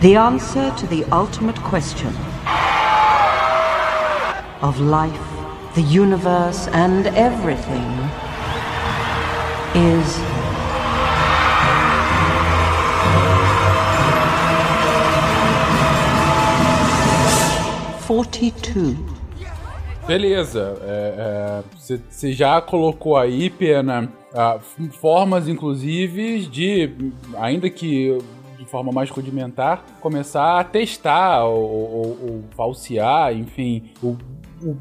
[0.00, 2.10] The answer to the ultimate question
[4.62, 5.18] of life,
[5.74, 7.86] the universe, and everything
[9.74, 10.18] is
[18.22, 18.96] forty-two.
[20.06, 20.76] Beleza.
[20.82, 21.62] é,
[22.10, 24.10] Você já colocou aí, Pena,
[24.56, 28.18] f- formas, inclusive, de, ainda que
[28.58, 34.16] de forma mais rudimentar, começar a testar ou, ou- ou falsear, enfim, o-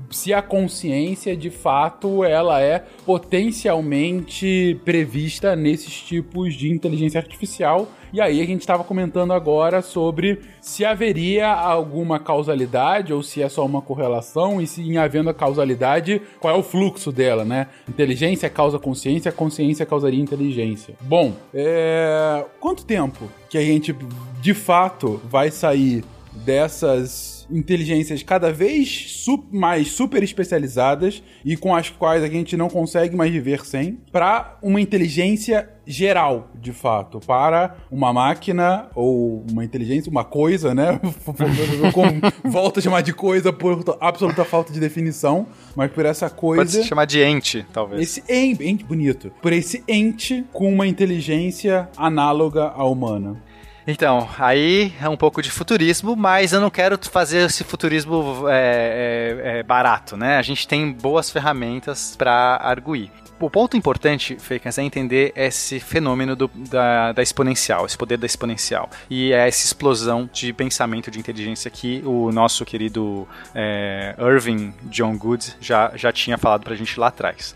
[0.10, 7.88] se a consciência de fato ela é potencialmente prevista nesses tipos de inteligência artificial.
[8.14, 13.50] E aí a gente estava comentando agora sobre se haveria alguma causalidade ou se é
[13.50, 17.68] só uma correlação e se em havendo a causalidade, qual é o fluxo dela, né?
[17.88, 20.96] Inteligência causa consciência, consciência causaria inteligência.
[21.02, 22.46] Bom, é...
[22.62, 23.94] quanto tempo que a gente
[24.42, 26.04] de fato vai sair
[26.46, 32.70] dessas inteligências cada vez su- mais super especializadas e com as quais a gente não
[32.70, 39.64] consegue mais viver sem, para uma inteligência geral, de fato, para uma máquina ou uma
[39.64, 41.00] inteligência, uma coisa, né?
[41.94, 46.62] Com, volto a chamar de coisa por absoluta falta de definição, mas por essa coisa.
[46.64, 48.02] Pode se chamar de ente, talvez.
[48.02, 49.32] Esse ente, ente bonito.
[49.42, 53.42] Por esse ente com uma inteligência análoga à humana.
[53.90, 59.42] Então, aí é um pouco de futurismo, mas eu não quero fazer esse futurismo é,
[59.46, 60.38] é, é, barato, né?
[60.38, 63.10] A gente tem boas ferramentas para arguir.
[63.40, 68.26] O ponto importante, Feicas, é entender esse fenômeno do- da, da exponencial, esse poder da
[68.26, 68.90] exponencial.
[69.10, 75.16] E é essa explosão de pensamento de inteligência que o nosso querido é, Irving John
[75.16, 77.56] Good já, já tinha falado pra gente lá atrás.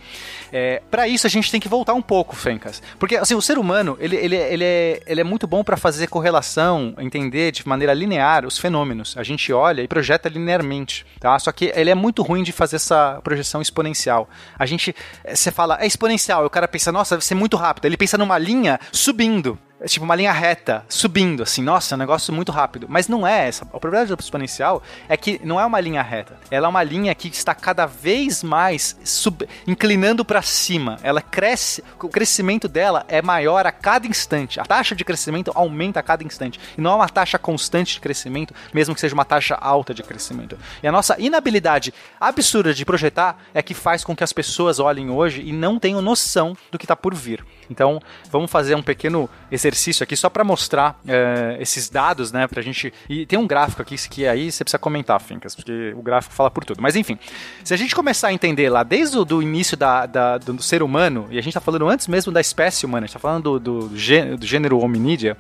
[0.52, 2.82] É, para isso a gente tem que voltar um pouco, Fencas.
[3.00, 6.08] Porque assim, o ser humano, ele, ele, ele, é, ele é muito bom para fazer
[6.08, 9.16] correlação, entender de maneira linear os fenômenos.
[9.18, 11.38] A gente olha e projeta linearmente, tá?
[11.40, 14.30] Só que ele é muito ruim de fazer essa projeção exponencial.
[14.58, 17.58] A gente, eh, você fala, é exponencial, e o cara pensa, nossa, deve ser muito
[17.58, 17.86] rápido.
[17.86, 19.58] Ele pensa numa linha subindo.
[19.84, 22.86] É tipo uma linha reta, subindo, assim, nossa, é um negócio muito rápido.
[22.88, 23.68] Mas não é essa.
[23.74, 26.40] O problema da exponencial é que não é uma linha reta.
[26.52, 31.00] Ela é uma linha que está cada vez mais sub- inclinando para cima.
[31.02, 34.60] Ela cresce, o crescimento dela é maior a cada instante.
[34.60, 36.60] A taxa de crescimento aumenta a cada instante.
[36.78, 40.04] E não é uma taxa constante de crescimento, mesmo que seja uma taxa alta de
[40.04, 40.60] crescimento.
[40.84, 45.10] E a nossa inabilidade absurda de projetar é que faz com que as pessoas olhem
[45.10, 47.44] hoje e não tenham noção do que está por vir.
[47.72, 48.00] Então,
[48.30, 52.94] vamos fazer um pequeno exercício aqui só para mostrar eh, esses dados, né, pra gente...
[53.10, 56.52] E tem um gráfico aqui que aí você precisa comentar, Fincas, porque o gráfico fala
[56.52, 56.82] por tudo.
[56.82, 57.18] Mas enfim,
[57.64, 60.62] se a gente começar a entender lá desde o do início da, da- do, do
[60.64, 63.20] ser humano, e a gente tá falando antes mesmo da espécie humana, a gente tá
[63.20, 63.90] falando do, do,
[64.38, 65.38] do gênero hominídea,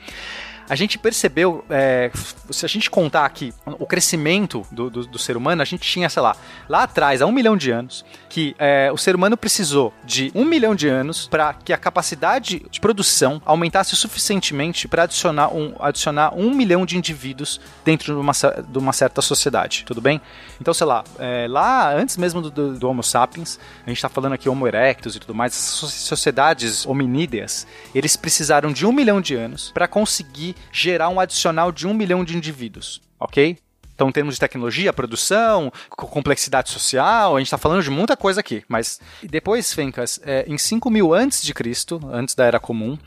[0.69, 2.11] a gente percebeu, é,
[2.49, 6.09] se a gente contar aqui o crescimento do, do, do ser humano, a gente tinha,
[6.09, 6.35] sei lá,
[6.69, 10.45] lá atrás, há um milhão de anos, que é, o ser humano precisou de um
[10.45, 16.33] milhão de anos para que a capacidade de produção aumentasse suficientemente para adicionar um, adicionar
[16.35, 18.31] um milhão de indivíduos dentro de uma,
[18.67, 20.21] de uma certa sociedade, tudo bem?
[20.59, 24.33] Então, sei lá, é, lá antes mesmo do, do- Homo sapiens, a gente está falando
[24.33, 27.65] aqui Homo erectus e tudo mais, sociedades hominídeas,
[27.95, 32.23] eles precisaram de um milhão de anos para conseguir gerar um adicional de um milhão
[32.23, 33.57] de indivíduos, ok?
[34.02, 38.40] Então, em termos de tecnologia, produção, complexidade social, a gente está falando de muita coisa
[38.40, 38.64] aqui.
[38.68, 42.98] Mas depois, Fencas, é, em 5 mil antes de Cristo, antes da Era Comum,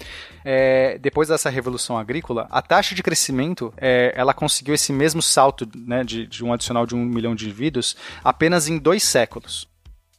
[0.44, 5.68] é, depois dessa revolução agrícola, a taxa de crescimento, é, ela conseguiu esse mesmo salto
[5.74, 9.66] né, de, de um adicional de um milhão de indivíduos apenas em dois séculos.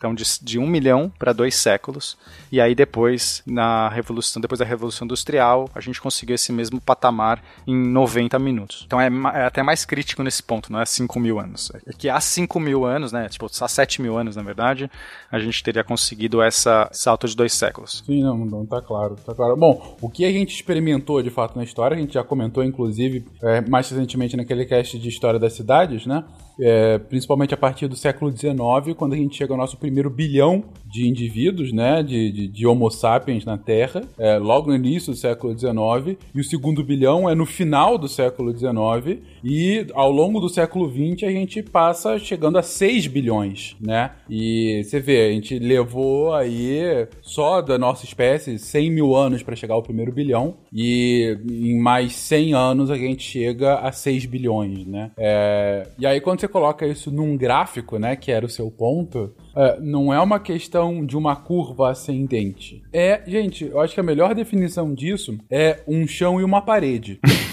[0.06, 2.16] Então, de, de um milhão para dois séculos.
[2.52, 7.44] E aí, depois, na revolução, depois da Revolução Industrial, a gente conseguiu esse mesmo patamar
[7.66, 8.84] em 90 minutos.
[8.86, 11.72] Então, é, é até mais crítico nesse ponto, não é 5 mil anos.
[11.88, 13.28] É que há 5 mil anos, né?
[13.30, 14.92] Tipo, há 7 mil anos, na verdade,
[15.32, 18.04] a gente teria conseguido essa salto de dois séculos.
[18.06, 19.58] Sim, não, não tá claro, tá claro.
[19.58, 23.26] Bom, o que a gente experimentou de fato na história, a gente já comentou, inclusive,
[23.42, 26.24] é, mais recentemente naquele cast de História das Cidades, né?
[26.60, 30.64] É, principalmente a partir do século XIX, quando a gente chega ao nosso primeiro bilhão
[30.86, 35.18] de indivíduos, né, de, de, de Homo sapiens na Terra, é, logo no início do
[35.18, 40.40] século XIX, e o segundo bilhão é no final do século XIX, e ao longo
[40.40, 44.12] do século XX a gente passa chegando a 6 bilhões, né?
[44.30, 49.56] E você vê, a gente levou aí só da nossa espécie 100 mil anos para
[49.56, 54.86] chegar ao primeiro bilhão, e em mais 100 anos a gente chega a 6 bilhões,
[54.86, 55.12] né?
[55.18, 59.34] É, e aí quando você coloca isso num gráfico, né, que era o seu ponto,
[59.56, 62.82] é, não é uma questão de uma curva ascendente.
[62.92, 67.20] É, gente, eu acho que a melhor definição disso é um chão e uma parede.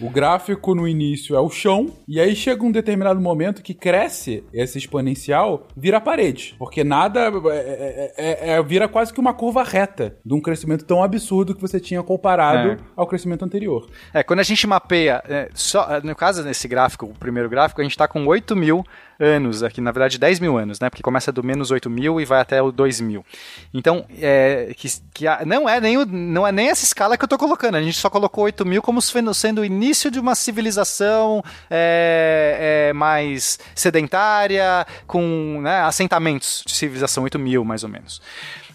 [0.00, 4.42] O gráfico no início é o chão, e aí chega um determinado momento que cresce
[4.52, 6.54] esse exponencial, vira parede.
[6.58, 11.02] Porque nada é, é, é, vira quase que uma curva reta de um crescimento tão
[11.02, 13.88] absurdo que você tinha comparado ao crescimento anterior.
[14.14, 15.22] É, quando a gente mapeia,
[15.52, 18.84] só, no caso desse gráfico, o primeiro gráfico, a gente está com 8 mil
[19.20, 20.88] anos aqui, na verdade 10 mil anos, né?
[20.88, 23.24] Porque começa do menos 8 mil e vai até o 2 mil.
[23.72, 27.22] Então, é, que, que a, não, é nem o, não é nem essa escala que
[27.22, 30.18] eu estou colocando, a gente só colocou 8 mil como sendo, sendo o início de
[30.18, 37.90] uma civilização é, é, mais sedentária, com né, assentamentos de civilização 8 mil, mais ou
[37.90, 38.22] menos.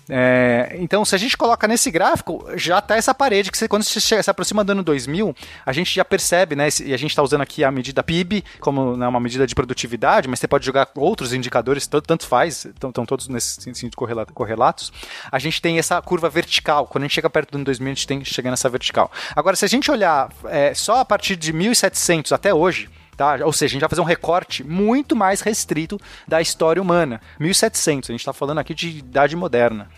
[0.10, 3.84] É, então, se a gente coloca nesse gráfico, já está essa parede que você, quando
[3.84, 6.68] você se aproxima do ano 2000, a gente já percebe, né?
[6.84, 10.28] E a gente está usando aqui a medida PIB como né, uma medida de produtividade,
[10.28, 13.96] mas você pode jogar outros indicadores, tanto, tanto faz, estão todos nesse sentido
[14.34, 14.94] correlatos.
[15.32, 16.88] A gente tem essa curva vertical.
[16.88, 19.12] Quando a gente chega perto do ano 2000, a gente tem chegando nessa vertical.
[19.36, 23.40] Agora, se a gente olhar é, só a partir de 1700 até hoje, Tá?
[23.46, 27.22] Ou seja, a gente vai fazer um recorte muito mais restrito da história humana.
[27.40, 29.90] 1700, a gente está falando aqui de idade moderna.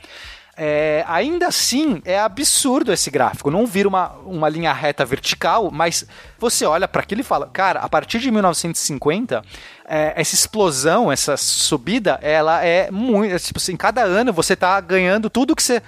[0.60, 3.52] É, ainda assim, é absurdo esse gráfico.
[3.52, 6.04] Não vira uma, uma linha reta vertical, mas
[6.40, 9.44] você olha para aquilo e fala, cara, a partir de 1950,
[9.88, 13.36] é, essa explosão, essa subida, ela é muito.
[13.36, 15.84] É, tipo assim, cada ano você está ganhando tudo que você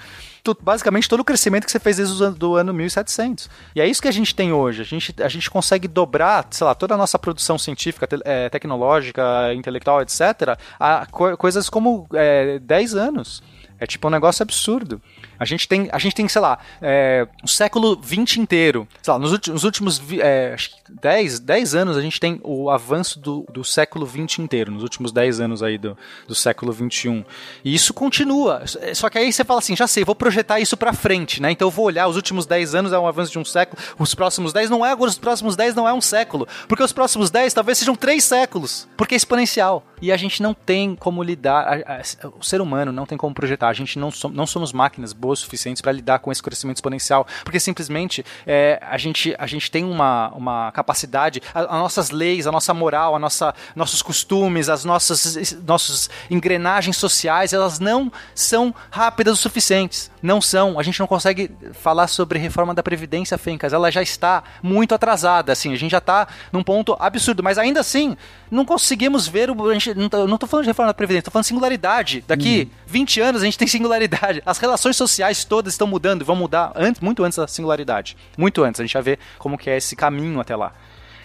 [0.61, 3.49] basicamente todo o crescimento que você fez desde o do ano 1700.
[3.75, 4.81] E é isso que a gente tem hoje.
[4.81, 8.49] A gente, a gente consegue dobrar, sei lá, toda a nossa produção científica, te, é,
[8.49, 13.43] tecnológica, intelectual, etc., a co coisas como é, 10 anos.
[13.79, 15.01] É tipo um negócio absurdo.
[15.39, 18.87] A gente tem, a gente tem sei lá, é, o século XX inteiro.
[19.01, 20.55] Sei lá, nos últimos, nos últimos é,
[21.01, 25.11] 10, 10 anos a gente tem o avanço do, do século XX inteiro, nos últimos
[25.11, 25.97] 10 anos aí do,
[26.27, 27.25] do século XXI.
[27.63, 28.63] E isso continua.
[28.93, 31.51] Só que aí você fala assim, já sei, vou projetar isso pra frente, né?
[31.51, 34.13] Então eu vou olhar, os últimos 10 anos é um avanço de um século, os
[34.13, 36.47] próximos 10 não é agora, os próximos 10 não é um século.
[36.67, 38.87] Porque os próximos 10 talvez sejam 3 séculos.
[38.97, 39.85] Porque é exponencial.
[40.01, 43.33] E a gente não tem como lidar, a, a, o ser humano não tem como
[43.33, 43.69] projetar.
[43.69, 47.27] A gente não, não somos máquinas boas boas suficientes para lidar com esse crescimento exponencial,
[47.43, 52.51] porque simplesmente é, a, gente, a gente tem uma, uma capacidade, as nossas leis, a
[52.51, 59.33] nossa moral, a nossa, nossos costumes, as nossas nossas engrenagens sociais, elas não são rápidas
[59.33, 60.09] o suficientes.
[60.21, 60.79] Não são.
[60.79, 63.71] A gente não consegue falar sobre reforma da Previdência, Fencas.
[63.71, 65.71] Ela já está muito atrasada, assim.
[65.71, 67.41] A gente já está num ponto absurdo.
[67.41, 68.17] Mas ainda assim,
[68.51, 69.69] não conseguimos ver o.
[69.69, 72.23] A gente, não, estou falando de reforma da Previdência, estou falando de singularidade.
[72.27, 72.75] Daqui hum.
[72.85, 74.41] 20 anos a gente tem singularidade.
[74.45, 78.15] As relações sociais todas estão mudando e vão mudar antes, muito antes da singularidade.
[78.37, 78.79] Muito antes.
[78.79, 80.73] A gente já vê como que é esse caminho até lá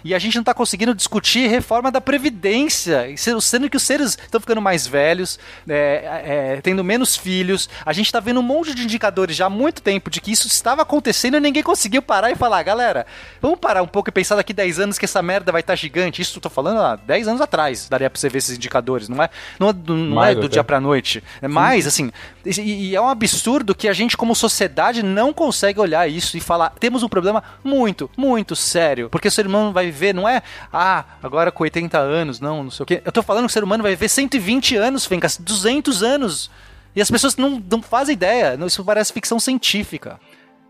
[0.05, 4.39] e a gente não está conseguindo discutir reforma da Previdência, sendo que os seres estão
[4.39, 7.70] ficando mais velhos, é, é, tendo menos filhos.
[7.86, 10.47] A gente está vendo um monte de indicadores já há muito tempo de que isso
[10.47, 13.06] estava acontecendo e ninguém conseguiu parar e falar, galera,
[13.40, 15.76] vamos parar um pouco e pensar daqui 10 anos que essa merda vai estar tá
[15.76, 16.20] gigante.
[16.20, 19.22] Isso eu tô falando há 10 anos atrás, daria para você ver esses indicadores, não
[19.22, 21.24] é, não é do, não é do dia para noite.
[21.40, 22.12] É mais, assim,
[22.44, 26.40] e, e é um absurdo que a gente como sociedade não consegue olhar isso e
[26.40, 30.43] falar, temos um problema muito, muito sério, porque o ser humano vai viver, não é,
[30.73, 33.03] ah, agora com 80 anos, não, não sei o quê.
[33.05, 36.51] Eu tô falando que o ser humano vai viver 120 anos, Fencas, 200 anos.
[36.95, 38.59] E as pessoas não, não fazem ideia.
[38.66, 40.21] Isso parece ficção científica.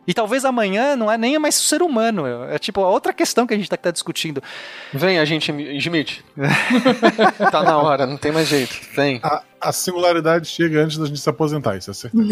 [0.07, 2.27] E talvez amanhã não é nem mais ser humano.
[2.51, 4.43] É tipo a outra questão que a gente tá, tá discutindo.
[4.93, 6.23] Vem, agente Smith.
[7.51, 8.75] tá na hora, não tem mais jeito.
[8.95, 9.19] Vem.
[9.23, 12.17] A, a singularidade chega antes da gente se aposentar, isso é certo.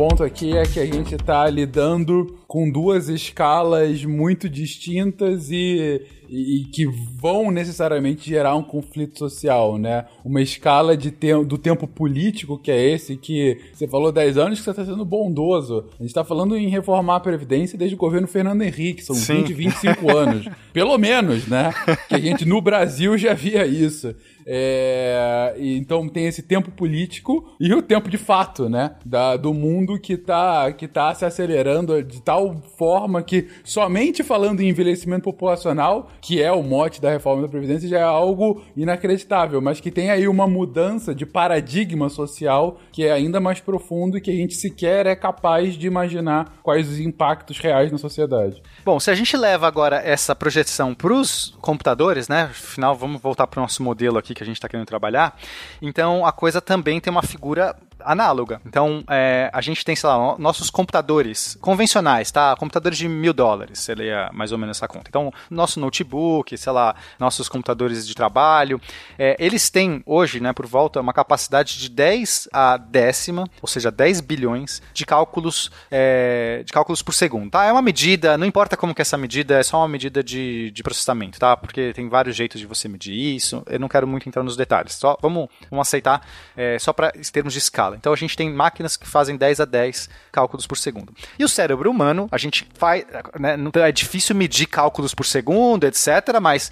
[0.00, 6.62] ponto aqui é que a gente tá lidando com duas escalas muito distintas e, e,
[6.62, 10.06] e que vão necessariamente gerar um conflito social, né?
[10.24, 14.58] Uma escala de te do tempo político, que é esse, que você falou 10 anos
[14.58, 15.84] que você tá sendo bondoso.
[15.98, 19.42] A gente tá falando em reformar a Previdência desde o governo Fernando Henrique, são Sim.
[19.42, 20.48] 20, 25 anos.
[20.72, 21.74] Pelo menos, né?
[22.08, 24.14] Que a gente no Brasil já via isso.
[24.46, 28.96] É, então tem esse tempo político e o tempo de fato, né?
[29.04, 34.60] Da, do mundo que tá, que tá se acelerando de tal forma que somente falando
[34.60, 39.60] em envelhecimento populacional, que é o mote da reforma da Previdência, já é algo inacreditável,
[39.60, 44.20] mas que tem aí uma mudança de paradigma social que é ainda mais profundo e
[44.20, 48.62] que a gente sequer é capaz de imaginar quais os impactos reais na sociedade.
[48.84, 52.42] Bom, se a gente leva agora essa projeção para os computadores, né?
[52.42, 55.38] Afinal, vamos voltar para o nosso modelo aqui que a gente está querendo trabalhar.
[55.80, 58.60] Então, a coisa também tem uma figura análoga.
[58.66, 62.54] Então, é, a gente tem, sei lá, no- nossos computadores convencionais, tá?
[62.56, 65.08] Computadores de mil dólares, seria mais ou menos essa conta.
[65.08, 68.80] Então, nosso notebook, sei lá, nossos computadores de trabalho,
[69.18, 73.90] é, eles têm hoje, né, por volta, uma capacidade de 10 a décima, ou seja,
[73.90, 77.64] 10 bilhões de cálculos, é, de cálculos por segundo, tá?
[77.64, 80.70] É uma medida, não importa como que é essa medida, é só uma medida de,
[80.70, 81.56] de processamento, tá?
[81.56, 84.94] Porque tem vários jeitos de você medir isso, eu não quero muito entrar nos detalhes,
[84.94, 87.89] só vamos, vamos aceitar é, só para termos de escala.
[87.94, 91.12] Então a gente tem máquinas que fazem 10 a 10 cálculos por segundo.
[91.38, 93.04] E o cérebro humano, a gente faz,
[93.38, 93.56] né,
[93.86, 96.70] é difícil medir cálculos por segundo, etc, mas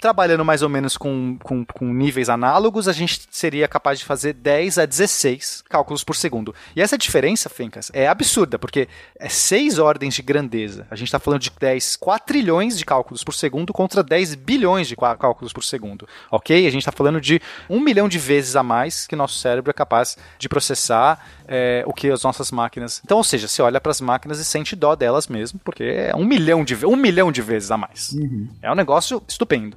[0.00, 4.32] trabalhando mais ou menos com, com, com níveis análogos, a gente seria capaz de fazer
[4.32, 6.54] 10 a 16 cálculos por segundo.
[6.74, 8.88] E essa diferença, Fencas, é absurda, porque
[9.18, 10.86] é 6 ordens de grandeza.
[10.90, 14.96] A gente está falando de 10 quatrilhões de cálculos por segundo contra 10 bilhões de
[14.96, 16.08] cálculos por segundo.
[16.30, 16.66] Ok?
[16.66, 19.74] A gente está falando de um milhão de vezes a mais que nosso cérebro é
[19.74, 23.00] capaz de processar é, o que as nossas máquinas.
[23.04, 26.14] Então, ou seja, você olha para as máquinas e sente dó delas mesmo, porque é
[26.14, 28.14] um milhão de, um milhão de vezes a mais.
[28.62, 29.76] É um negócio estupendo.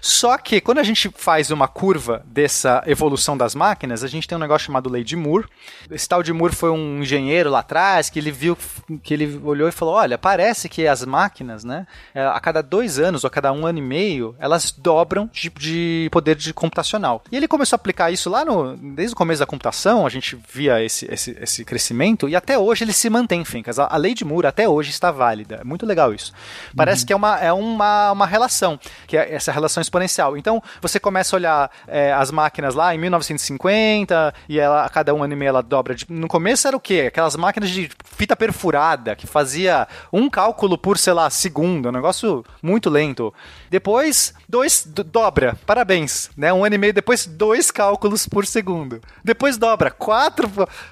[0.00, 4.36] Só que quando a gente faz uma curva dessa evolução das máquinas, a gente tem
[4.36, 5.46] um negócio chamado Lei de Moore.
[5.90, 8.56] Esse tal de Moore foi um engenheiro lá atrás que ele viu,
[9.02, 12.98] que ele olhou e falou: olha, parece que as máquinas, né, é, a cada dois
[12.98, 17.22] anos ou a cada um ano e meio, elas dobram de, de poder de computacional.
[17.30, 20.38] E ele começou a aplicar isso lá no, desde o começo da computação, a gente
[20.52, 23.78] via esse, esse, esse crescimento e até hoje ele se mantém, Fincas.
[23.78, 25.58] A, a Lei de Moore até hoje está válida.
[25.60, 26.32] É muito legal isso.
[26.74, 30.36] Parece que é uma, é uma, uma relação, que é essa relação exponencial.
[30.36, 35.12] Então, você começa a olhar é, as máquinas lá em 1950 e ela, a cada
[35.14, 35.94] um ano e meio ela dobra.
[35.94, 37.04] De, no começo era o quê?
[37.08, 41.88] Aquelas máquinas de fita perfurada que fazia um cálculo por, sei lá, segundo.
[41.88, 43.34] Um negócio muito lento.
[43.68, 45.56] Depois, dois, do- dobra.
[45.66, 46.30] Parabéns.
[46.36, 46.52] Né?
[46.52, 49.00] Um ano e meio depois, dois cálculos por segundo.
[49.24, 49.90] Depois dobra.
[49.90, 50.50] Quatro.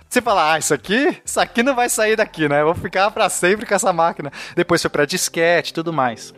[0.09, 2.61] Você fala, ah, isso aqui, isso aqui não vai sair daqui, né?
[2.63, 4.33] Eu vou ficar para sempre com essa máquina.
[4.57, 6.33] Depois foi para disquete e tudo mais.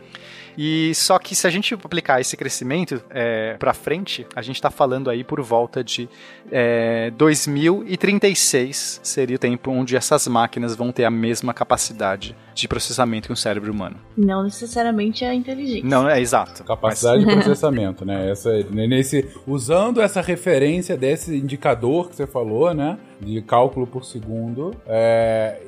[0.57, 4.69] E só que se a gente aplicar esse crescimento é, para frente, a gente está
[4.69, 6.09] falando aí por volta de
[6.51, 13.27] é, 2036 seria o tempo onde essas máquinas vão ter a mesma capacidade de processamento
[13.27, 13.97] que um cérebro humano.
[14.17, 15.87] Não necessariamente a inteligência.
[15.87, 16.63] Não, é exato.
[16.63, 18.29] Capacidade de processamento, né?
[18.29, 22.97] Essa, nesse, usando essa referência desse indicador que você falou, né?
[23.19, 24.75] De cálculo por segundo.
[24.85, 25.59] É,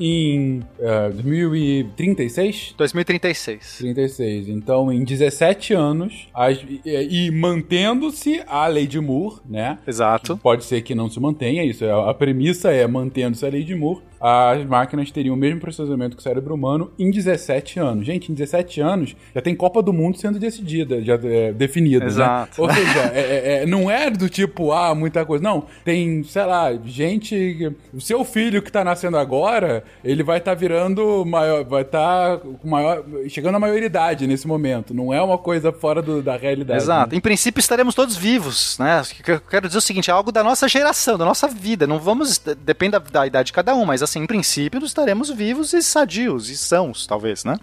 [0.00, 2.74] em é, 2036?
[2.76, 3.78] 2036.
[3.78, 4.48] 36.
[4.48, 9.78] Então, em 17 anos, as- e, e mantendo-se a lei de Moore, né?
[9.86, 10.36] Exato.
[10.38, 13.74] Pode ser que não se mantenha, isso é, a premissa é mantendo-se a lei de
[13.74, 18.04] Moore, as máquinas teriam o mesmo processamento que o cérebro humano em 17 anos.
[18.06, 22.62] Gente, em 17 anos já tem Copa do Mundo sendo decidida, já é, definida, Exato.
[22.62, 22.68] né?
[22.68, 25.42] Ou seja, é- é- é- não é do tipo, ah, muita coisa.
[25.42, 27.72] Não, tem, sei lá, gente...
[27.94, 32.68] O seu filho que tá nascendo agora, ele vai estar virando maior, vai estar com
[32.68, 34.92] maior, chegando à maioridade nesse momento.
[34.92, 36.82] Não é uma coisa fora do- da realidade.
[36.82, 37.12] Exato.
[37.12, 37.16] né?
[37.16, 39.02] Em princípio estaremos todos vivos, né?
[39.26, 41.86] Eu quero dizer o seguinte, é algo da nossa geração, da nossa vida.
[41.86, 45.72] Não vamos, depende da, da idade de cada um, mas assim, em princípio, estaremos vivos
[45.72, 47.56] e sadios, e sãos, talvez, né?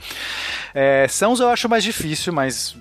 [0.73, 2.75] É, sãos eu acho mais difícil, mas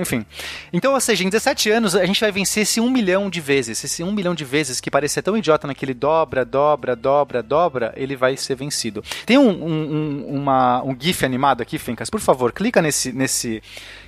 [0.00, 0.24] enfim.
[0.72, 3.82] Então, ou seja, em 17 anos a gente vai vencer esse um milhão de vezes.
[3.84, 8.16] Esse um milhão de vezes que parecia tão idiota naquele dobra, dobra, dobra, dobra, ele
[8.16, 9.02] vai ser vencido.
[9.26, 13.12] Tem um, um, uma, um GIF animado aqui, Fencas, por favor, clica nesse.
[13.12, 13.62] nesse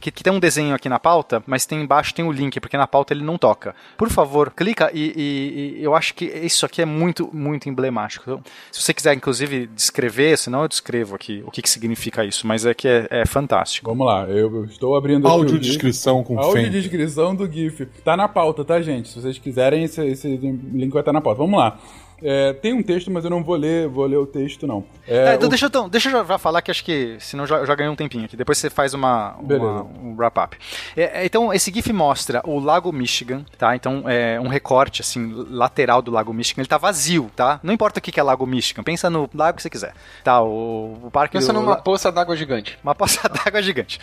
[0.05, 2.77] que, que, tem um desenho aqui na pauta, mas tem embaixo tem o link, porque
[2.77, 3.75] na pauta ele não toca.
[3.97, 8.25] Por favor, clica e, e, e eu acho que isso aqui é muito, muito emblemático.
[8.27, 12.47] Então, se você quiser, inclusive, descrever, senão eu descrevo aqui o que, que significa isso,
[12.47, 13.89] mas é que é, é fantástico.
[13.89, 17.87] Vamos lá, eu estou abrindo Audiodescrição com Audiodescrição do GIF.
[18.05, 19.09] Tá na pauta, tá, gente?
[19.09, 21.39] Se vocês quiserem, esse, esse link vai estar na pauta.
[21.39, 21.79] Vamos lá.
[22.27, 24.83] É, tem um texto, mas eu não vou ler, vou ler o texto, não.
[25.07, 25.51] É, é, então o...
[25.51, 27.95] deixa, eu, deixa eu já falar que acho que, senão já, eu já ganhei um
[27.95, 28.35] tempinho aqui.
[28.35, 30.57] Depois você faz uma, uma um wrap-up.
[30.97, 33.77] É, é, então, esse GIF mostra o Lago Michigan, tá?
[33.77, 36.63] Então, é um recorte, assim, lateral do Lago Michigan.
[36.63, 37.61] Ele tá vazio, tá?
[37.63, 39.93] Não importa o que é Lago Michigan, pensa no lago que você quiser.
[40.23, 41.37] Tá, o, o parque...
[41.37, 41.61] Pensa do...
[41.61, 42.79] numa poça d'água gigante.
[42.83, 44.01] Uma poça d'água gigante.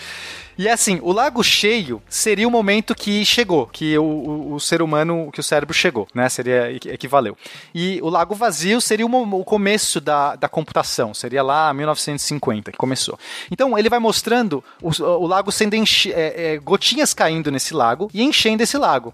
[0.61, 4.83] E assim, o lago cheio seria o momento que chegou, que o, o, o ser
[4.83, 6.29] humano, que o cérebro chegou, né?
[6.29, 7.35] Seria equivaleu.
[7.73, 12.77] E o lago vazio seria o, o começo da, da computação, seria lá 1950 que
[12.77, 13.17] começou.
[13.49, 18.07] Então ele vai mostrando o, o lago sendo enche, é, é, gotinhas caindo nesse lago
[18.13, 19.11] e enchendo esse lago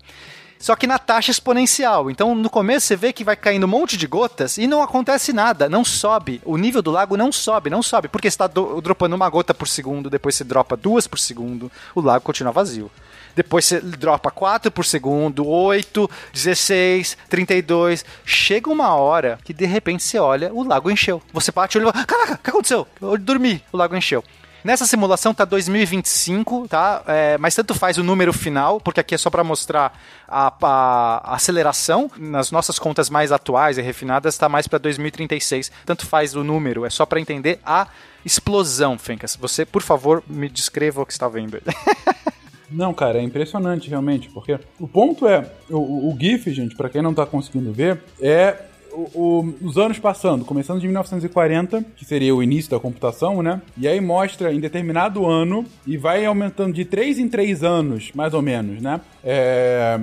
[0.60, 2.10] só que na taxa exponencial.
[2.10, 5.34] Então, no começo você vê que vai caindo um monte de gotas e não acontece
[5.34, 6.42] nada, não sobe.
[6.46, 10.10] O nível do lago não sobe, não sobe, porque está dropando uma gota por segundo,
[10.10, 12.92] depois você dropa duas por segundo, o lago continua vazio.
[13.38, 18.04] Depois você dropa 4 por segundo, 8, 16, 32.
[18.26, 21.22] Chega uma hora que de repente você olha, o lago encheu.
[21.32, 22.88] Você bate o olho e fala: Caraca, o que aconteceu?
[23.00, 24.24] Eu dormi, o lago encheu.
[24.68, 27.02] Nessa simulação tá 2025, tá?
[27.08, 31.36] É, mas tanto faz o número final, porque aqui é só para mostrar a, a,
[31.36, 32.12] aceleração.
[32.18, 35.72] Nas nossas contas mais atuais e refinadas, está mais para 2036.
[35.86, 37.88] Tanto faz o número, é só para entender a
[38.26, 39.38] explosão, Fencas.
[39.38, 41.62] Você, por favor, me descreva o que está vendo.
[42.70, 47.02] Não, cara, é impressionante realmente, porque o ponto é, o, o GIF, gente, para quem
[47.02, 48.58] não tá conseguindo ver, é
[49.14, 53.62] o, os anos passando, começando de 1940, que seria o início da computação, né?
[53.78, 58.34] E aí mostra em determinado ano e vai aumentando de 3 em 3 anos, mais
[58.34, 59.00] ou menos, né?
[59.24, 60.00] É,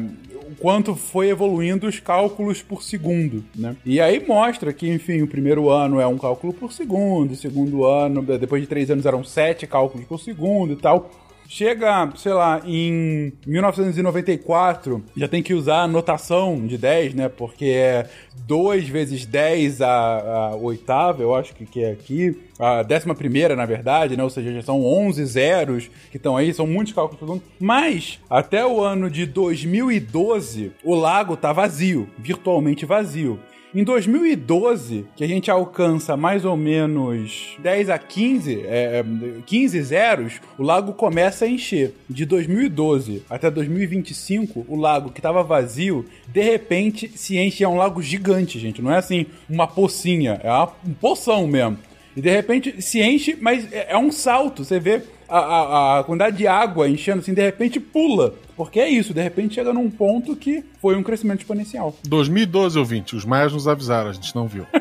[0.47, 3.75] o quanto foi evoluindo os cálculos por segundo, né?
[3.85, 7.85] E aí mostra que, enfim, o primeiro ano é um cálculo por segundo, o segundo
[7.85, 11.11] ano, depois de três anos eram sete cálculos por segundo e tal.
[11.49, 17.29] Chega, sei lá, em 1994, já tem que usar a notação de 10, né?
[17.29, 18.09] Porque é
[18.47, 22.41] 2 vezes 10 a, a oitava, eu acho que, que é aqui.
[22.59, 24.25] A décima primeira, na verdade, né?
[24.25, 27.43] Ou seja, já são 11 zeros que estão aí, são muitos cálculos por segundo.
[27.61, 33.39] Mas, até o ano de 2012, o lago tá vazio, virtualmente vazio.
[33.74, 39.05] Em 2012, que a gente alcança mais ou menos 10 a 15, é,
[39.44, 41.92] 15 é, zeros, o lago começa a encher.
[42.09, 47.64] De 2012 até 2025, o lago que estava vazio, de repente se enche.
[47.64, 48.80] É um lago gigante, gente.
[48.80, 51.76] Não é assim uma pocinha, é uma, um poção mesmo.
[52.16, 54.64] E de repente se enche, mas é, é um salto.
[54.64, 58.34] Você vê a, a, a, quantidade de água enchendo assim, de repente pula.
[58.56, 61.96] Porque é isso, de repente chega num ponto que foi um crescimento exponencial.
[62.06, 64.66] 2012, ouvinte, os maias nos avisaram, a gente não viu.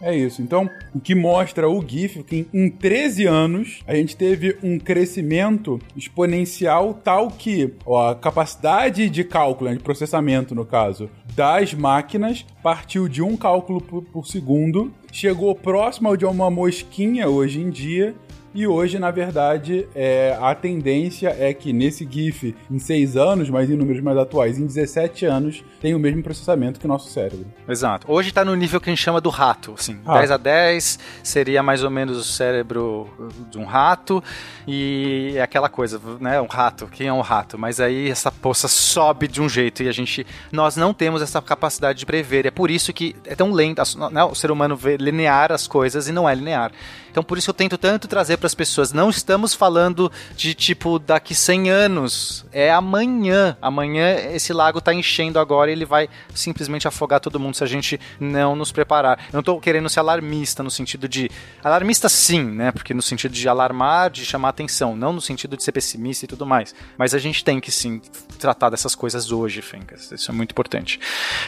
[0.00, 0.40] É isso.
[0.40, 5.80] Então, o que mostra o GIF que em 13 anos a gente teve um crescimento
[5.96, 13.08] exponencial tal que ó, a capacidade de cálculo, de processamento no caso, das máquinas partiu
[13.08, 18.14] de um cálculo por, por segundo, chegou próximo ao de uma mosquinha hoje em dia
[18.58, 23.70] e hoje, na verdade, é, a tendência é que nesse GIF, em 6 anos, mas
[23.70, 27.46] em números mais atuais, em 17 anos, tem o mesmo processamento que o nosso cérebro.
[27.68, 28.10] Exato.
[28.10, 29.74] Hoje está no nível que a gente chama do rato.
[29.78, 30.18] Assim, rato.
[30.18, 33.08] 10 a 10 seria mais ou menos o cérebro
[33.48, 34.20] de um rato.
[34.66, 36.40] E é aquela coisa, né?
[36.40, 36.88] Um rato.
[36.88, 37.56] Quem é um rato?
[37.56, 40.26] Mas aí essa poça sobe de um jeito e a gente.
[40.50, 42.44] Nós não temos essa capacidade de prever.
[42.44, 43.80] É por isso que é tão lento.
[44.10, 46.72] Né, o ser humano vê linear as coisas e não é linear.
[47.10, 48.92] Então por isso eu tento tanto trazer para as pessoas.
[48.92, 53.56] Não estamos falando de tipo daqui 100 anos, é amanhã.
[53.60, 57.66] Amanhã esse lago está enchendo agora e ele vai simplesmente afogar todo mundo se a
[57.66, 59.18] gente não nos preparar.
[59.28, 61.30] Eu não estou querendo ser alarmista no sentido de
[61.62, 62.72] alarmista sim, né?
[62.72, 66.28] Porque no sentido de alarmar, de chamar atenção, não no sentido de ser pessimista e
[66.28, 66.74] tudo mais.
[66.96, 68.00] Mas a gente tem que sim
[68.38, 70.10] tratar dessas coisas hoje, Fencas.
[70.10, 71.00] Isso é muito importante.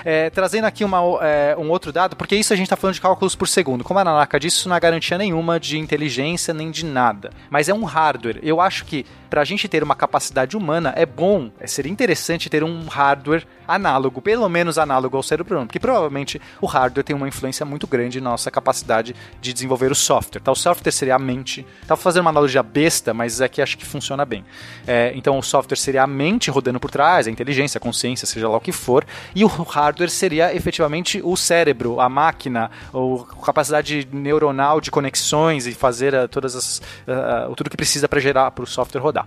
[0.04, 3.00] É, trazendo aqui uma, é, um outro dado, porque isso a gente está falando de
[3.00, 3.84] cálculos por segundo.
[3.84, 7.68] Como a Nanaka disse, isso não é garantia nenhuma de inteligência nem de nada, mas
[7.68, 8.38] é um hardware.
[8.42, 12.50] Eu acho que para a gente ter uma capacidade humana é bom, é, seria interessante
[12.50, 17.14] ter um hardware análogo, pelo menos análogo ao cérebro humano, porque provavelmente o hardware tem
[17.14, 20.40] uma influência muito grande na nossa capacidade de desenvolver o software.
[20.40, 20.50] Tá?
[20.50, 21.66] O software seria a mente.
[21.86, 24.44] Tava fazendo uma analogia besta, mas é que acho que funciona bem.
[24.86, 28.48] É, então o software seria a mente rodando por trás, a inteligência, a consciência, seja
[28.48, 34.08] lá o que for, e o hardware seria efetivamente o cérebro, a máquina, a capacidade
[34.12, 38.64] neuronal de conexões e fazer uh, todas as uh, tudo que precisa para gerar para
[38.64, 39.26] o software rodar.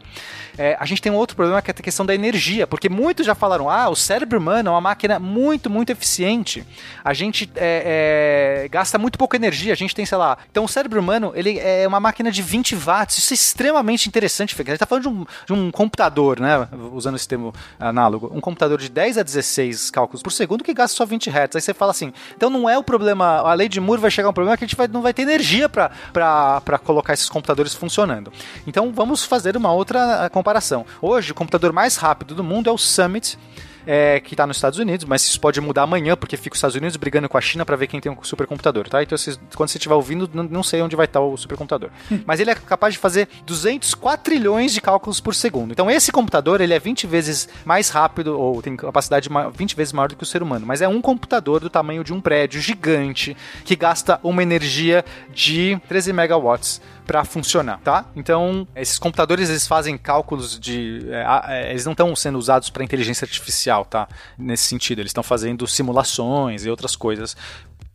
[0.58, 3.26] É, a gente tem um outro problema que é a questão da energia, porque muitos
[3.26, 6.66] já falaram, ah, o cérebro humano é uma máquina muito, muito eficiente.
[7.04, 10.38] A gente é, é, gasta muito pouca energia, a gente tem, sei lá.
[10.52, 13.18] Então o cérebro humano, ele é uma máquina de 20 watts.
[13.18, 14.64] Isso é extremamente interessante, Fê.
[14.64, 16.68] A gente tá falando de um, de um computador, né?
[16.94, 18.32] Usando esse termo análogo.
[18.34, 21.56] Um computador de 10 a 16 cálculos por segundo que gasta só 20 Hz.
[21.56, 24.30] Aí você fala assim, então não é o problema, a lei de Moore vai chegar
[24.30, 28.32] um problema que a gente vai, não vai ter energia para colocar esses computadores funcionando.
[28.66, 30.86] Então vamos fazer uma outra comparação.
[31.02, 33.38] Hoje, o computador mais rápido do mundo é o Summit
[33.86, 36.76] é, que está nos Estados Unidos, mas isso pode mudar amanhã, porque fica os Estados
[36.76, 39.04] Unidos brigando com a China para ver quem tem um supercomputador, tá?
[39.04, 41.90] Então, vocês, quando você estiver ouvindo, não, sei onde vai estar o supercomputador.
[42.26, 45.72] mas ele é capaz de fazer 204 trilhões de cálculos por segundo.
[45.72, 50.10] Então, esse computador, ele é 20 vezes mais rápido, ou tem capacidade 20 vezes maior
[50.10, 53.36] do que o ser humano, mas é um computador do tamanho de um prédio gigante,
[53.66, 55.04] que gasta uma energia
[55.34, 58.06] de 13 megawatts para funcionar, tá?
[58.16, 61.08] Então, esses computadores eles fazem cálculos de.
[61.10, 64.08] É, é, eles não estão sendo usados para inteligência artificial, tá?
[64.38, 67.36] Nesse sentido, eles estão fazendo simulações e outras coisas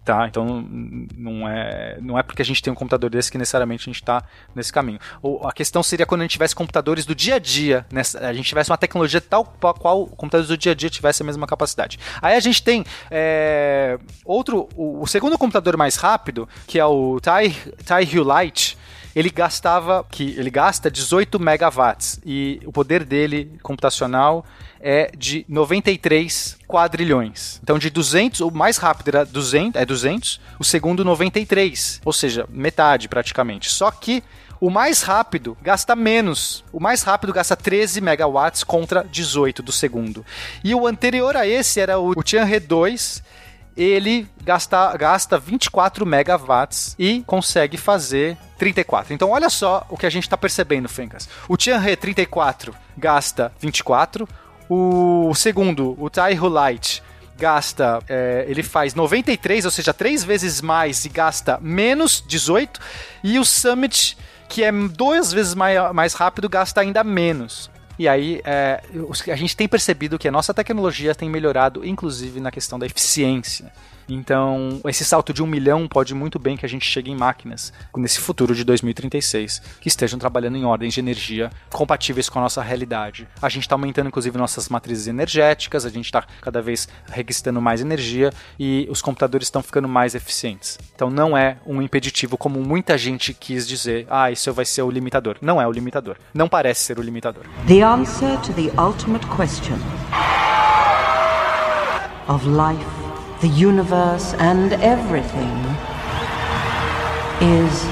[0.09, 0.27] Tá?
[0.27, 0.67] Então
[1.15, 4.01] não é, não é porque a gente tem um computador desse que necessariamente a gente
[4.01, 4.25] está
[4.55, 4.99] nesse caminho.
[5.21, 8.33] Ou a questão seria quando a gente tivesse computadores do dia a dia, nessa, a
[8.33, 11.99] gente tivesse uma tecnologia tal qual computadores do dia a dia tivesse a mesma capacidade.
[12.23, 17.21] Aí a gente tem é, outro, o, o, segundo computador mais rápido, que é o
[17.21, 17.55] Tai,
[18.01, 18.78] Lite,
[19.19, 24.47] ele gastava, que ele gasta 18 megawatts e o poder dele computacional
[24.81, 27.59] é de 93 quadrilhões.
[27.61, 32.47] Então de 200, o mais rápido era 200, é 200, o segundo 93, ou seja,
[32.49, 33.69] metade praticamente.
[33.69, 34.23] Só que
[34.61, 36.65] o mais rápido gasta menos.
[36.73, 40.25] O mais rápido gasta 13 megawatts contra 18 do segundo.
[40.63, 43.23] E o anterior a esse era o Tianhe 2,
[43.79, 49.15] ele gasta, gasta 24 megawatts e consegue fazer 34.
[49.15, 51.29] Então olha só o que a gente está percebendo, Fencas.
[51.49, 54.29] O Tianhe 34 gasta 24,
[54.69, 57.03] o segundo, o Taihu Light,
[57.39, 62.81] gasta, é, ele faz 93, ou seja, três vezes mais e gasta menos 18,
[63.23, 64.19] e o Summit,
[64.49, 67.71] que é duas vezes mais, mais rápido, gasta ainda menos.
[67.99, 68.81] E aí, é,
[69.33, 73.73] a gente tem percebido que a nossa tecnologia tem melhorado, inclusive na questão da eficiência.
[74.09, 77.73] Então, esse salto de um milhão pode muito bem que a gente chegue em máquinas
[77.97, 82.63] nesse futuro de 2036 que estejam trabalhando em ordens de energia compatíveis com a nossa
[82.63, 83.29] realidade.
[83.43, 87.81] A gente está aumentando, inclusive, nossas matrizes energéticas, a gente está cada vez requisitando mais
[87.81, 90.79] energia e os computadores estão ficando mais eficientes.
[90.95, 94.91] Então, não é um impeditivo como muita gente quis dizer, ah, isso vai ser o
[94.91, 95.37] limitador.
[95.41, 96.17] Não é o limitador.
[96.33, 97.45] Não parece ser o limitador.
[97.67, 99.77] The answer to the ultimate question
[102.29, 102.98] of life
[103.41, 105.65] the universe, and everything
[107.41, 107.87] is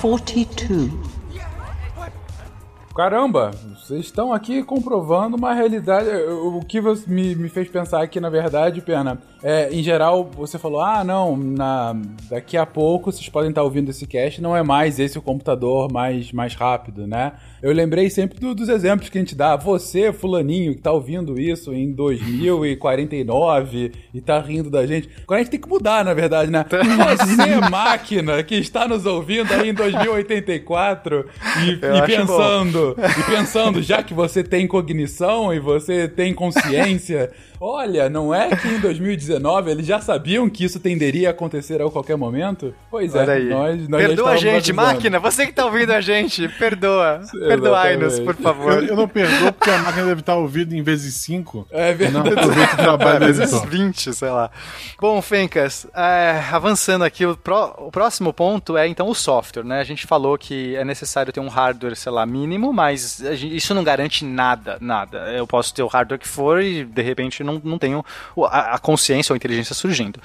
[0.00, 0.90] forty-two.
[2.94, 6.08] Caramba, vocês estão aqui comprovando uma realidade.
[6.08, 10.80] O que me, me fez pensar aqui, na verdade, Pena, é, em geral, você falou:
[10.80, 11.94] ah, não, na,
[12.30, 15.92] daqui a pouco vocês podem estar ouvindo esse cast, não é mais esse o computador
[15.92, 17.34] mais, mais rápido, né?
[17.62, 19.56] Eu lembrei sempre do, dos exemplos que a gente dá.
[19.56, 25.08] Você, fulaninho, que tá ouvindo isso em 2049 e tá rindo da gente.
[25.22, 26.64] Agora a gente tem que mudar, na verdade, né?
[26.68, 31.26] Você, máquina, que está nos ouvindo aí em 2084
[31.64, 37.30] e, e pensando, e pensando, já que você tem cognição e você tem consciência,
[37.60, 41.90] olha, não é que em 2019 eles já sabiam que isso tenderia a acontecer a
[41.90, 42.74] qualquer momento?
[42.90, 43.48] Pois é, aí.
[43.48, 44.76] nós, nós Perdoa a gente, avisando.
[44.76, 47.20] máquina, você que tá ouvindo a gente, perdoa.
[47.32, 48.72] Perdoai-nos, por favor.
[48.82, 51.68] Eu, eu, não perdoo porque a máquina deve estar ouvindo em vezes 5.
[51.70, 52.16] É verdade.
[52.16, 54.50] Não o trabalho é, vezes 20, sei lá.
[55.00, 59.80] Bom, Fencas, é, avançando aqui, o, pro, o próximo ponto é então o software, né?
[59.80, 63.74] A gente falou que é necessário ter um hardware, sei lá, mínimo, mas gente, isso
[63.74, 65.32] não garante nada, nada.
[65.32, 68.04] Eu posso ter o hardware que for e de repente não, não tenho
[68.50, 70.20] a, a consciência ou a inteligência surgindo.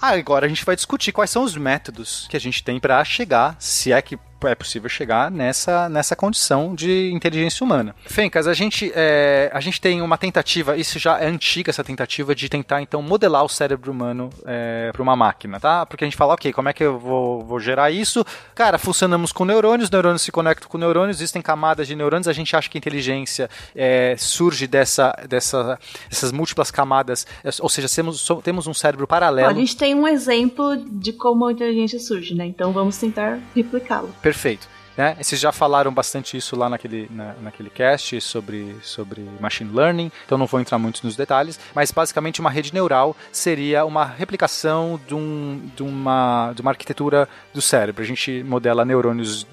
[0.00, 3.56] Agora a gente vai discutir quais são os métodos que a gente tem para chegar,
[3.58, 4.18] se é que
[4.48, 7.94] é possível chegar nessa, nessa condição de inteligência humana.
[8.06, 12.34] Fencas, a gente, é, a gente tem uma tentativa, isso já é antiga essa tentativa
[12.34, 15.84] de tentar então modelar o cérebro humano é, para uma máquina, tá?
[15.84, 18.24] Porque a gente fala, ok, como é que eu vou, vou gerar isso?
[18.54, 22.54] Cara, funcionamos com neurônios, neurônios se conectam com neurônios, existem camadas de neurônios, a gente
[22.54, 25.78] acha que a inteligência é, surge dessa, dessa,
[26.08, 29.50] dessas múltiplas camadas, é, ou seja, temos, temos um cérebro paralelo.
[29.50, 32.46] a gente tem um exemplo de como a inteligência surge, né?
[32.46, 34.08] Então vamos tentar replicá-lo.
[34.22, 34.68] Perfeito.
[35.00, 35.16] Né?
[35.18, 40.36] Vocês já falaram bastante isso lá naquele, na, naquele cast sobre, sobre machine learning, então
[40.36, 45.14] não vou entrar muito nos detalhes, mas basicamente uma rede neural seria uma replicação de,
[45.14, 48.02] um, de, uma, de uma arquitetura do cérebro.
[48.02, 49.46] A gente modela neurônios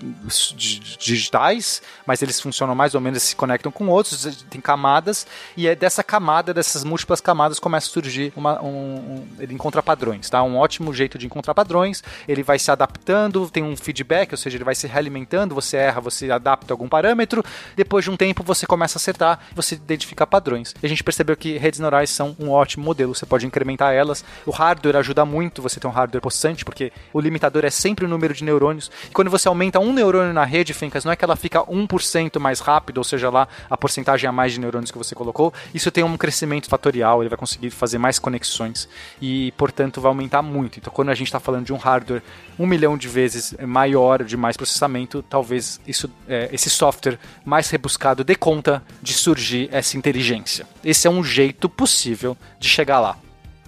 [0.99, 5.26] digitais, mas eles funcionam mais ou menos, se conectam com outros, tem camadas,
[5.56, 9.82] e é dessa camada, dessas múltiplas camadas, começa a surgir uma, um, um, ele encontra
[9.82, 10.44] padrões, tá?
[10.44, 14.57] Um ótimo jeito de encontrar padrões, ele vai se adaptando, tem um feedback, ou seja,
[14.57, 17.43] ele vai se realimentando você erra, você adapta algum parâmetro,
[17.76, 20.73] depois de um tempo você começa a acertar, você identifica padrões.
[20.81, 24.23] E a gente percebeu que redes neurais são um ótimo modelo, você pode incrementar elas.
[24.45, 28.07] O hardware ajuda muito você ter um hardware possante, porque o limitador é sempre o
[28.07, 28.89] número de neurônios.
[29.09, 32.39] E quando você aumenta um neurônio na rede, Fencas, não é que ela fica 1%
[32.39, 35.91] mais rápido, ou seja lá, a porcentagem a mais de neurônios que você colocou, isso
[35.91, 38.88] tem um crescimento fatorial, ele vai conseguir fazer mais conexões
[39.22, 40.80] e, portanto, vai aumentar muito.
[40.80, 42.22] Então, quando a gente está falando de um hardware
[42.59, 48.23] um milhão de vezes maior, de mais processamento, talvez isso, é, esse software mais rebuscado
[48.23, 50.68] dê conta de surgir essa inteligência.
[50.84, 53.18] Esse é um jeito possível de chegar lá.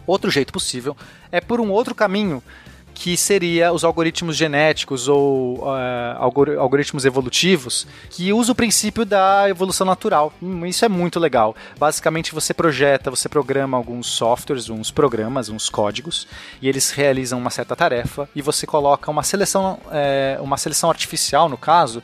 [0.05, 0.95] Outro jeito possível
[1.31, 2.41] é por um outro caminho
[2.99, 9.87] que seria os algoritmos genéticos ou uh, algoritmos evolutivos, que usa o princípio da evolução
[9.87, 10.33] natural.
[10.41, 11.55] Hum, isso é muito legal.
[11.77, 16.27] Basicamente, você projeta, você programa alguns softwares, uns programas, uns códigos,
[16.61, 21.47] e eles realizam uma certa tarefa, e você coloca uma seleção, é, uma seleção artificial,
[21.47, 22.03] no caso,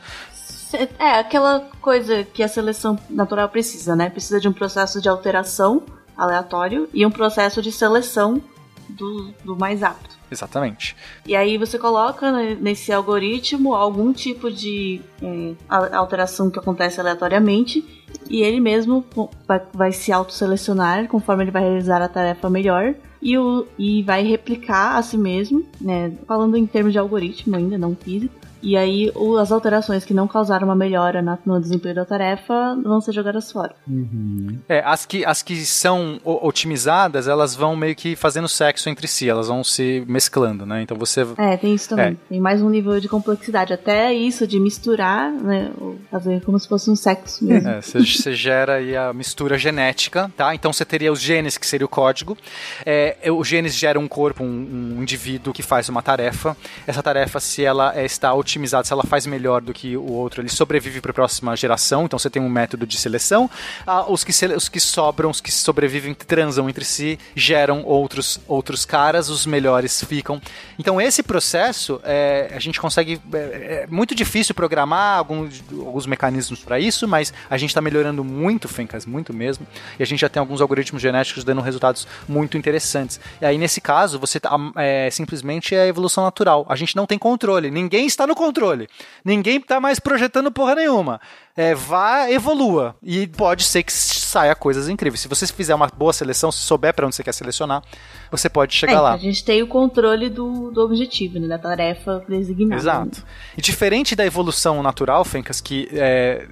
[0.98, 4.08] é, aquela coisa que a seleção natural precisa, né?
[4.08, 5.82] Precisa de um processo de alteração
[6.16, 8.42] aleatório e um processo de seleção
[8.88, 10.15] do, do mais apto.
[10.30, 10.96] Exatamente.
[11.24, 17.84] E aí você coloca nesse algoritmo algum tipo de é, alteração que acontece aleatoriamente
[18.28, 19.04] e ele mesmo
[19.46, 24.22] vai, vai se autoselecionar conforme ele vai realizar a tarefa melhor e, o, e vai
[24.22, 29.12] replicar a si mesmo, né, falando em termos de algoritmo ainda, não físico, e aí
[29.40, 33.74] as alterações que não causaram uma melhora no desempenho da tarefa vão ser jogadas fora.
[33.88, 34.58] Uhum.
[34.68, 39.28] É, as que, as que são otimizadas, elas vão meio que fazendo sexo entre si,
[39.28, 40.82] elas vão se mesclando, né?
[40.82, 41.26] Então você.
[41.36, 42.12] É, tem isso também.
[42.12, 42.16] É.
[42.28, 43.72] Tem mais um nível de complexidade.
[43.72, 45.70] Até isso de misturar, né?
[46.10, 47.68] Fazer como se fosse um sexo mesmo.
[47.68, 50.54] É, você, você gera aí a mistura genética, tá?
[50.54, 52.36] Então você teria os genes, que seria o código.
[52.84, 56.56] É, os genes geram um corpo, um, um indivíduo que faz uma tarefa.
[56.86, 60.40] Essa tarefa, se ela é, está otimizada, se ela faz melhor do que o outro,
[60.40, 62.04] ele sobrevive para a próxima geração.
[62.04, 63.50] Então você tem um método de seleção.
[63.86, 68.84] Ah, os, que os que sobram, os que sobrevivem, transam entre si, geram outros, outros
[68.84, 70.40] caras, os melhores ficam.
[70.78, 73.20] Então esse processo, é, a gente consegue.
[73.32, 78.22] É, é muito difícil programar alguns, alguns mecanismos para isso, mas a gente está melhorando
[78.22, 79.66] muito, Fencas, muito mesmo.
[79.98, 83.20] E a gente já tem alguns algoritmos genéticos dando resultados muito interessantes.
[83.40, 86.64] E aí, nesse caso, você tá, é, simplesmente é evolução natural.
[86.68, 87.70] A gente não tem controle.
[87.70, 88.88] Ninguém está no controle.
[89.24, 91.20] Ninguém está mais projetando porra nenhuma.
[91.56, 92.94] É, vá, evolua.
[93.02, 95.20] E pode ser que saia coisas incríveis.
[95.20, 97.82] Se você fizer uma boa seleção, se souber para onde você quer selecionar,
[98.30, 99.14] você pode chegar é, lá.
[99.14, 102.78] A gente tem o controle do, do objetivo, né, da tarefa designada.
[102.78, 103.24] Exato.
[103.56, 106.46] E diferente da evolução natural, Fencas, que é,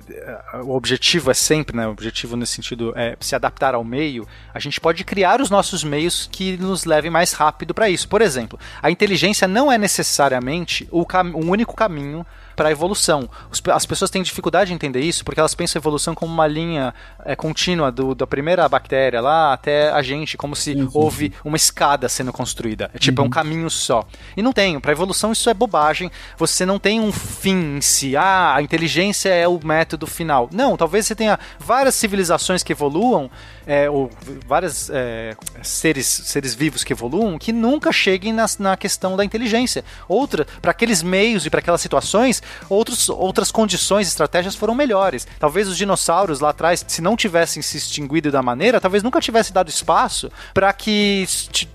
[0.65, 4.59] o objetivo é sempre, né, o objetivo nesse sentido é se adaptar ao meio, a
[4.59, 8.09] gente pode criar os nossos meios que nos levem mais rápido para isso.
[8.09, 12.25] Por exemplo, a inteligência não é necessariamente o, o único caminho
[12.55, 13.29] para a evolução.
[13.73, 16.95] As pessoas têm dificuldade de entender isso porque elas pensam a evolução como uma linha
[17.25, 20.91] é, contínua do, da primeira bactéria lá até a gente, como se uhum.
[20.93, 22.91] houve uma escada sendo construída.
[22.95, 23.25] É tipo, uhum.
[23.25, 23.31] é um uhum.
[23.31, 24.05] caminho só.
[24.37, 24.79] E não tem.
[24.81, 26.11] Para a evolução isso é bobagem.
[26.37, 28.17] Você não tem um fim em si.
[28.17, 30.49] Ah, a inteligência é o método final.
[30.53, 33.31] Não, talvez você tenha várias civilizações que evoluam
[33.67, 34.11] é, ou
[34.47, 39.85] vários é, seres, seres vivos que evoluam que nunca cheguem na, na questão da inteligência.
[40.09, 45.27] Outra, para aqueles meios e para aquelas situações, outros, outras condições, estratégias foram melhores.
[45.39, 49.53] Talvez os dinossauros lá atrás, se não tivessem se extinguido da maneira, talvez nunca tivesse
[49.53, 51.27] dado espaço para que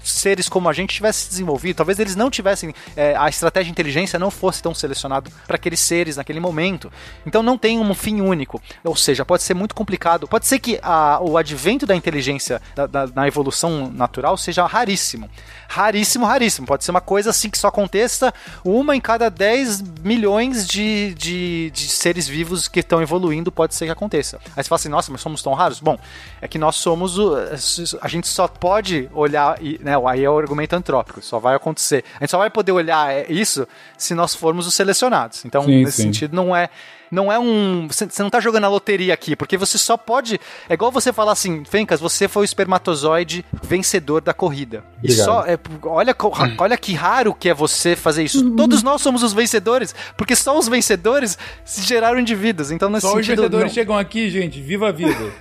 [0.03, 1.77] seres como a gente tivessem desenvolvido.
[1.77, 5.79] Talvez eles não tivessem é, a estratégia de inteligência não fosse tão selecionado para aqueles
[5.79, 6.91] seres naquele momento.
[7.25, 8.61] Então não tem um fim único.
[8.83, 10.27] Ou seja, pode ser muito complicado.
[10.27, 15.29] Pode ser que a, o advento da inteligência da, da, na evolução natural seja raríssimo.
[15.67, 16.65] Raríssimo, raríssimo.
[16.65, 18.33] Pode ser uma coisa assim que só aconteça
[18.63, 23.85] uma em cada 10 milhões de, de, de seres vivos que estão evoluindo, pode ser
[23.85, 24.39] que aconteça.
[24.55, 25.79] Aí você fala assim, nossa, mas somos tão raros?
[25.79, 25.97] Bom,
[26.41, 27.35] é que nós somos o.
[28.01, 29.57] A gente só pode olhar.
[29.61, 32.03] e, Né, aí é o argumento antrópico, só vai acontecer.
[32.15, 35.45] A gente só vai poder olhar é, isso se nós formos os selecionados.
[35.45, 36.03] Então, Sim, nesse sim.
[36.03, 36.69] sentido, não é.
[37.11, 37.87] Não é um.
[37.87, 40.39] Você não tá jogando a loteria aqui, porque você só pode.
[40.67, 44.83] É igual você falar assim, Fencas, você foi o espermatozoide vencedor da corrida.
[45.03, 45.25] E Obrigado.
[45.25, 45.45] só.
[45.45, 46.15] é, olha,
[46.57, 48.51] olha que raro que é você fazer isso.
[48.51, 52.71] Todos nós somos os vencedores, porque só os vencedores se geraram indivíduos.
[52.71, 53.41] Então, nesse Só os sentido.
[53.41, 53.73] vencedores não.
[53.73, 54.61] chegam aqui, gente.
[54.61, 55.31] Viva a vida.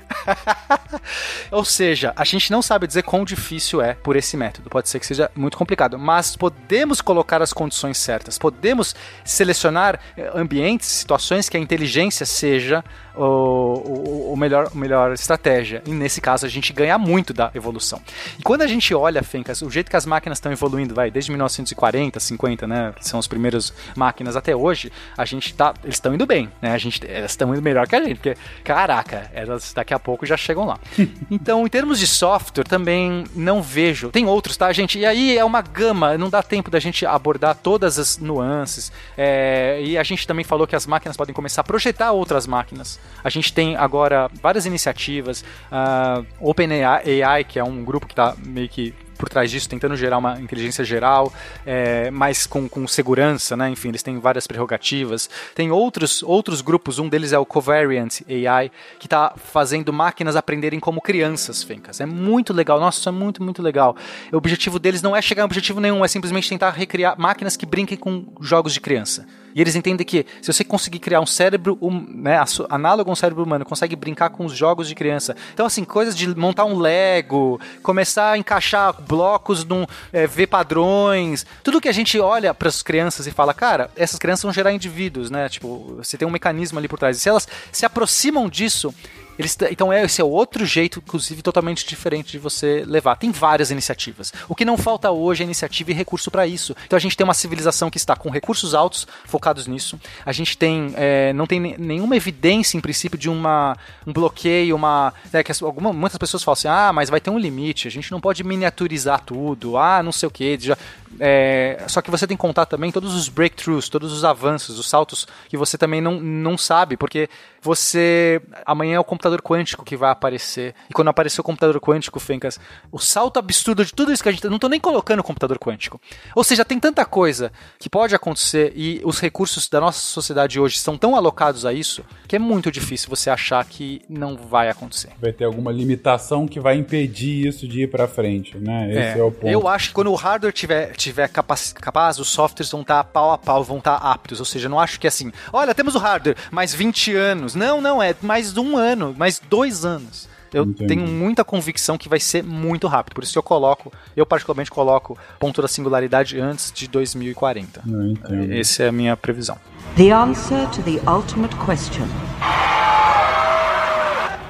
[1.51, 4.71] Ou seja, a gente não sabe dizer quão difícil é por esse método.
[4.71, 8.39] Pode ser que seja muito complicado, mas podemos colocar as condições certas.
[8.39, 12.85] Podemos selecionar eh, ambientes, situações que a inteligência seja
[13.25, 15.83] o, o, melhor, melhor estratégia.
[15.87, 18.01] E nesse caso a gente ganha muito da evolução.
[18.39, 21.31] E quando a gente olha, Fencas, o jeito que as máquinas estão evoluindo, vai, desde
[21.31, 26.15] 1940, 50, né, que são as primeiras máquinas até hoje, a gente tá, eles estão
[26.15, 26.73] indo bem, né?
[26.73, 30.25] A gente, elas estão indo melhor que a gente, porque caraca, elas daqui a pouco
[30.25, 30.79] já chegam lá.
[31.31, 34.11] então, em termos de software, também não vejo.
[34.11, 34.99] Tem outros, tá, gente?
[34.99, 38.93] E aí é uma gama, não dá tempo da gente abordar todas as nuances.
[39.17, 42.99] É, e a gente também falou que as máquinas podem começar a projetar outras máquinas.
[43.23, 48.69] A gente tem agora várias iniciativas, a OpenAI, que é um grupo que está meio
[48.69, 51.33] que por trás disso, tentando gerar uma inteligência geral,
[51.67, 53.69] é, mas com, com segurança, né?
[53.69, 55.29] Enfim, eles têm várias prerrogativas.
[55.55, 60.79] Tem outros, outros grupos, um deles é o Covariant AI, que está fazendo máquinas aprenderem
[60.79, 62.01] como crianças, Fencas.
[62.01, 63.97] É muito legal, nossa, isso é muito, muito legal.
[64.33, 67.67] O objetivo deles não é chegar a objetivo nenhum, é simplesmente tentar recriar máquinas que
[67.67, 69.27] brinquem com jogos de criança.
[69.59, 72.41] E eles entendem que se você conseguir criar um cérebro hum, né,
[72.71, 75.35] análogo a um cérebro humano, consegue brincar com os jogos de criança.
[75.53, 81.45] Então, assim, coisas de montar um Lego, começar a encaixar blocos, num, é, ver padrões,
[81.65, 84.71] tudo que a gente olha para as crianças e fala, cara, essas crianças vão gerar
[84.73, 85.49] indivíduos, né?
[85.49, 87.17] Tipo, você tem um mecanismo ali por trás.
[87.17, 88.95] E se elas se aproximam disso,
[89.39, 93.17] eles, então é, esse é outro jeito, inclusive, totalmente diferente de você levar.
[93.17, 94.33] Tem várias iniciativas.
[94.49, 96.75] O que não falta hoje é iniciativa e recurso para isso.
[96.87, 99.99] Então a gente tem uma civilização que está com recursos altos focados nisso.
[100.27, 104.75] A gente tem é, não tem ne- nenhuma evidência, em princípio, de uma, um bloqueio,
[104.75, 105.13] uma.
[105.33, 108.11] né, que alguma, muitas pessoas falam assim, ah, mas vai ter um limite, a gente
[108.11, 110.59] não pode miniaturizar tudo, ah, não sei o que.
[110.59, 110.77] Já,
[111.21, 114.89] é, só que você tem que contar também todos os breakthroughs, todos os avanços, os
[114.89, 117.29] saltos que você também não, não sabe, porque
[117.61, 118.41] você.
[118.65, 120.75] Amanhã é o computador quântico que vai aparecer.
[120.89, 122.59] E quando aparecer o computador quântico, Fencas,
[122.93, 124.47] o salto absurdo de tudo isso que a gente.
[124.49, 126.01] Não tô nem colocando o computador quântico.
[126.35, 130.79] Ou seja, tem tanta coisa que pode acontecer e os recursos da nossa sociedade hoje
[130.79, 135.11] são tão alocados a isso que é muito difícil você achar que não vai acontecer.
[135.21, 138.91] Vai ter alguma limitação que vai impedir isso de ir pra frente, né?
[138.91, 139.49] Esse é, o ponto.
[139.49, 143.33] Eu acho que quando o hardware tiver, tiver capaz, capaz, os softwares vão estar pau
[143.33, 144.41] a pau, vão estar aptos.
[144.41, 147.55] Ou seja, eu não acho que é assim, olha, temos o hardware, mais 20 anos.
[147.55, 150.29] Não, não, é mais um ano, mais dois anos.
[150.53, 150.87] Eu Entendi.
[150.87, 153.15] tenho muita convicção que vai ser muito rápido.
[153.15, 157.83] Por isso que eu coloco, eu particularmente coloco ponto da singularidade antes de 2040.
[157.85, 158.53] Não entendo.
[158.53, 159.59] Essa é a minha previsão.
[159.97, 162.07] The answer to the ultimate question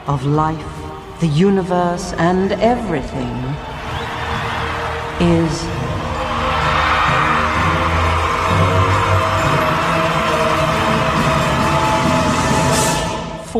[0.06, 0.64] of life,
[1.20, 3.28] the universe, and everything
[5.20, 5.67] is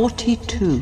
[0.08, 0.80] forty-two.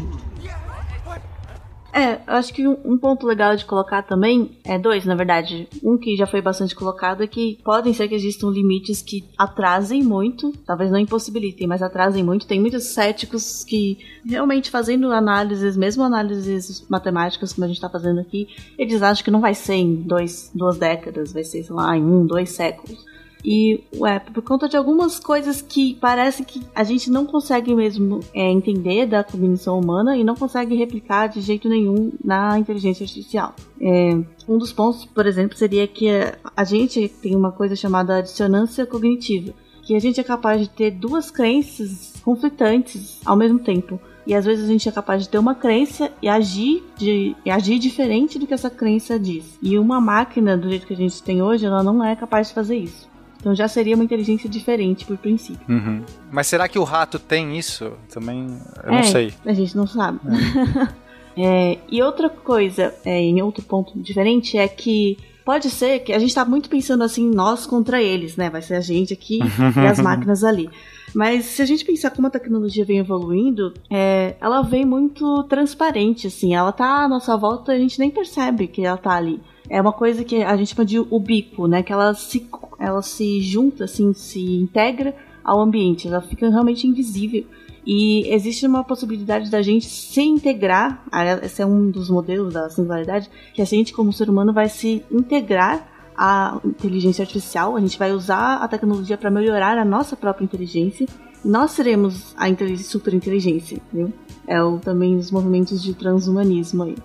[1.93, 5.67] É, eu acho que um, um ponto legal de colocar também é dois, na verdade.
[5.83, 10.03] Um que já foi bastante colocado é que podem ser que existam limites que atrasem
[10.03, 12.47] muito, talvez não impossibilitem, mas atrasem muito.
[12.47, 18.21] Tem muitos céticos que realmente fazendo análises, mesmo análises matemáticas como a gente está fazendo
[18.21, 18.47] aqui,
[18.79, 22.05] eles acham que não vai ser em dois, duas décadas, vai ser, sei lá, em
[22.05, 23.05] um, dois séculos.
[23.47, 28.19] E, ué, por conta de algumas coisas que parece que a gente não consegue mesmo
[28.35, 33.55] é, entender da cognição humana e não consegue replicar de jeito nenhum na inteligência artificial.
[33.81, 34.19] É,
[34.49, 36.09] um dos pontos, por exemplo, seria que
[36.57, 39.55] a gente tem uma coisa chamada dissonância cognitiva,
[39.85, 44.01] que a gente é capaz de ter duas crenças conflitantes ao mesmo tempo.
[44.27, 47.51] E às vezes a gente é capaz de ter uma crença e agir, de, e
[47.53, 49.57] agir diferente do que essa crença diz.
[49.63, 52.55] E uma máquina, do jeito que a gente tem hoje, ela não é capaz de
[52.55, 53.15] fazer isso.
[53.39, 55.67] Então já seria uma inteligência diferente por princípio.
[55.69, 56.03] Uhum.
[56.31, 57.93] Mas será que o rato tem isso?
[58.13, 58.47] Também,
[58.85, 59.33] eu não É, sei.
[59.45, 60.21] A gente não sabe.
[61.39, 66.19] É, e outra coisa, é, em outro ponto diferente, é que pode ser que a
[66.19, 68.49] gente tá muito pensando assim, nós contra eles, né?
[68.49, 69.41] Vai ser a gente aqui
[69.77, 70.71] e as máquinas ali.
[71.15, 76.27] Mas se a gente pensar como a tecnologia vem evoluindo, é, ela vem muito transparente,
[76.27, 76.55] assim.
[76.55, 79.39] Ela tá à nossa volta e a gente nem percebe que ela tá ali.
[79.69, 81.83] É uma coisa que a gente chama de ubico, né?
[81.83, 82.49] Que ela se,
[82.79, 87.45] ela se junta, assim, se integra ao ambiente, ela fica realmente invisível.
[87.87, 91.05] E existe uma possibilidade da gente se integrar,
[91.41, 95.05] esse é um dos modelos da singularidade, que a gente como ser humano vai se
[95.09, 95.87] integrar
[96.17, 101.07] à inteligência artificial, a gente vai usar a tecnologia para melhorar a nossa própria inteligência.
[101.45, 102.47] Nós seremos a
[102.79, 104.13] super inteligência, viu?
[104.49, 106.97] É o, também os movimentos de transhumanismo aí.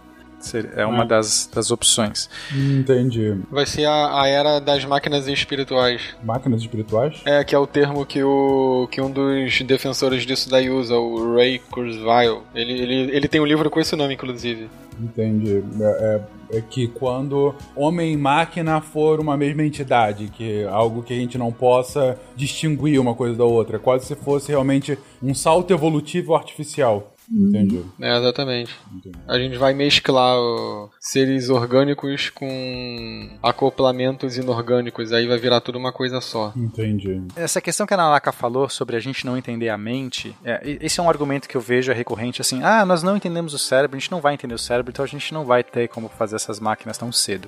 [0.76, 2.30] É uma das, das opções.
[2.53, 3.38] Entendi.
[3.49, 6.01] Vai ser a, a era das máquinas espirituais.
[6.23, 7.22] Máquinas espirituais?
[7.26, 11.35] É, que é o termo que, o, que um dos defensores disso daí usa, o
[11.35, 12.43] Ray Kurzweil.
[12.53, 14.69] Ele, ele, ele tem um livro com esse nome, inclusive.
[14.99, 15.63] Entendi.
[15.80, 21.01] É, é, é que quando homem e máquina for uma mesma entidade, que é algo
[21.01, 25.34] que a gente não possa distinguir uma coisa da outra, quase se fosse realmente um
[25.34, 27.11] salto evolutivo artificial.
[27.32, 27.84] Entendi.
[27.99, 28.76] É, exatamente.
[28.94, 29.18] Entendi.
[29.28, 35.94] A gente vai mesclar o, seres orgânicos com acoplamentos inorgânicos, aí vai virar tudo uma
[35.94, 36.52] coisa só.
[36.56, 37.22] Entendi.
[37.36, 40.99] Essa questão que a Nanaka falou sobre a gente não entender a mente, é, esse
[40.99, 43.99] é um argumento que eu vejo recorrente assim: ah, nós não entendemos o cérebro, a
[43.99, 46.60] gente não vai entender o cérebro, então a gente não vai ter como fazer essas
[46.60, 47.48] máquinas tão cedo.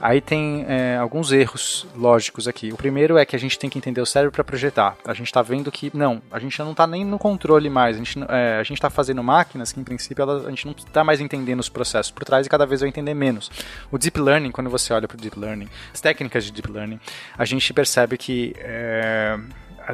[0.00, 2.72] Aí tem é, alguns erros lógicos aqui.
[2.72, 4.96] O primeiro é que a gente tem que entender o cérebro para projetar.
[5.04, 7.96] A gente está vendo que, não, a gente não está nem no controle mais.
[7.96, 11.20] A gente é, está fazendo máquinas que, em princípio, ela, a gente não está mais
[11.20, 13.50] entendendo os processos por trás e cada vez vai entender menos.
[13.90, 17.00] O Deep Learning, quando você olha para o Deep Learning, as técnicas de Deep Learning,
[17.36, 18.54] a gente percebe que.
[18.58, 19.38] É,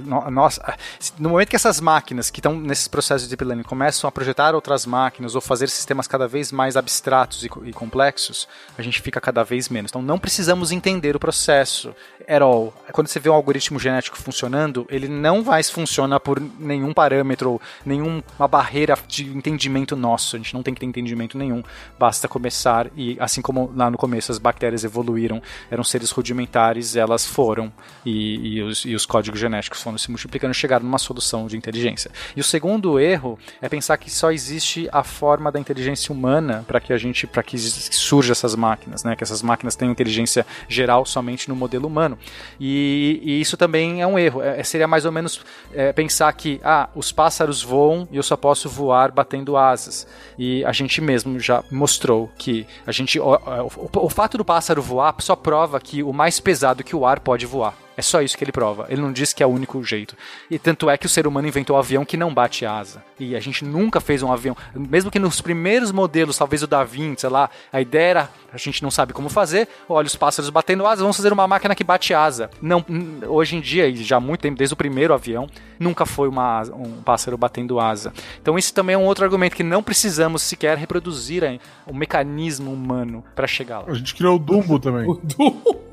[0.03, 0.75] nossa,
[1.19, 4.55] no momento que essas máquinas que estão nesses processos de deep learning começam a projetar
[4.55, 9.21] outras máquinas ou fazer sistemas cada vez mais abstratos e, e, complexos, a gente fica
[9.21, 9.91] cada vez menos.
[9.91, 11.95] Então não precisamos entender o processo
[12.29, 12.75] at all.
[12.93, 18.49] Quando você vê um algoritmo genético funcionando, ele não vai funcionar por nenhum parâmetro, nenhuma
[18.51, 20.37] barreira de entendimento nosso.
[20.37, 21.63] A gente não tem que ter entendimento nenhum.
[21.99, 27.25] Basta começar e assim como lá no começo as bactérias evoluíram, eram seres rudimentares, elas
[27.27, 27.73] foram
[28.05, 32.11] e, e, os, e os códigos genéticos se multiplicando chegaram numa solução de inteligência.
[32.37, 36.81] E o segundo erro é pensar que só existe a forma da inteligência humana para
[36.81, 39.17] que a gente, para que surja essas máquinas, né?
[39.17, 42.19] Que essas máquinas tenham inteligência geral somente no modelo humano.
[42.59, 44.43] E, e isso também é um erro.
[44.43, 45.41] É, seria mais ou menos
[45.73, 50.07] é, pensar que ah, os pássaros voam e eu só posso voar batendo asas.
[50.39, 54.83] E a gente mesmo já mostrou que a gente o, o, o fato do pássaro
[54.83, 57.84] voar só prova que o mais pesado que o ar pode voar.
[57.97, 58.87] É só isso que ele prova.
[58.89, 60.17] Ele não diz que é o único jeito.
[60.51, 63.03] E tanto é que o ser humano inventou um avião que não bate asa.
[63.19, 64.57] E a gente nunca fez um avião.
[64.75, 68.57] Mesmo que nos primeiros modelos, talvez o da Vinci, sei lá, a ideia era, a
[68.57, 71.85] gente não sabe como fazer, olha os pássaros batendo asa, vamos fazer uma máquina que
[71.85, 72.51] bate asa.
[72.61, 72.85] Não,
[73.27, 75.49] hoje em dia, e já há muito tempo, desde o primeiro avião,
[75.79, 78.13] nunca foi uma, um pássaro batendo asa.
[78.41, 83.25] Então isso também é um outro argumento que não precisamos sequer reproduzir o mecanismo humano
[83.35, 83.85] para chegar lá.
[83.89, 85.09] A gente criou o Dumbo também.
[85.09, 85.85] O Dumbo.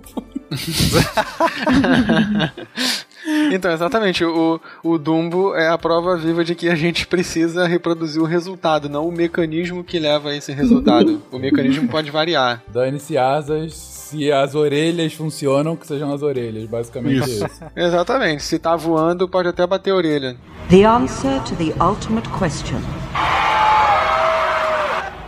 [3.51, 4.23] então, exatamente.
[4.23, 8.89] O, o Dumbo é a prova viva de que a gente precisa reproduzir o resultado,
[8.89, 11.21] não o mecanismo que leva a esse resultado.
[11.31, 12.63] o mecanismo pode variar.
[12.67, 16.65] Dane-se asas, se as orelhas funcionam, que sejam as orelhas.
[16.65, 17.45] Basicamente isso.
[17.45, 17.63] isso.
[17.75, 18.43] exatamente.
[18.43, 20.37] Se tá voando, pode até bater a orelha.
[20.69, 22.79] The answer to the ultimate question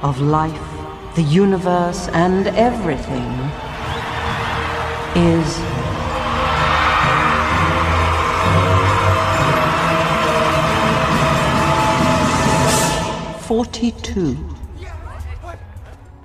[0.01, 0.59] of life,
[1.15, 3.23] the universe and everything
[5.15, 5.72] is
[13.53, 14.35] forty-two.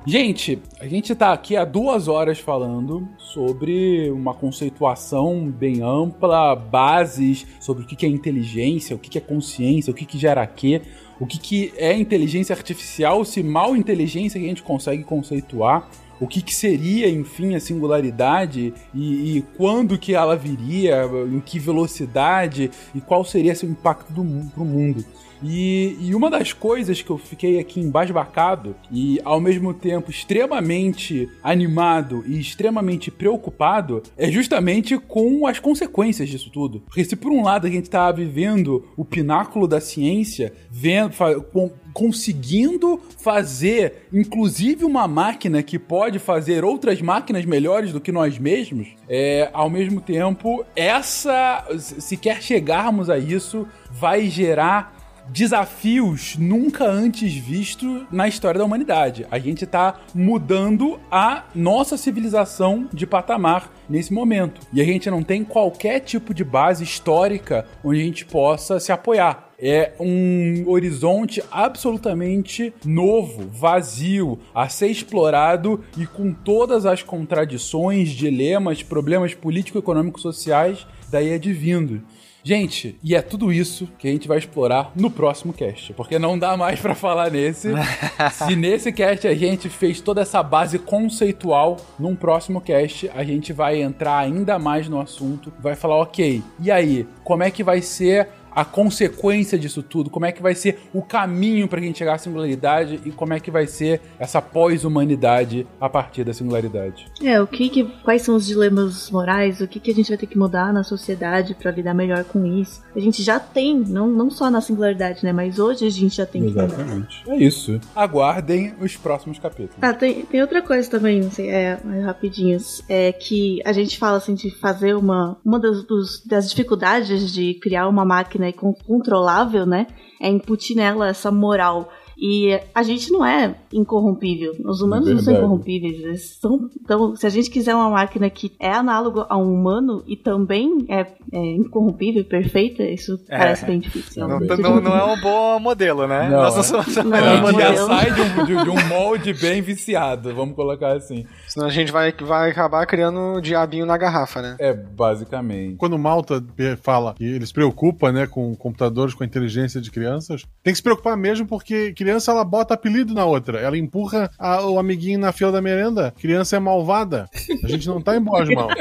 [0.06, 7.46] Gente, a gente está aqui há duas horas falando sobre uma conceituação bem ampla, bases
[7.60, 10.80] sobre o que é inteligência, o que é consciência, o que gera quê,
[11.20, 15.86] o que é inteligência artificial, se mal inteligência que a gente consegue conceituar
[16.20, 21.58] o que, que, seria, enfim, a singularidade e, e, quando que ela viria, em que
[21.58, 25.04] velocidade e qual seria seu impacto para o mundo.
[25.42, 31.28] E, e, uma das coisas que eu fiquei aqui embasbacado e ao mesmo tempo extremamente
[31.42, 36.80] animado e extremamente preocupado é justamente com as consequências disso tudo.
[36.86, 41.14] Porque se por um lado a gente está vivendo o pináculo da ciência, vendo,
[41.52, 48.38] com, conseguindo fazer, inclusive, uma máquina que pode fazer outras máquinas melhores do que nós
[48.38, 54.97] mesmos, é, ao mesmo tempo, essa, se quer chegarmos a isso, vai gerar
[55.28, 59.26] desafios nunca antes vistos na história da humanidade.
[59.30, 64.60] A gente está mudando a nossa civilização de patamar nesse momento.
[64.72, 68.92] E a gente não tem qualquer tipo de base histórica onde a gente possa se
[68.92, 69.48] apoiar.
[69.60, 78.84] É um horizonte absolutamente novo, vazio, a ser explorado e com todas as contradições, dilemas,
[78.84, 82.02] problemas político-econômicos sociais daí advindo.
[82.48, 86.38] Gente, e é tudo isso que a gente vai explorar no próximo cast, porque não
[86.38, 87.68] dá mais pra falar nesse.
[88.32, 93.52] Se nesse cast a gente fez toda essa base conceitual, num próximo cast a gente
[93.52, 97.82] vai entrar ainda mais no assunto, vai falar, ok, e aí, como é que vai
[97.82, 101.96] ser a consequência disso tudo, como é que vai ser o caminho para a gente
[101.96, 107.06] chegar à singularidade e como é que vai ser essa pós-humanidade a partir da singularidade.
[107.22, 110.18] É, o que, que quais são os dilemas morais, o que, que a gente vai
[110.18, 112.82] ter que mudar na sociedade para lidar melhor com isso.
[112.96, 116.26] A gente já tem, não, não só na singularidade, né, mas hoje a gente já
[116.26, 117.22] tem Exatamente.
[117.22, 117.80] Que é isso.
[117.94, 119.76] Aguardem os próximos capítulos.
[119.80, 123.96] Ah, tem, tem outra coisa também, não sei, é, mais rapidinhos, é que a gente
[123.96, 129.66] fala assim de fazer uma uma das, dos, das dificuldades de criar uma máquina controlável,
[129.66, 129.86] né?
[130.20, 131.88] É incutir nela essa moral
[132.18, 134.54] e a gente não é incorrompível.
[134.64, 136.00] Os humanos não são incorrompíveis.
[136.00, 140.02] Eles são, então, se a gente quiser uma máquina que é análogo a um humano
[140.06, 143.38] e também é, é incorrompível, perfeita, isso é.
[143.38, 144.26] parece bem difícil.
[144.26, 146.28] Não, não, não, é um bom modelo, né?
[146.28, 149.32] Não, Nós não somos não, é um já sai de um, de, de um molde
[149.34, 151.24] bem viciado, vamos colocar assim.
[151.46, 154.56] Senão a gente vai, vai acabar criando o diabinho na garrafa, né?
[154.58, 155.76] É, basicamente.
[155.76, 159.90] Quando o Malta preocupam que ele se preocupa né, com computadores, com a inteligência de
[159.90, 163.60] crianças, tem que se preocupar mesmo porque criança ela bota apelido na outra.
[163.60, 166.14] Ela empurra a, o amiguinho na fila da merenda.
[166.18, 167.28] Criança é malvada.
[167.62, 168.72] A gente não tá em boas mãos.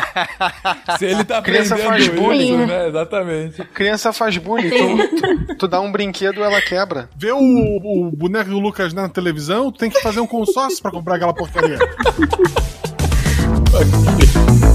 [0.98, 2.88] Se ele tá Criança faz bullying, isso, né?
[2.88, 3.62] Exatamente.
[3.74, 4.70] Criança faz bullying.
[4.70, 7.10] Tu, tu, tu, dá um brinquedo, ela quebra.
[7.14, 10.90] Vê o, o boneco do Lucas na televisão, tu tem que fazer um consórcio para
[10.90, 11.78] comprar aquela porcaria.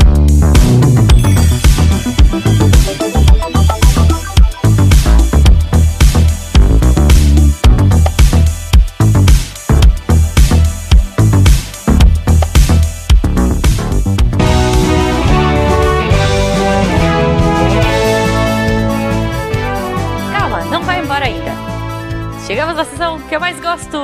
[22.76, 23.98] Chegamos na sessão que eu mais gosto.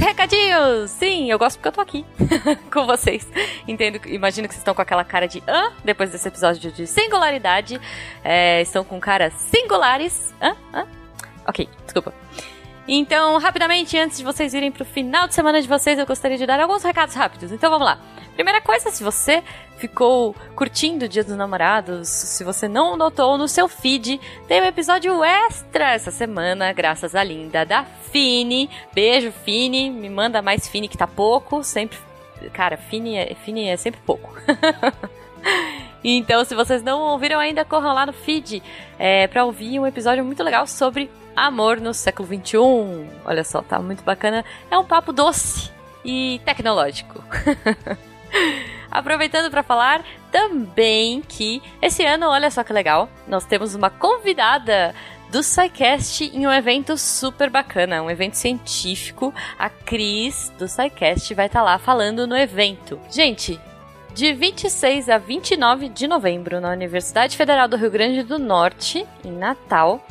[0.00, 0.90] Recadinhos!
[0.90, 2.04] Sim, eu gosto porque eu tô aqui
[2.72, 3.24] com vocês.
[3.68, 5.72] Entendo, imagino que vocês estão com aquela cara de hã?
[5.84, 7.80] Depois desse episódio de singularidade.
[8.24, 10.34] É, estão com caras singulares.
[10.42, 10.56] Hã?
[10.74, 10.86] Hã?
[11.46, 12.12] Ok, desculpa.
[12.88, 16.44] Então, rapidamente, antes de vocês irem pro final de semana de vocês, eu gostaria de
[16.46, 17.52] dar alguns recados rápidos.
[17.52, 18.00] Então vamos lá.
[18.36, 19.42] Primeira coisa, se você
[19.78, 24.66] ficou curtindo o Dia dos Namorados, se você não notou no seu feed, tem um
[24.66, 28.68] episódio extra essa semana, graças à linda da Fini.
[28.92, 29.88] Beijo, Fini.
[29.88, 31.64] Me manda mais Fini que tá pouco.
[31.64, 31.98] Sempre.
[32.52, 34.30] Cara, Fini é, Fini é sempre pouco.
[36.04, 38.62] então, se vocês não ouviram ainda, corram lá no feed
[38.98, 42.58] é, pra ouvir um episódio muito legal sobre amor no século XXI.
[43.24, 44.44] Olha só, tá muito bacana.
[44.70, 45.70] É um papo doce
[46.04, 47.24] e tecnológico.
[48.90, 54.94] Aproveitando para falar também que esse ano, olha só que legal, nós temos uma convidada
[55.30, 59.34] do SciCast em um evento super bacana, um evento científico.
[59.58, 62.98] A Cris do SciCast vai estar tá lá falando no evento.
[63.10, 63.60] Gente,
[64.14, 69.32] de 26 a 29 de novembro, na Universidade Federal do Rio Grande do Norte, em
[69.32, 70.04] Natal,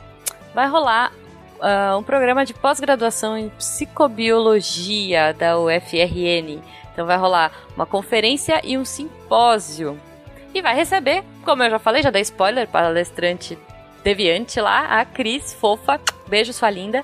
[0.54, 1.12] vai rolar
[1.56, 6.62] uh, um programa de pós-graduação em psicobiologia da UFRN.
[6.96, 10.00] Então vai rolar uma conferência e um simpósio.
[10.54, 13.60] E vai receber, como eu já falei, já dei spoiler, palestrante
[14.02, 16.00] deviante lá, a Cris Fofa.
[16.26, 17.04] Beijo, sua linda.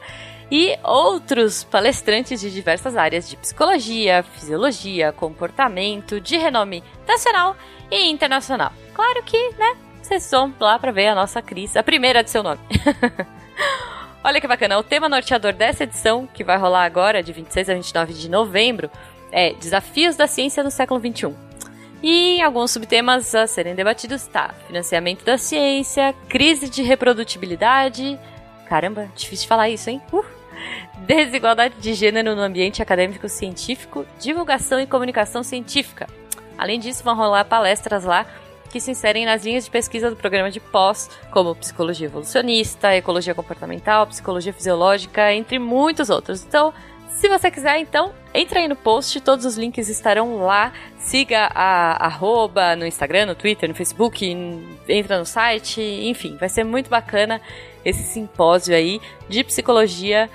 [0.50, 7.58] E outros palestrantes de diversas áreas de psicologia, fisiologia, comportamento, de renome nacional
[7.92, 8.72] e internacional.
[8.94, 12.42] Claro que, né, vocês vão lá para ver a nossa Cris, a primeira de seu
[12.42, 12.62] nome.
[14.24, 17.74] Olha que bacana, o tema norteador dessa edição, que vai rolar agora, de 26 a
[17.74, 18.90] 29 de novembro,
[19.32, 21.36] é Desafios da Ciência no Século XXI.
[22.04, 28.20] E alguns subtemas a serem debatidos tá: financiamento da ciência, crise de reprodutibilidade.
[28.68, 30.02] Caramba, difícil de falar isso, hein?
[30.12, 30.26] Uh!
[31.06, 36.08] Desigualdade de gênero no ambiente acadêmico científico, divulgação e comunicação científica.
[36.58, 38.26] Além disso, vão rolar palestras lá
[38.72, 43.36] que se inserem nas linhas de pesquisa do programa de pós, como psicologia evolucionista, ecologia
[43.36, 46.44] comportamental, psicologia fisiológica, entre muitos outros.
[46.44, 46.74] Então,
[47.22, 50.74] se você quiser, então, entra aí no post, todos os links estarão lá.
[50.98, 54.26] Siga a arroba no Instagram, no Twitter, no Facebook,
[54.90, 57.40] entra no site, enfim, vai ser muito bacana
[57.86, 59.00] esse simpósio aí
[59.30, 60.28] de psicologia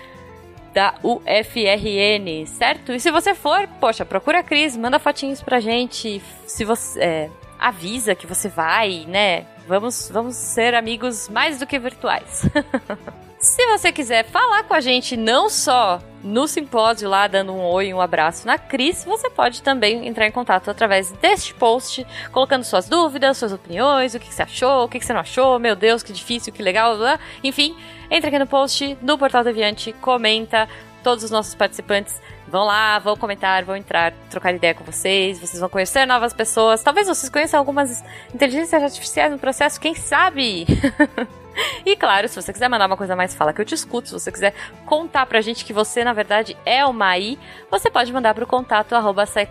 [0.73, 2.93] da UFRN, certo?
[2.93, 6.23] E se você for, poxa, procura a Cris, manda fotinhos pra gente.
[6.47, 9.45] Se você é, avisa que você vai, né?
[9.67, 12.49] Vamos, vamos ser amigos mais do que virtuais.
[13.39, 17.89] Se você quiser falar com a gente não só no simpósio lá, dando um oi
[17.89, 22.65] e um abraço na Cris, você pode também entrar em contato através deste post, colocando
[22.65, 26.03] suas dúvidas, suas opiniões, o que, você achou, o que, você não achou, meu Deus,
[26.03, 26.97] que difícil, que legal,
[27.45, 27.77] enfim,
[28.11, 30.67] entra aqui no post do Portal Deviante, comenta,
[31.05, 35.61] todos os nossos participantes vão lá, vão comentar, vão entrar, trocar ideia com vocês, vocês
[35.61, 38.03] vão conhecer novas pessoas, talvez vocês conheçam algumas
[38.35, 40.67] inteligências artificiais no processo, quem sabe?
[41.85, 44.09] E claro, se você quiser mandar uma coisa mais, fala que eu te escuto.
[44.09, 44.55] Se você quiser
[44.85, 47.39] contar pra gente que você, na verdade, é uma AI,
[47.71, 49.47] você pode mandar pro contato arroba Se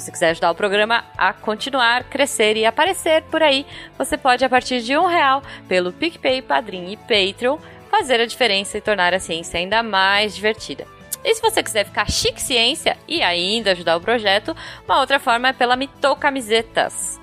[0.00, 3.66] você quiser ajudar o programa a continuar, crescer e aparecer por aí,
[3.98, 7.58] você pode, a partir de um real, pelo PicPay, Padrim e Patreon,
[7.90, 10.86] fazer a diferença e tornar a ciência ainda mais divertida.
[11.24, 14.54] E se você quiser ficar chique ciência e ainda ajudar o projeto,
[14.84, 17.18] uma outra forma é pela Mitou Camisetas.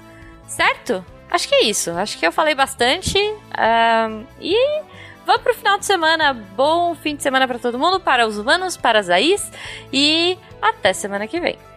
[0.48, 1.06] Certo?
[1.32, 1.92] Acho que é isso.
[1.92, 3.18] Acho que eu falei bastante.
[3.18, 4.82] Um, e
[5.26, 6.34] vamos pro final de semana.
[6.34, 9.50] Bom fim de semana para todo mundo, para os humanos, para as AIs.
[9.94, 11.71] E até semana que vem.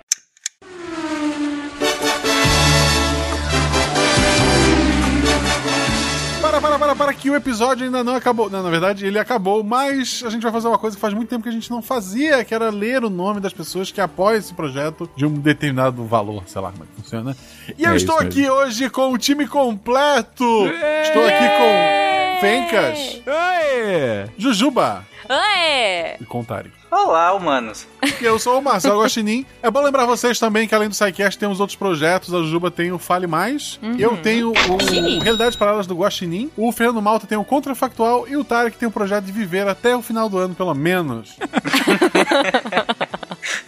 [6.65, 8.49] Para, para, para, que o episódio ainda não acabou.
[8.49, 11.29] Não, na verdade, ele acabou, mas a gente vai fazer uma coisa que faz muito
[11.29, 14.39] tempo que a gente não fazia, que era ler o nome das pessoas que apoiam
[14.39, 17.37] esse projeto de um determinado valor, sei lá como é que funciona.
[17.77, 20.67] E É eu estou aqui hoje com o time completo!
[21.03, 24.31] Estou aqui com Fencas, Oi!
[24.39, 26.17] Jujuba Aê!
[26.21, 26.71] e Contari.
[26.91, 27.87] Olá, humanos.
[28.21, 29.45] Eu sou o Marcelo Guaxinim.
[29.63, 32.33] É bom lembrar vocês também que além do SciCast tem os outros projetos.
[32.33, 33.81] A Jujuba tem o Fale Mais.
[33.99, 36.51] Eu tenho o Realidades Paralelas do Guaxinim.
[36.57, 38.29] O Fernando Malta tem o Contrafactual.
[38.29, 41.37] E o Tarek tem o projeto de viver até o final do ano, pelo menos.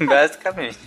[0.06, 0.78] Basicamente.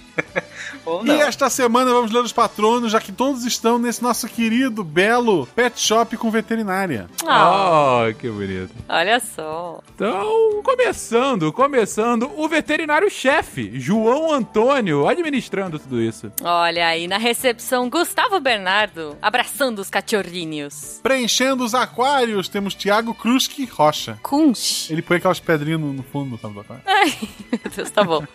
[0.86, 4.84] Ou E esta semana vamos ler os patronos, já que todos estão nesse nosso querido,
[4.84, 7.10] belo pet shop com veterinária.
[7.26, 8.72] Ah, Oh, que bonito.
[8.88, 9.80] olha só.
[9.96, 16.32] Então, começando, começando, o veterinário-chefe, João Antônio, administrando tudo isso.
[16.42, 21.00] Olha aí, na recepção, Gustavo Bernardo, abraçando os cachorrinhos.
[21.02, 24.20] Preenchendo os aquários, temos Thiago Kruski Rocha.
[24.22, 24.92] Kunch.
[24.92, 26.84] Ele põe aquelas pedrinhas no, no fundo sabe, do aquário.
[26.86, 27.14] Ai,
[27.52, 28.26] meu Deus, tá bom.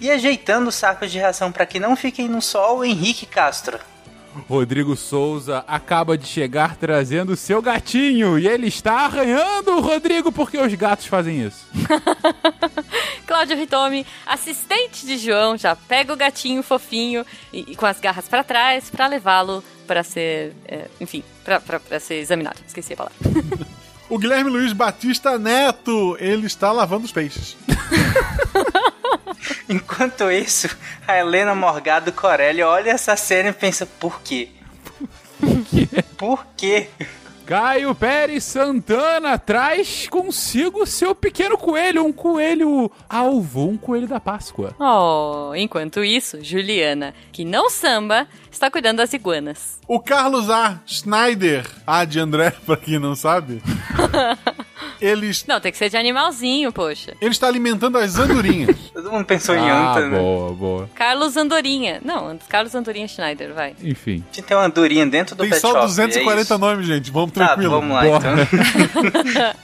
[0.00, 3.78] E ajeitando os sacos de ração para que não fiquem no sol, Henrique Castro.
[4.48, 10.58] Rodrigo Souza acaba de chegar trazendo seu gatinho e ele está arranhando o Rodrigo porque
[10.58, 11.66] os gatos fazem isso.
[13.26, 18.28] Cláudio Ritomi, assistente de João, já pega o gatinho fofinho e, e com as garras
[18.28, 22.60] pra trás pra levá-lo para ser, é, enfim, pra ser examinado.
[22.66, 23.16] Esqueci a palavra.
[24.10, 27.56] O Guilherme Luiz Batista Neto, ele está lavando os peixes.
[29.70, 30.68] Enquanto isso,
[31.06, 34.48] a Helena Morgado Corelli olha essa cena e pensa: por quê?
[36.18, 36.88] Por quê?
[37.46, 44.74] Caio Pérez Santana traz consigo seu pequeno coelho, um coelho alvo, um coelho da Páscoa.
[44.78, 49.80] Oh, enquanto isso, Juliana, que não samba, está cuidando das iguanas.
[49.88, 50.80] O Carlos A.
[50.86, 53.60] Schneider, A de André, pra quem não sabe,
[55.00, 57.14] ele, es- Não, tem que ser de animalzinho, poxa.
[57.20, 58.76] ele está alimentando as andorinhas.
[58.92, 60.18] Todo mundo pensou em ah, anta, né?
[60.18, 60.90] boa, boa.
[60.94, 62.00] Carlos Andorinha.
[62.04, 63.74] Não, Carlos Andorinha Schneider, vai.
[63.82, 64.24] Enfim.
[64.30, 67.10] A gente tem uma andorinha dentro do Tem pet só shop, 240 é nomes, gente.
[67.10, 67.70] Vamos Tá, tranquilo.
[67.72, 68.18] vamos lá Boa.
[68.18, 69.54] então.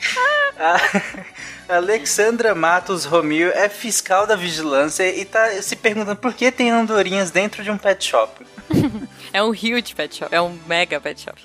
[1.68, 7.30] Alexandra Matos Romil é fiscal da vigilância e tá se perguntando por que tem andorinhas
[7.30, 8.44] dentro de um pet shop.
[9.32, 10.34] É um huge pet shop.
[10.34, 11.36] É um mega pet shop.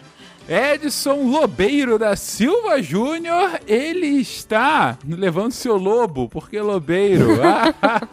[0.48, 7.28] Edson Lobeiro da Silva Júnior, ele está levando seu lobo, porque Lobeiro.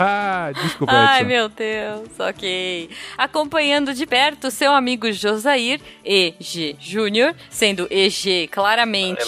[0.01, 1.29] Ah, Desculpa, Ai, Edson.
[1.29, 2.91] meu Deus, ok.
[3.17, 9.23] Acompanhando de perto seu amigo Josair, EG Júnior, sendo EG claramente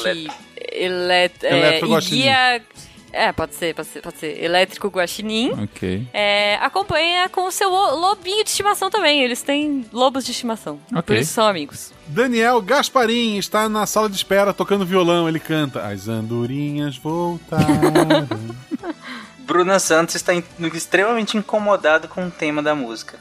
[0.73, 2.23] elet é, Eletro e Guaxinim.
[2.23, 2.63] guia...
[3.13, 4.43] É, pode ser, pode ser, pode ser.
[4.43, 5.53] Elétrico Guaxinim.
[5.65, 6.07] Ok.
[6.13, 9.23] É, acompanha com o seu lo- lobinho de estimação também.
[9.23, 10.79] Eles têm lobos de estimação.
[10.91, 11.03] Ok.
[11.03, 11.93] Por isso são amigos.
[12.07, 15.29] Daniel Gasparim está na sala de espera tocando violão.
[15.29, 17.67] Ele canta: As andorinhas voltaram.
[19.41, 20.33] Bruna Santos está
[20.75, 23.19] extremamente incomodado com o tema da música.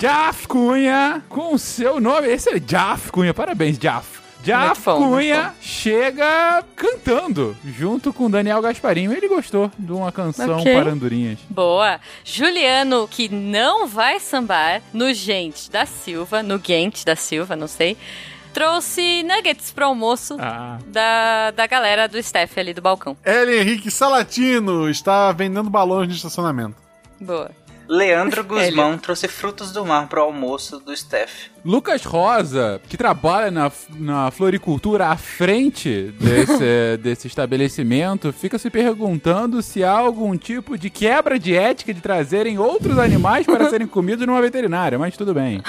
[0.00, 2.28] Jaf Cunha, com seu nome.
[2.28, 4.23] Esse é Jaf Cunha, parabéns, Jaf.
[4.44, 9.12] Jaf Muito bom, muito Cunha chega cantando junto com Daniel Gasparinho.
[9.12, 10.74] Ele gostou de uma canção Ok.
[10.74, 11.38] para andorinhas.
[11.48, 11.98] Boa.
[12.24, 17.96] Juliano, que não vai sambar no Gente da Silva, no Gente da Silva, não sei,
[18.52, 23.16] trouxe nuggets pro almoço Ah, da, da galera do staff ali do balcão.
[23.24, 26.76] Ellen Henrique Salatino está vendendo balões no estacionamento.
[27.20, 27.50] Boa.
[27.88, 31.53] Leandro Guzmão trouxe frutos do mar pro almoço do Steph.
[31.64, 39.62] Lucas Rosa, que trabalha na, na floricultura à frente desse, desse estabelecimento, fica se perguntando
[39.62, 44.26] se há algum tipo de quebra de ética de trazerem outros animais para serem comidos
[44.26, 45.62] numa veterinária, mas tudo bem.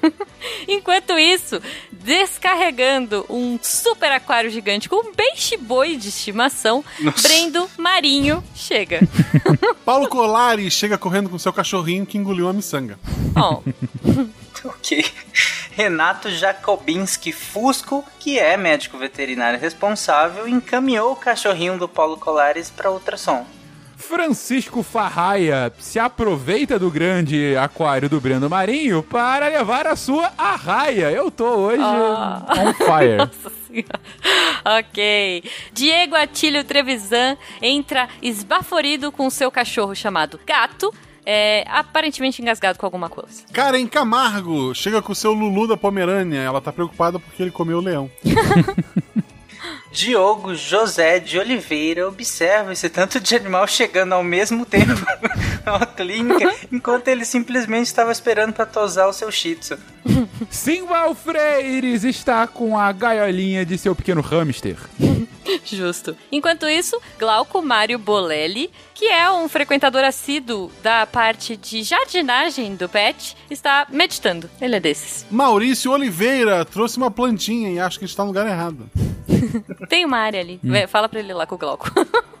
[0.68, 1.58] Enquanto isso,
[1.90, 6.84] descarregando um super aquário gigante com um peixe boi de estimação,
[7.22, 9.00] Brendo Marinho chega.
[9.86, 12.98] Paulo Colari chega correndo com seu cachorrinho que engoliu uma miçanga.
[13.34, 13.62] Oh,
[14.70, 15.04] Ok.
[15.72, 22.90] Renato Jakobinski Fusco, que é médico veterinário responsável, encaminhou o cachorrinho do Paulo Colares para
[22.90, 23.46] ultrassom.
[23.96, 31.10] Francisco Farraia se aproveita do grande aquário do Brendo Marinho para levar a sua arraia.
[31.10, 32.44] Eu tô hoje Ah.
[32.58, 33.16] on fire.
[33.20, 34.78] Nossa senhora.
[34.80, 35.44] ok.
[35.72, 40.92] Diego Atílio Trevisan entra esbaforido com seu cachorro chamado Gato,
[41.24, 43.42] é, aparentemente engasgado com alguma coisa.
[43.52, 46.40] Karen Camargo chega com seu Lulu da Pomerânia.
[46.40, 48.10] Ela tá preocupada porque ele comeu o leão.
[49.92, 55.04] Diogo José de Oliveira observa esse tanto de animal chegando ao mesmo tempo
[55.66, 59.76] na clínica, enquanto ele simplesmente estava esperando para tosar o seu shih tzu.
[60.48, 64.76] Simval Freires está com a gaiolinha de seu pequeno hamster.
[65.64, 66.16] Justo.
[66.30, 72.88] Enquanto isso, Glauco Mário Bolelli, que é um frequentador assíduo da parte de jardinagem do
[72.88, 74.48] pet, está meditando.
[74.60, 75.26] Ele é desses.
[75.30, 78.90] Maurício Oliveira trouxe uma plantinha e acho que está no lugar errado.
[79.88, 80.60] Tem uma área ali.
[80.62, 81.90] Vai, Fala pra ele lá com o Glauco.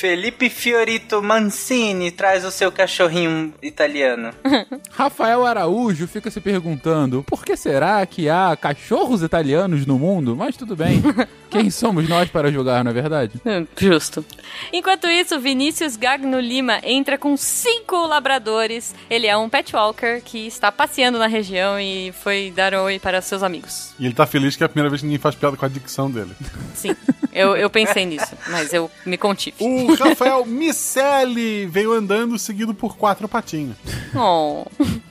[0.00, 4.30] Felipe Fiorito Mancini traz o seu cachorrinho italiano.
[4.92, 10.34] Rafael Araújo fica se perguntando por que será que há cachorros italianos no mundo?
[10.34, 11.02] Mas tudo bem.
[11.50, 13.40] Quem somos nós para julgar, não é verdade?
[13.44, 14.24] Hum, Justo.
[14.72, 18.94] Enquanto isso, Vinícius Gagno Lima entra com cinco labradores.
[19.10, 23.20] Ele é um pet walker que está passeando na região e foi dar oi para
[23.20, 23.92] seus amigos.
[23.98, 25.68] E ele tá feliz que é a primeira vez que ninguém faz piada com a
[25.68, 26.30] dicção dele.
[26.72, 26.94] Sim,
[27.32, 29.56] eu, eu pensei nisso, mas eu me contive.
[29.89, 33.76] O Rafael Micelli veio andando seguido por quatro patinhos.
[34.14, 34.66] Oh.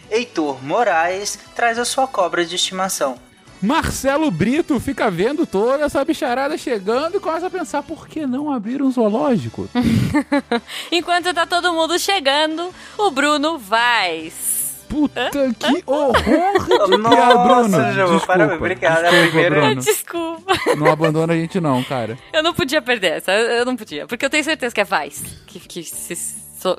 [0.10, 3.18] Heitor Moraes traz a sua cobra de estimação.
[3.62, 8.52] Marcelo Brito fica vendo toda essa bicharada chegando e começa a pensar por que não
[8.52, 9.70] abrir um zoológico?
[10.90, 14.32] Enquanto tá todo mundo chegando, o Bruno vai.
[14.90, 17.70] Puta que horror de Nossa, piada, Bruno.
[17.70, 19.06] João, Desculpa, parabéns, obrigado.
[19.06, 19.76] É a Desculpa, Bruno.
[19.82, 20.76] Desculpa.
[20.78, 22.18] Não abandona a gente não, cara.
[22.34, 24.08] Eu não podia perder essa, eu não podia.
[24.08, 25.84] Porque eu tenho certeza que é Vais que, que,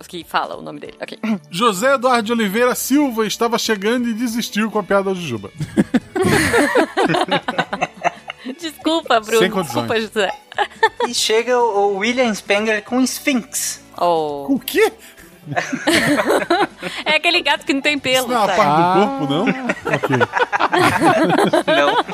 [0.08, 0.96] que fala o nome dele.
[1.00, 1.18] Ok.
[1.50, 5.50] José Eduardo de Oliveira Silva estava chegando e desistiu com a piada da Jujuba.
[8.58, 9.38] Desculpa, Bruno.
[9.38, 9.86] Sem condições.
[9.86, 10.30] Desculpa, José.
[11.08, 13.82] E chega o o William Spengler com Sphinx.
[13.98, 14.46] Oh.
[14.48, 14.92] O quê?
[17.04, 18.58] É aquele gato que não tem pelo, Isso não é uma sabe?
[18.58, 18.94] parte Ah.
[18.94, 19.46] do corpo, não?
[21.66, 22.04] Não.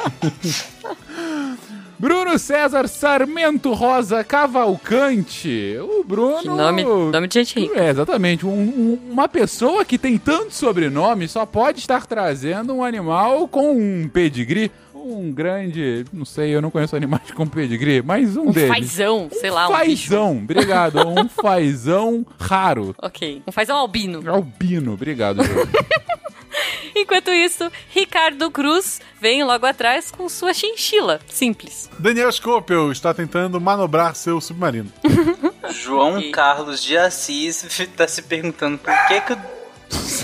[1.98, 5.76] Bruno César Sarmento Rosa Cavalcante.
[5.80, 6.42] O Bruno.
[6.42, 7.80] Que nome, nome de gente rica.
[7.80, 8.44] É, exatamente.
[8.44, 13.72] Um- um- uma pessoa que tem tanto sobrenome só pode estar trazendo um animal com
[13.72, 14.70] um pedigree.
[15.08, 16.04] Um grande.
[16.12, 18.68] Não sei, eu não conheço animais com pedigree, mas um, Um deles.
[18.68, 20.04] fazão, sei lá, um bicho.
[20.08, 20.98] Fazão, obrigado.
[21.06, 22.94] Um fazão raro.
[23.00, 23.42] Ok.
[23.46, 24.28] Um fazão albino.
[24.28, 25.40] Albino, obrigado.
[26.94, 31.20] Enquanto isso, Ricardo Cruz vem logo atrás com sua chinchila.
[31.28, 31.90] Simples.
[31.98, 34.90] Daniel Scopel está tentando manobrar seu submarino.
[35.70, 36.30] João.
[36.30, 37.66] Carlos de Assis
[37.96, 39.55] tá se perguntando por que que o...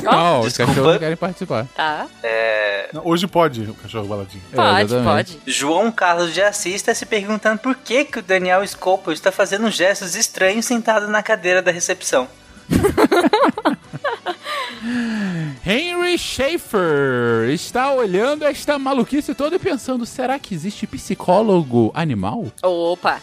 [0.02, 1.66] Não, os cachorros não querem participar.
[1.74, 2.06] Tá?
[2.22, 4.42] É, Não, Hoje pode o cachorro baladinho.
[4.52, 5.32] É, Pode, exatamente.
[5.36, 5.52] pode.
[5.52, 9.70] João Carlos de Assis está se perguntando por que que o Daniel Scopel está fazendo
[9.70, 12.26] gestos estranhos sentado na cadeira da recepção.
[15.64, 22.46] Henry Schaefer está olhando esta maluquice toda e pensando: será que existe psicólogo animal?
[22.62, 23.20] Opa!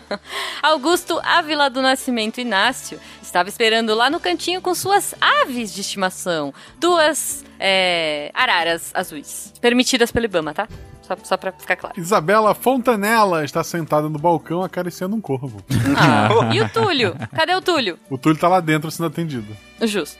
[0.62, 6.52] Augusto Ávila do Nascimento Inácio estava esperando lá no cantinho com suas aves de estimação.
[6.78, 9.52] Duas é, araras azuis.
[9.60, 10.66] Permitidas pelo Ibama, tá?
[11.06, 11.98] Só, só pra ficar claro.
[11.98, 15.62] Isabela Fontanella está sentada no balcão acariciando um corvo.
[15.96, 17.16] Ah, e o Túlio?
[17.34, 17.98] Cadê o Túlio?
[18.10, 19.56] O Túlio tá lá dentro sendo atendido.
[19.82, 20.18] Justo.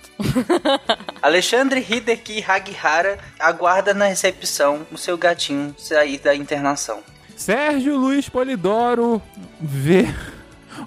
[1.20, 7.00] Alexandre Hideki Hagihara aguarda na recepção o seu gatinho sair da internação.
[7.36, 9.20] Sérgio Luiz Polidoro
[9.60, 10.08] vê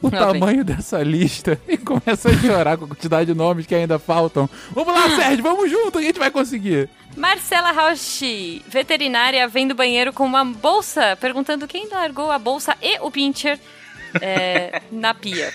[0.01, 3.75] o Não, tamanho dessa lista e começa a chorar com a quantidade de nomes que
[3.75, 4.49] ainda faltam.
[4.71, 6.89] Vamos lá, Sérgio, vamos junto, a gente vai conseguir.
[7.15, 12.99] Marcela Rauchi, veterinária, vem do banheiro com uma bolsa, perguntando quem largou a bolsa e
[12.99, 13.59] o pincher
[14.21, 15.53] é, na pia.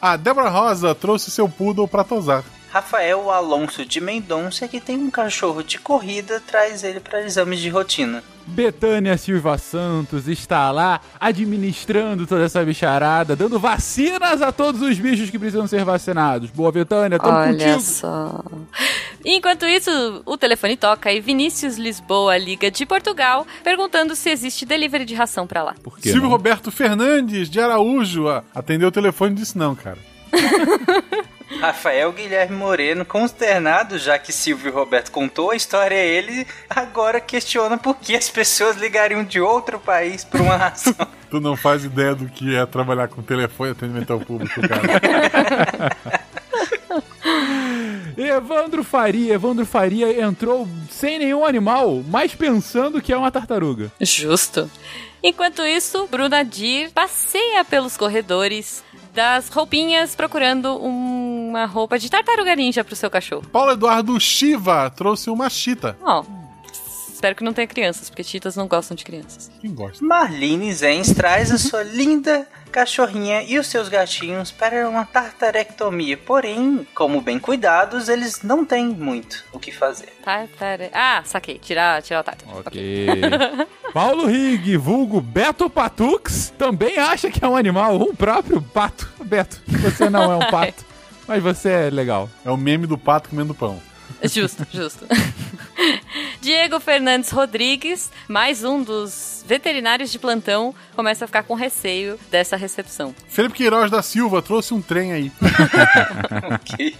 [0.00, 2.44] A Débora Rosa trouxe seu poodle pra tosar.
[2.76, 7.70] Rafael Alonso de Mendonça, que tem um cachorro de corrida, traz ele para exames de
[7.70, 8.22] rotina.
[8.46, 15.30] Betânia Silva Santos está lá administrando toda essa bicharada, dando vacinas a todos os bichos
[15.30, 16.50] que precisam ser vacinados.
[16.50, 17.80] Boa, Betânia, tamo Olha contigo.
[17.80, 18.44] só.
[19.24, 25.06] Enquanto isso, o telefone toca e Vinícius Lisboa liga de Portugal, perguntando se existe delivery
[25.06, 25.74] de ração pra lá.
[25.82, 26.10] Por quê?
[26.10, 26.28] Silvio não?
[26.28, 29.98] Roberto Fernandes, de Araújo, atendeu o telefone e disse não, cara.
[31.60, 37.78] Rafael Guilherme Moreno, consternado, já que Silvio Roberto contou a história a ele, agora questiona
[37.78, 40.94] por que as pessoas ligariam de outro país por uma ração.
[41.28, 45.90] Tu não faz ideia do que é trabalhar com telefone e atendimento ao público, cara.
[48.16, 53.92] Evandro Faria, Evandro Faria entrou sem nenhum animal, mas pensando que é uma tartaruga.
[54.00, 54.70] Justo.
[55.22, 58.84] Enquanto isso, Bruna Dir passeia pelos corredores
[59.16, 63.46] das roupinhas procurando uma roupa de tartaruga ninja pro seu cachorro.
[63.50, 65.96] Paulo Eduardo Shiva trouxe uma chita.
[66.02, 66.22] Ó,
[67.26, 69.50] espero que não tenha crianças, porque cheetahs não gostam de crianças.
[69.60, 70.04] Quem gosta?
[70.04, 76.16] Marlene Zenz traz a sua linda cachorrinha e os seus gatinhos para uma tartarectomia.
[76.16, 80.12] Porém, como bem cuidados, eles não têm muito o que fazer.
[80.22, 80.90] Tartare...
[80.92, 81.58] Ah, saquei.
[81.58, 82.56] Tirar, tirar o tartar.
[82.58, 83.08] Ok.
[83.92, 89.08] Paulo Rig, vulgo Beto Patux, também acha que é um animal, o próprio pato.
[89.24, 90.84] Beto, você não é um pato,
[91.26, 92.30] mas você é legal.
[92.44, 93.80] É o meme do pato comendo pão.
[94.22, 95.06] Justo, justo.
[96.40, 102.56] Diego Fernandes Rodrigues, mais um dos veterinários de plantão, começa a ficar com receio dessa
[102.56, 103.14] recepção.
[103.28, 105.32] Felipe Queiroz da Silva trouxe um trem aí.
[106.54, 106.96] ok.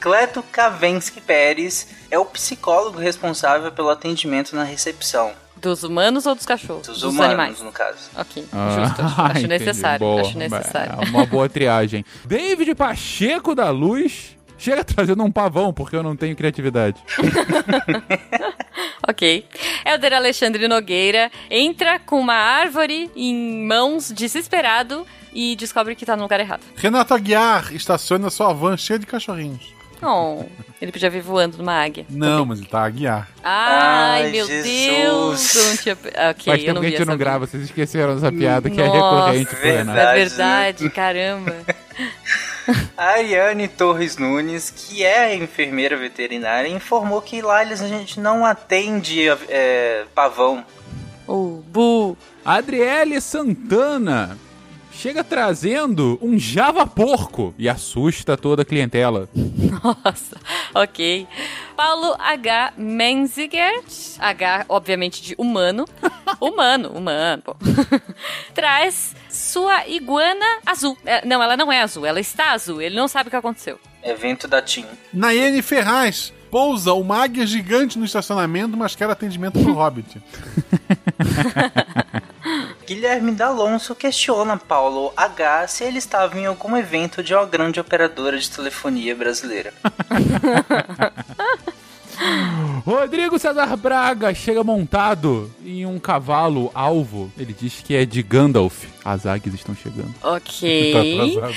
[0.00, 5.32] Cleto Kavensky Pérez é o psicólogo responsável pelo atendimento na recepção.
[5.56, 6.88] Dos humanos ou dos cachorros?
[6.88, 7.60] Dos, dos humanos, animais.
[7.60, 7.98] no caso.
[8.16, 9.02] Ok, Ah, justo.
[9.02, 9.46] Acho entendi.
[9.48, 9.98] necessário.
[10.00, 10.20] Boa.
[10.22, 10.92] Acho necessário.
[11.00, 12.04] É uma boa triagem.
[12.24, 17.02] David Pacheco da Luz chega trazendo um pavão, porque eu não tenho criatividade.
[19.06, 19.44] Ok.
[19.84, 26.22] Helder Alexandre Nogueira entra com uma árvore em mãos, desesperado, e descobre que tá no
[26.22, 26.60] lugar errado.
[26.76, 29.74] Renato Aguiar estaciona sua van cheia de cachorrinhos.
[30.00, 30.44] Oh,
[30.80, 32.04] ele podia vir voando numa águia.
[32.10, 33.28] Não, mas ele tá Aguiar.
[33.42, 34.64] Ai, Ai, meu Jesus.
[34.64, 35.54] Deus!
[35.54, 35.94] Eu não tinha...
[35.94, 38.80] Ok, Faz eu tempo não que a gente não grava, vocês esqueceram dessa piada que
[38.80, 39.98] é Nossa, recorrente Renato.
[39.98, 40.18] É Verdade.
[40.18, 40.90] verdade,
[42.66, 42.92] caramba.
[42.96, 49.28] Ariane Torres Nunes, que é enfermeira veterinária, informou que lá eles, a gente não atende
[49.48, 50.64] é, pavão.
[51.26, 52.16] O Bu.
[52.44, 54.36] Adriele Santana
[54.92, 59.28] chega trazendo um Java porco e assusta toda a clientela.
[59.34, 60.36] Nossa,
[60.74, 61.26] ok.
[61.76, 62.74] Paulo H.
[62.76, 63.82] Menziger,
[64.18, 65.86] H, obviamente, de humano.
[66.40, 67.56] humano, humano, pô.
[68.54, 70.96] Traz sua iguana azul.
[71.04, 72.80] É, não, ela não é azul, ela está azul.
[72.80, 73.80] Ele não sabe o que aconteceu.
[74.02, 74.86] Evento da TIM.
[75.12, 80.20] Nayene Ferraz pousa uma águia gigante no estacionamento, mas quer atendimento pro Hobbit.
[82.86, 88.38] Guilherme D'Alonso questiona Paulo H se ele estava em algum evento de uma grande operadora
[88.38, 89.72] de telefonia brasileira.
[92.84, 97.32] Rodrigo César Braga chega montado em um cavalo alvo.
[97.38, 98.84] Ele diz que é de Gandalf.
[99.04, 100.14] As águias estão chegando.
[100.22, 100.92] Ok.
[100.92, 101.56] Tá atrasado.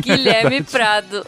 [0.00, 1.24] Guilherme Prado.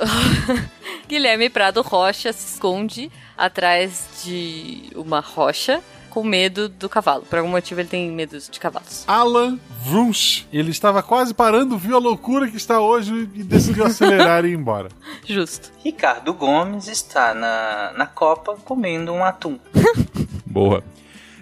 [1.06, 7.22] Guilherme Prado Rocha se esconde atrás de uma rocha com medo do cavalo.
[7.22, 9.05] Por algum motivo ele tem medo de cavalos.
[9.06, 10.47] Alan Vrunch.
[10.52, 14.55] Ele estava quase parando, viu a loucura que está hoje e decidiu acelerar e ir
[14.55, 14.89] embora.
[15.24, 15.70] Justo.
[15.85, 19.59] Ricardo Gomes está na, na Copa comendo um atum.
[20.44, 20.82] Boa.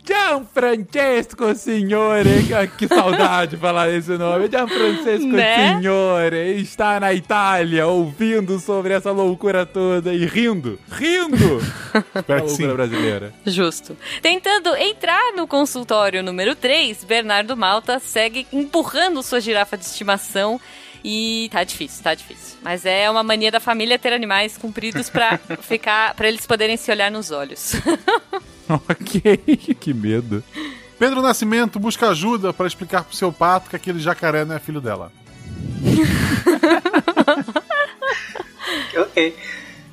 [0.06, 2.44] Gianfrancesco Signore,
[2.78, 4.48] que- saudade falar esse nome.
[4.48, 5.74] Gianfrancesco Né?
[5.74, 11.60] Signore está na Itália ouvindo sobre essa loucura toda e rindo, rindo
[12.26, 13.34] da loucura brasileira.
[13.44, 13.96] Justo.
[14.22, 20.60] Tentando entrar no consultório número 3, Bernardo Malta segue empurrando sua girafa de estimação.
[21.08, 22.56] E tá difícil, tá difícil.
[22.62, 26.90] Mas é uma mania da família ter animais compridos pra ficar, para eles poderem se
[26.90, 27.74] olhar nos olhos.
[28.88, 29.36] ok,
[29.78, 30.42] que medo.
[30.98, 34.80] Pedro Nascimento busca ajuda para explicar pro seu pato que aquele jacaré não é filho
[34.80, 35.12] dela.
[38.96, 39.36] Ok.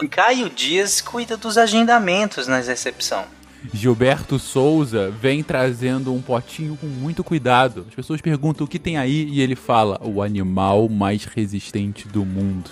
[0.09, 3.25] Caio Dias cuida dos agendamentos na recepção.
[3.73, 7.85] Gilberto Souza vem trazendo um potinho com muito cuidado.
[7.87, 12.25] As pessoas perguntam o que tem aí e ele fala: o animal mais resistente do
[12.25, 12.69] mundo.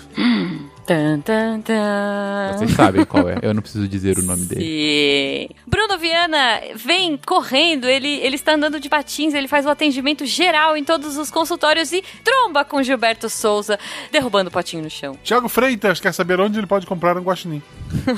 [0.86, 2.56] Tan, tan, tan.
[2.58, 5.54] Vocês sabem qual é, eu não preciso dizer o nome dele.
[5.66, 10.76] Bruno Viana vem correndo, ele, ele está andando de patins, ele faz o atendimento geral
[10.76, 13.78] em todos os consultórios e tromba com Gilberto Souza,
[14.10, 15.16] derrubando o potinho no chão.
[15.22, 17.62] Tiago Freitas quer saber onde ele pode comprar um guaxinim.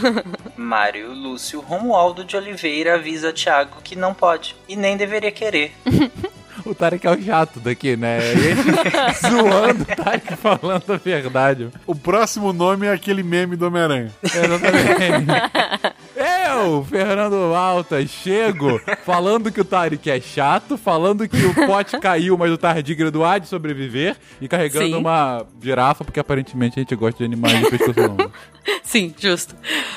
[0.57, 5.73] Mário Lúcio Romualdo de Oliveira avisa Thiago que não pode e nem deveria querer.
[6.65, 8.19] O Tarek é o chato daqui, né?
[8.35, 8.62] E ele
[9.20, 11.69] zoando o Tarek falando a verdade.
[11.86, 14.11] O próximo nome é aquele meme do Homem-Aranha.
[14.23, 15.95] Exatamente.
[16.46, 22.36] Eu, Fernando Malta, chego falando que o Tarek é chato, falando que o pote caiu,
[22.36, 24.94] mas o tardigrado há de sobreviver, e carregando Sim.
[24.96, 28.30] uma girafa, porque aparentemente a gente gosta de animais de pescoço longo.
[28.82, 29.54] Sim, justo.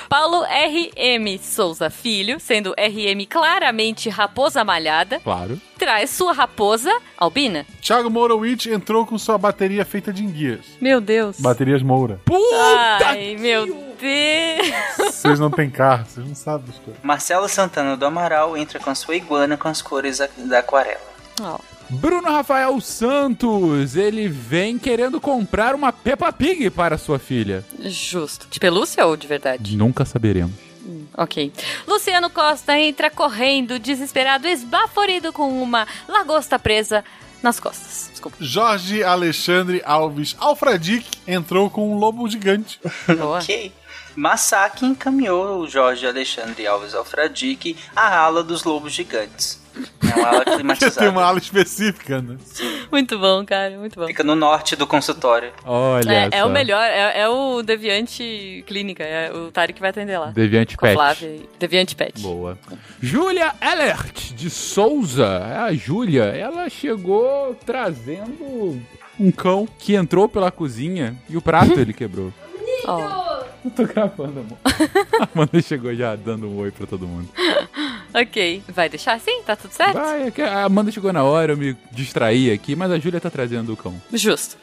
[0.09, 5.59] Paulo RM Souza Filho, sendo RM claramente raposa malhada, Claro.
[5.77, 7.65] traz sua raposa albina.
[7.81, 10.65] Thiago Mourowitz entrou com sua bateria feita de enguias.
[10.81, 11.39] Meu Deus.
[11.39, 12.19] Baterias Moura.
[12.25, 13.07] Puta!
[13.07, 13.86] Ai, meu Deus.
[14.97, 17.01] Vocês não têm carro, vocês não sabem das coisas.
[17.03, 20.99] Marcelo Santana do Amaral entra com sua iguana com as cores da- aquarela.
[21.41, 21.59] Ó.
[21.89, 27.63] Bruno Rafael Santos, ele vem querendo comprar uma Peppa Pig para sua filha.
[27.79, 28.45] Justo.
[28.49, 29.77] De pelúcia ou de verdade?
[29.77, 30.53] Nunca saberemos.
[31.15, 31.51] Ok.
[31.87, 37.03] Luciano Costa entra correndo, desesperado, esbaforido com uma lagosta presa
[37.41, 38.09] nas costas.
[38.11, 38.37] Desculpa.
[38.39, 42.79] Jorge Alexandre Alves Alfradic entrou com um lobo gigante.
[43.17, 43.39] Boa.
[43.39, 43.71] Ok.
[44.17, 49.61] Massacre encaminhou o Jorge Alexandre Alves Alfradique à ala dos lobos gigantes.
[50.01, 50.95] É uma ala climatizada.
[50.97, 52.35] tem uma ala específica, né?
[52.91, 53.77] Muito bom, cara.
[53.77, 54.07] Muito bom.
[54.07, 55.51] Fica no norte do consultório.
[55.63, 59.91] Olha É, é o melhor, é, é o Deviante Clínica, é o Tarek que vai
[59.91, 60.31] atender lá.
[60.31, 60.95] Deviante Pet.
[60.95, 61.39] Flávia.
[61.59, 62.19] Deviante Pet.
[62.19, 62.57] Boa.
[62.99, 65.63] Júlia Ellert, de Souza.
[65.63, 68.81] A Júlia, ela chegou trazendo
[69.19, 72.33] um cão que entrou pela cozinha e o prato ele quebrou.
[72.85, 73.43] Ó.
[73.65, 74.57] Eu tô gravando, amor.
[75.19, 77.29] A Amanda chegou já dando um oi pra todo mundo.
[78.13, 78.63] Ok.
[78.69, 79.41] Vai deixar assim?
[79.43, 79.95] Tá tudo certo?
[79.95, 83.19] Vai, é que a Amanda chegou na hora, eu me distraí aqui, mas a Júlia
[83.19, 84.01] tá trazendo o cão.
[84.13, 84.57] Justo.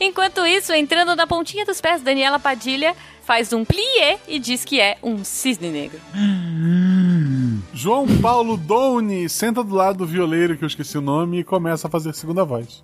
[0.00, 4.80] Enquanto isso, entrando na pontinha dos pés, Daniela Padilha faz um plié e diz que
[4.80, 6.00] é um cisne negro.
[7.72, 11.86] João Paulo Douni senta do lado do violeiro, que eu esqueci o nome, e começa
[11.86, 12.82] a fazer segunda voz.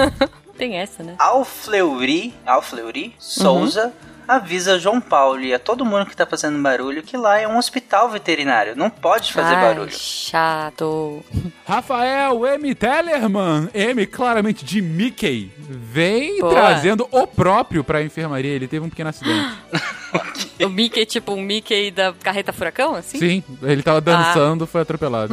[0.56, 1.14] Tem essa, né?
[1.18, 3.92] Alfleury, Alfleury Souza
[4.36, 7.58] avisa João Paulo e a todo mundo que tá fazendo barulho que lá é um
[7.58, 8.76] hospital veterinário.
[8.76, 9.90] Não pode fazer Ai, barulho.
[9.92, 11.24] chato.
[11.66, 12.74] Rafael M.
[12.74, 16.52] Tellerman, M claramente de Mickey, vem Boa.
[16.52, 18.50] trazendo o próprio pra enfermaria.
[18.52, 19.48] Ele teve um pequeno acidente.
[20.60, 23.18] O Mickey, tipo um Mickey da carreta furacão, assim?
[23.18, 25.32] Sim, ele tava dançando, foi atropelado.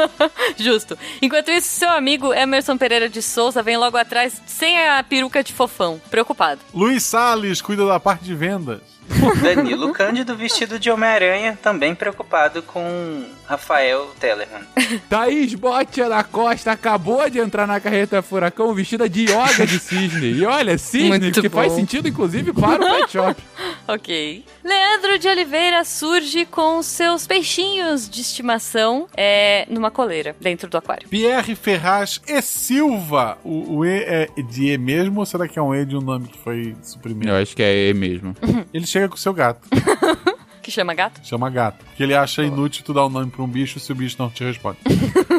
[0.56, 0.98] Justo.
[1.22, 5.52] Enquanto isso, seu amigo Emerson Pereira de Souza vem logo atrás sem a peruca de
[5.52, 6.60] fofão, preocupado.
[6.74, 8.95] Luiz Salles cuida da parte de vendas.
[9.42, 14.62] Danilo Cândido vestido de Homem-Aranha, também preocupado com Rafael Tellerman.
[15.08, 20.32] Thaís Botia da Costa acabou de entrar na carreta furacão vestida de yoga de cisne.
[20.32, 21.78] E olha, cisne, Muito que faz bom.
[21.78, 23.42] sentido inclusive para o pet shop.
[23.88, 24.44] Ok.
[24.64, 31.08] Leandro de Oliveira surge com seus peixinhos de estimação é, numa coleira, dentro do aquário.
[31.08, 33.38] Pierre Ferraz e Silva.
[33.44, 36.00] O, o E é de E mesmo ou será que é um E de um
[36.00, 37.28] nome que foi suprimido?
[37.28, 38.34] Eu acho que é mesmo.
[38.74, 39.68] Ele chega com o seu gato.
[40.62, 41.20] Que chama gato?
[41.22, 41.84] Chama gato.
[41.84, 44.28] Porque ele acha inútil tu dar o nome pra um bicho se o bicho não
[44.28, 44.78] te responde.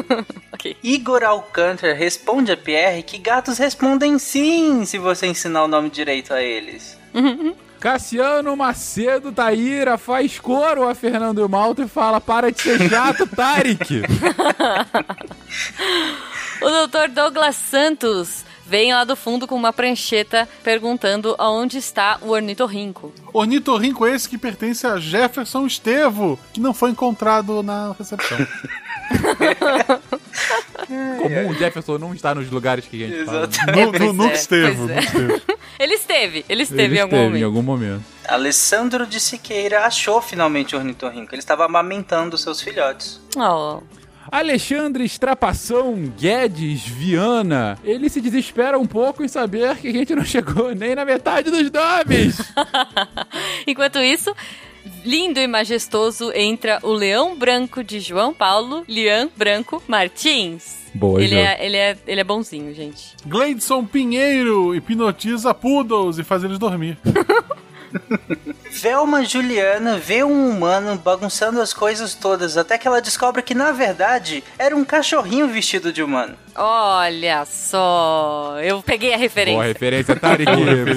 [0.82, 6.32] Igor Alcântara responde a Pierre que gatos respondem sim se você ensinar o nome direito
[6.32, 6.96] a eles.
[7.78, 14.00] Cassiano Macedo Taíra faz coro a Fernando Malta e fala: para de ser chato, Tarek.
[16.60, 22.28] O doutor Douglas Santos vem lá do fundo com uma prancheta perguntando aonde está o
[22.30, 23.12] ornitorrinco.
[23.32, 28.38] Ornitorrinco esse que pertence a Jefferson Estevo, que não foi encontrado na recepção.
[30.86, 33.46] Comum o Jefferson não estar nos lugares que a gente fala.
[33.46, 33.52] né?
[33.74, 34.98] Nu- nu- pois nunca é, esteve, é.
[35.00, 35.42] esteve.
[35.78, 37.40] Ele esteve, ele esteve Ele em algum esteve momento.
[37.40, 38.04] em algum momento.
[38.28, 41.34] Alessandro de Siqueira achou finalmente o ornitorrinco.
[41.34, 43.20] Ele estava amamentando seus filhotes.
[43.36, 43.80] Oh.
[44.30, 50.24] Alexandre Estrapação Guedes Viana, ele se desespera um pouco em saber que a gente não
[50.24, 52.38] chegou nem na metade dos nomes.
[53.66, 54.34] Enquanto isso,
[55.04, 60.78] lindo e majestoso entra o leão branco de João Paulo, Lian Branco Martins.
[60.94, 63.14] Boa, ele é, ele, é, ele é bonzinho, gente.
[63.26, 66.98] Gleidson Pinheiro hipnotiza poodles e faz eles dormir.
[68.70, 73.72] Velma Juliana vê um humano bagunçando as coisas todas, até que ela descobre que na
[73.72, 76.36] verdade era um cachorrinho vestido de humano.
[76.54, 79.58] Olha só, eu peguei a referência.
[79.58, 80.50] Boa referência, Tarek.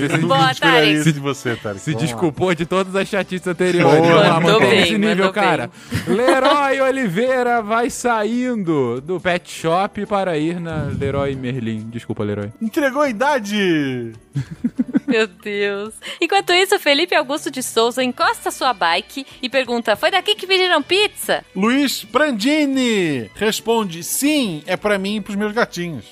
[0.09, 0.91] Se, Boa, Tarek.
[0.93, 1.79] isso de você, Tarek.
[1.79, 1.99] se lá.
[1.99, 3.99] desculpou de todas as chatices anteriores.
[4.01, 5.69] Boa, lá, mandou bem, esse nível, mandou cara.
[6.07, 11.89] Leroy Oliveira vai saindo do pet shop para ir na Leroy Merlin.
[11.89, 12.51] Desculpa, Leroy.
[12.61, 14.13] Entregou a idade!
[15.11, 15.93] Meu Deus.
[16.21, 20.81] Enquanto isso, Felipe Augusto de Souza encosta sua bike e pergunta: Foi daqui que pediram
[20.81, 21.43] pizza?
[21.53, 26.05] Luiz Brandini responde: sim, é pra mim e pros meus gatinhos.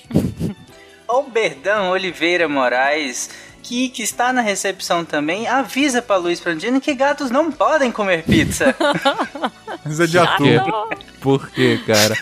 [1.08, 3.30] O Berdão Oliveira Moraes,
[3.62, 8.24] que, que está na recepção também, avisa para Luiz Prandino que gatos não podem comer
[8.24, 8.74] pizza.
[9.84, 10.88] Mas é de ator.
[11.20, 12.16] Por quê, cara?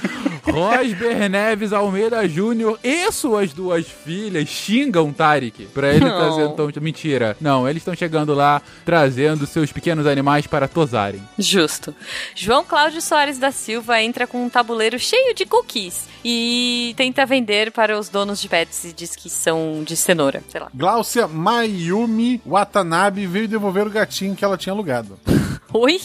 [0.51, 6.19] Rosber Neves Almeida Júnior e suas duas filhas xingam Tarek pra ele Não.
[6.19, 6.45] trazer.
[6.53, 7.37] Então, mentira.
[7.41, 11.23] Não, eles estão chegando lá trazendo seus pequenos animais para tosarem.
[11.39, 11.95] Justo.
[12.35, 17.71] João Cláudio Soares da Silva entra com um tabuleiro cheio de cookies e tenta vender
[17.71, 20.69] para os donos de pets e diz que são de cenoura, sei lá.
[20.75, 25.19] Glaucia Mayumi Watanabe veio devolver o gatinho que ela tinha alugado.
[25.73, 26.01] Oi?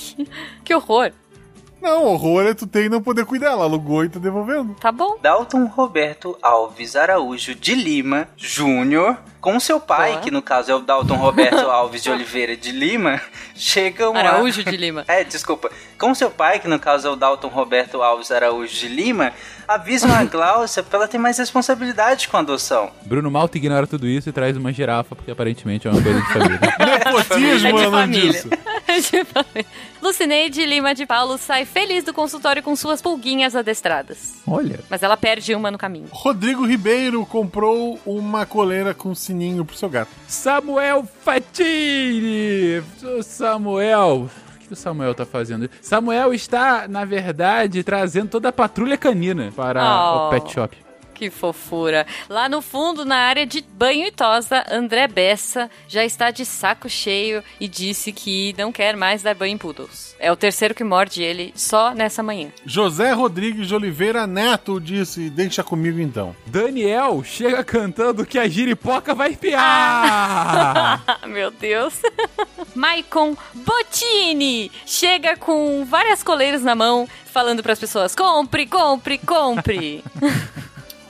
[0.64, 1.11] Que horror.
[1.82, 3.52] Não, horror é tu ter e não poder cuidar.
[3.52, 4.74] Ela alugou e tá devolvendo.
[4.76, 5.18] Tá bom.
[5.22, 10.22] Dalton Roberto Alves Araújo de Lima Júnior, com seu pai, Boa.
[10.22, 13.19] que no caso é o Dalton Roberto Alves de Oliveira de Lima,
[13.53, 14.19] chegam a...
[14.19, 15.03] Araújo de Lima.
[15.13, 15.69] É, desculpa.
[15.99, 19.33] Com seu pai, que no caso é o Dalton Roberto Alves Araújo de Lima,
[19.67, 22.89] avisam a Glaucia pra ela ter mais responsabilidade com a adoção.
[23.05, 26.27] Bruno Malta ignora tudo isso e traz uma girafa, porque aparentemente é uma coisa de
[26.33, 26.59] família.
[26.80, 28.31] Nepotismo, É de é o nome família.
[28.31, 28.49] disso.
[30.01, 34.33] Lucineide Lima de Paulo sai feliz do consultório com suas pulguinhas adestradas.
[34.45, 34.80] Olha.
[34.89, 36.07] Mas ela perde uma no caminho.
[36.11, 40.11] Rodrigo Ribeiro comprou uma coleira com sininho pro seu gato.
[40.27, 42.83] Samuel Fatini!
[43.17, 44.29] O Samuel.
[44.55, 45.69] O que o Samuel tá fazendo?
[45.81, 50.27] Samuel está, na verdade, trazendo toda a patrulha canina para Oh.
[50.27, 50.77] o pet shop.
[51.14, 52.06] Que fofura.
[52.27, 56.90] Lá no fundo, na área de banho e tosa, André Bessa já está de saco
[56.90, 60.16] cheio e disse que não quer mais dar banho em poodles.
[60.19, 62.50] É o terceiro que morde ele só nessa manhã.
[62.66, 66.35] José Rodrigues de Oliveira Neto disse: Deixa comigo então.
[66.45, 69.61] Daniel chega cantando que a giripoca vai piar!
[69.64, 71.93] Ah, meu Deus.
[72.75, 80.03] Maicon Bottini chega com várias coleiras na mão, falando para as pessoas: compre, compre, compre.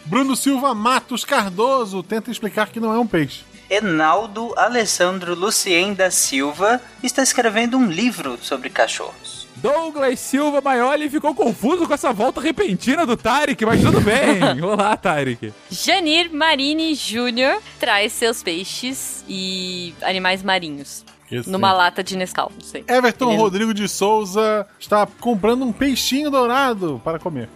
[0.06, 3.44] Bruno Silva Matos Cardoso tenta explicar que não é um peixe.
[3.70, 9.48] Enaldo Alessandro Lucien da Silva está escrevendo um livro sobre cachorros.
[9.56, 14.42] Douglas Silva Maioli ficou confuso com essa volta repentina do Tarek, mas tudo bem.
[14.62, 15.54] Olá, Tarek.
[15.72, 17.62] Janir Marini Jr.
[17.80, 21.06] traz seus peixes e animais marinhos.
[21.36, 22.84] Esse- Numa lata de Nescau, não sei.
[22.88, 27.50] Everton Ele- Rodrigo de Souza está comprando um peixinho dourado para comer.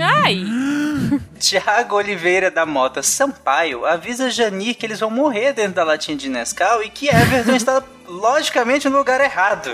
[0.00, 0.44] Ai!
[1.38, 6.28] Tiago Oliveira da Mota Sampaio avisa Janir que eles vão morrer dentro da latinha de
[6.28, 9.70] Nescau e que Everton está logicamente no lugar errado.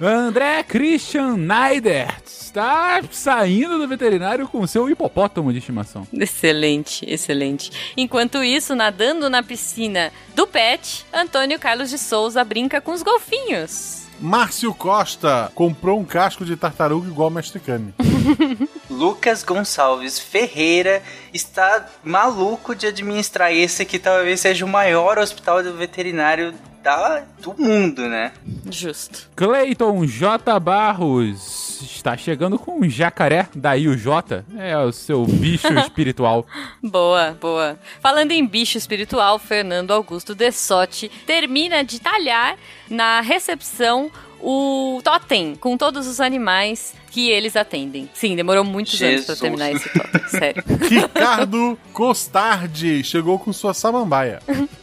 [0.02, 6.08] André Christian Neidert está saindo do veterinário com seu hipopótamo de estimação.
[6.10, 7.70] Excelente, excelente.
[7.94, 14.06] Enquanto isso, nadando na piscina do pet, Antônio Carlos de Souza brinca com os golfinhos.
[14.18, 17.94] Márcio Costa comprou um casco de tartaruga igual ao Mestre Kami.
[18.88, 26.54] Lucas Gonçalves Ferreira está maluco de administrar esse que talvez seja o maior hospital veterinário
[26.82, 28.32] da, do mundo, né?
[28.70, 29.28] Justo.
[29.36, 30.58] Clayton J.
[30.58, 34.44] Barros está chegando com um jacaré, daí o J.
[34.56, 36.46] É o seu bicho espiritual.
[36.82, 37.78] Boa, boa.
[38.00, 42.56] Falando em bicho espiritual, Fernando Augusto Dessotti termina de talhar
[42.88, 44.10] na recepção
[44.42, 48.08] o totem com todos os animais que eles atendem.
[48.14, 49.40] Sim, demorou muitos anos pra Jesus.
[49.40, 50.64] terminar esse totem, sério.
[50.88, 54.40] Ricardo Costardi chegou com sua samambaia.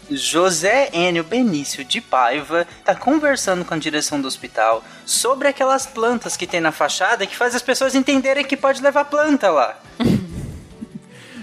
[0.09, 6.37] José Enio Benício de Paiva tá conversando com a direção do hospital sobre aquelas plantas
[6.37, 9.79] que tem na fachada que faz as pessoas entenderem que pode levar planta lá.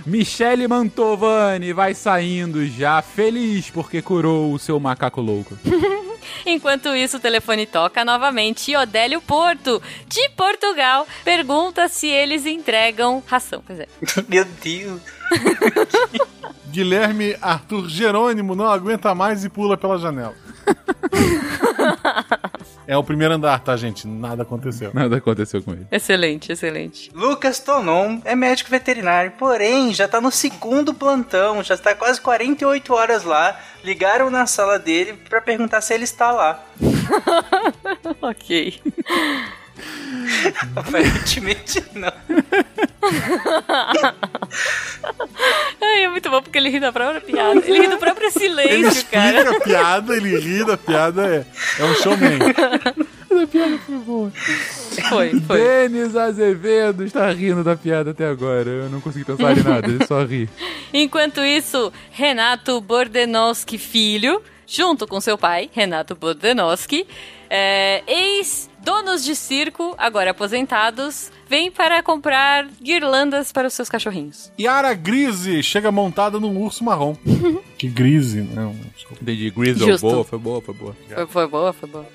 [0.07, 5.59] Michele Mantovani vai saindo já, feliz porque curou o seu macaco louco.
[6.47, 13.23] Enquanto isso, o telefone toca novamente e Odélio Porto, de Portugal, pergunta se eles entregam
[13.27, 13.63] ração.
[13.67, 13.89] Pois é.
[14.29, 15.01] Meu Deus.
[16.69, 20.35] Guilherme Arthur Jerônimo não aguenta mais e pula pela janela.
[22.87, 24.07] É o primeiro andar, tá, gente?
[24.07, 24.91] Nada aconteceu.
[24.93, 25.87] Nada aconteceu com ele.
[25.91, 27.11] Excelente, excelente.
[27.15, 32.93] Lucas Tonon é médico veterinário, porém já tá no segundo plantão, já está quase 48
[32.93, 33.59] horas lá.
[33.83, 36.63] Ligaram na sala dele pra perguntar se ele está lá.
[38.21, 38.81] ok.
[40.77, 42.13] Aparentemente não.
[45.81, 47.61] Ai, é muito bom porque ele ri da própria piada.
[47.65, 49.57] Ele ri do próprio Ele silêncio, explica cara.
[49.57, 51.45] a piada, ele ri da piada, é,
[51.79, 52.39] é um showman.
[53.43, 54.33] A piada foi boa.
[55.09, 55.59] Foi, foi.
[55.59, 58.71] Denis Azevedo está rindo da piada até agora.
[58.71, 60.49] Eu não consegui pensar em nada, ele só ri.
[60.95, 67.07] Enquanto isso, Renato Bordenowski Filho, junto com seu pai, Renato Bordenowski,
[67.51, 68.03] é,
[68.85, 74.53] ex-donos de circo, agora aposentados, vêm para comprar guirlandas para os seus cachorrinhos.
[74.61, 77.15] Yara Grise chega montada num urso marrom.
[77.79, 78.77] que grise, não.
[78.95, 79.23] Desculpa.
[79.23, 79.51] Entendi.
[79.51, 80.07] Grizzle, Justo.
[80.11, 80.97] boa, foi boa, foi boa.
[81.15, 82.07] Foi, foi boa, foi boa.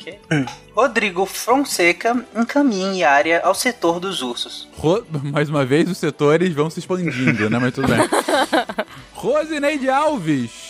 [0.75, 4.67] Rodrigo Fonseca encaminha Yária ao setor dos ursos.
[4.77, 7.57] Ro- Mais uma vez, os setores vão se expandindo, né?
[7.59, 7.97] Mas tudo bem.
[9.13, 10.68] Rosineide Alves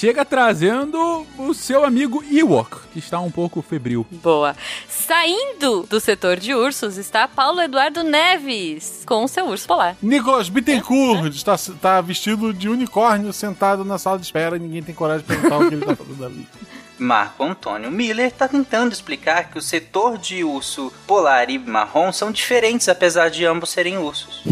[0.00, 4.06] chega trazendo o seu amigo Ewok, que está um pouco febril.
[4.10, 4.56] Boa.
[4.88, 9.94] Saindo do setor de ursos está Paulo Eduardo Neves, com seu urso polar.
[10.00, 14.94] Nicolas Bittencourt está, está vestido de unicórnio sentado na sala de espera e ninguém tem
[14.94, 16.48] coragem de perguntar o que ele está fazendo ali.
[17.00, 22.30] Marco Antônio Miller está tentando explicar que o setor de urso polar e marrom são
[22.30, 24.42] diferentes, apesar de ambos serem ursos.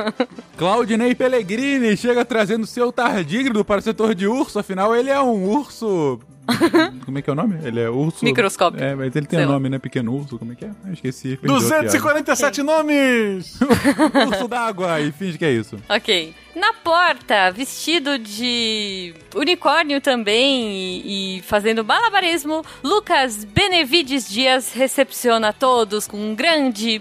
[0.56, 5.48] Claudinei Pellegrini chega trazendo seu tardígrado para o setor de urso, afinal ele é um
[5.48, 6.20] urso...
[7.04, 7.58] Como é que é o nome?
[7.62, 8.24] Ele é urso...
[8.24, 8.82] Microscópio.
[8.82, 9.54] É, mas ele tem Sei um lá.
[9.54, 9.78] nome, né?
[9.78, 10.70] Pequeno urso, como é que é?
[10.86, 11.36] Eu esqueci.
[11.36, 11.82] perdi a piada.
[11.84, 13.58] 247 nomes!
[14.28, 15.76] urso d'água, e finge que é isso.
[15.88, 16.34] Ok.
[16.54, 26.06] Na porta, vestido de unicórnio também e, e fazendo malabarismo, Lucas Benevides Dias recepciona todos
[26.06, 26.98] com um grande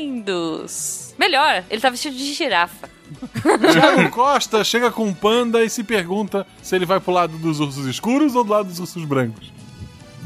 [0.00, 1.14] bem-vindos.
[1.18, 2.88] Melhor, ele tá vestido de girafa.
[3.72, 7.60] Thiago Costa chega com um panda e se pergunta se ele vai pro lado dos
[7.60, 9.52] ursos escuros ou do lado dos ursos brancos.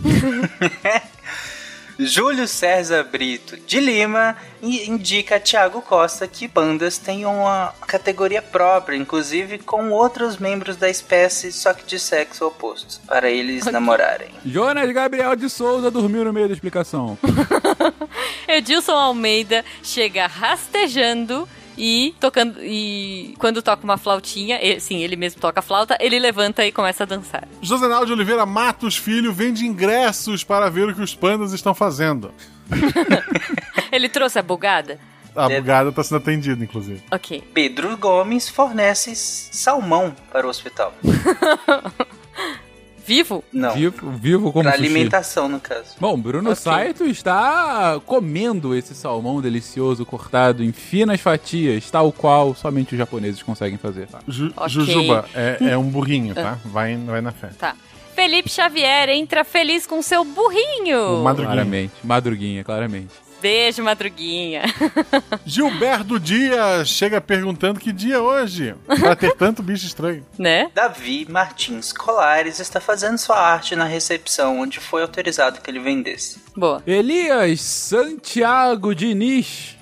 [1.98, 8.96] Júlio César Brito de Lima indica a Thiago Costa que pandas têm uma categoria própria,
[8.96, 14.28] inclusive com outros membros da espécie, só que de sexo oposto, para eles namorarem.
[14.44, 17.16] Jonas Gabriel de Souza dormiu no meio da explicação.
[18.48, 25.40] Edilson Almeida chega rastejando e tocando e quando toca uma flautinha, ele, sim, ele mesmo
[25.40, 27.46] toca a flauta, ele levanta e começa a dançar.
[27.60, 32.32] Josenal de Oliveira Matos Filho vende ingressos para ver o que os pandas estão fazendo.
[33.92, 34.98] Ele trouxe a bugada?
[35.36, 37.02] A bugada está sendo atendida, inclusive.
[37.10, 37.42] Ok.
[37.52, 40.94] Pedro Gomes fornece salmão para o hospital.
[43.06, 43.44] Vivo?
[43.52, 44.84] Não, Vivo, vivo como para sushi.
[44.84, 45.94] alimentação no caso.
[46.00, 46.62] Bom, Bruno Ok.
[46.62, 53.42] Saito está comendo esse salmão delicioso cortado em finas fatias, tal qual somente os japoneses
[53.42, 54.06] conseguem fazer.
[54.06, 54.20] Tá?
[54.26, 54.68] Ju- Ok.
[54.68, 56.58] Jujuba é, é um burrinho, tá?
[56.64, 57.50] Vai, vai na fé.
[57.58, 57.74] Tá.
[58.14, 61.22] Felipe Xavier entra feliz com seu burrinho.
[61.24, 61.52] Madruguinha.
[61.54, 61.92] Claramente.
[62.04, 63.08] Madruguinha, claramente.
[63.44, 64.62] Beijo, madruguinha.
[65.44, 70.24] Gilberto Dias chega perguntando que dia é hoje, para ter tanto bicho estranho.
[70.38, 70.70] né?
[70.74, 76.38] Davi Martins Colares está fazendo sua arte na recepção, onde foi autorizado que ele vendesse.
[76.56, 76.82] Boa.
[76.86, 79.76] Elias Santiago Diniz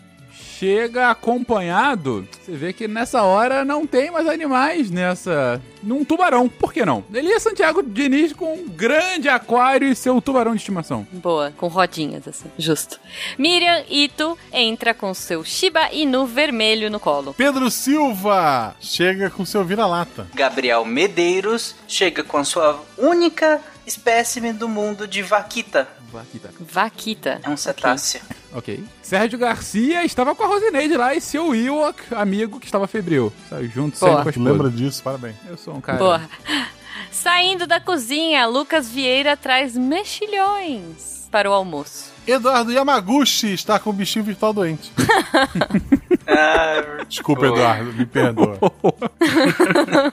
[0.62, 2.24] chega acompanhado.
[2.41, 5.60] Você vê que nessa hora não tem mais animais nessa.
[5.82, 7.02] Num tubarão, por que não?
[7.12, 11.05] Elias Santiago Diniz com um grande aquário e seu tubarão de estimação.
[11.10, 13.00] Boa, com rodinhas assim, justo.
[13.36, 17.34] Miriam Ito entra com seu Shiba Inu vermelho no colo.
[17.34, 20.28] Pedro Silva chega com seu vira-lata.
[20.32, 25.89] Gabriel Medeiros chega com a sua única espécime do mundo de vaquita.
[26.18, 26.49] Aqui tá.
[26.60, 27.41] Vaquita.
[27.42, 28.20] É um cetáceo.
[28.52, 28.84] Ok.
[29.02, 33.32] Sérgio Garcia estava com a Rosineide lá e seu Ewok, amigo que estava febril.
[33.49, 34.23] Sabe, junto sempre Boa.
[34.23, 34.50] com a esposa.
[34.50, 35.02] Lembra disso?
[35.02, 35.36] Parabéns.
[35.49, 35.99] Eu sou um cara.
[35.99, 36.23] Boa.
[37.10, 42.12] Saindo da cozinha, Lucas Vieira traz mexilhões para o almoço.
[42.26, 44.92] Eduardo Yamaguchi está com o bichinho virtual doente.
[46.26, 47.47] Ah, Desculpa.
[47.47, 48.59] Eduardo, me perdoa.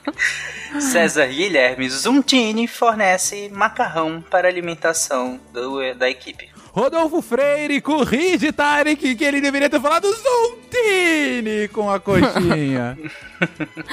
[0.79, 6.49] César Guilherme Zuntini fornece macarrão para alimentação do- da equipe.
[6.71, 12.97] Rodolfo Freire corrige Tarek que ele deveria ter falado Zontini com a coxinha.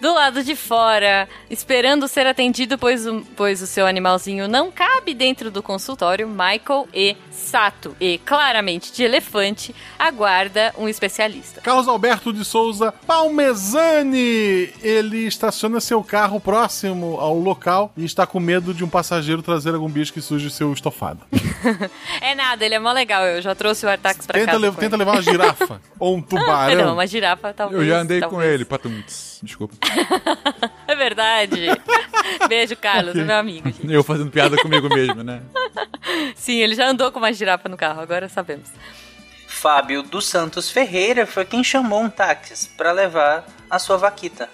[0.00, 5.12] Do lado de fora, esperando ser atendido, pois o, pois o seu animalzinho não cabe
[5.12, 11.60] dentro do consultório, Michael e Sato, e claramente de elefante, aguarda um especialista.
[11.62, 14.72] Carlos Alberto de Souza Palmezani.
[14.82, 19.74] Ele estaciona seu carro próximo ao local e está com medo de um passageiro trazer
[19.74, 21.20] algum bicho que suje seu estofado.
[22.20, 23.24] é nada, ele é mó legal.
[23.24, 24.58] Eu já trouxe o Artax pra tenta casa.
[24.58, 26.86] Le tenta levar uma girafa ou um tubarão.
[26.86, 27.80] Não, uma girafa talvez.
[27.80, 28.42] Eu já andei talvez.
[28.42, 28.64] com ele,
[29.42, 29.74] Desculpa.
[30.88, 31.66] É verdade.
[32.48, 33.68] Beijo, Carlos, é meu amigo.
[33.68, 33.92] Gente.
[33.92, 35.42] Eu fazendo piada comigo mesmo, né?
[36.34, 38.70] Sim, ele já andou com uma girafa no carro, agora sabemos.
[39.46, 44.48] Fábio dos Santos Ferreira foi quem chamou um táxi para levar a sua vaquita.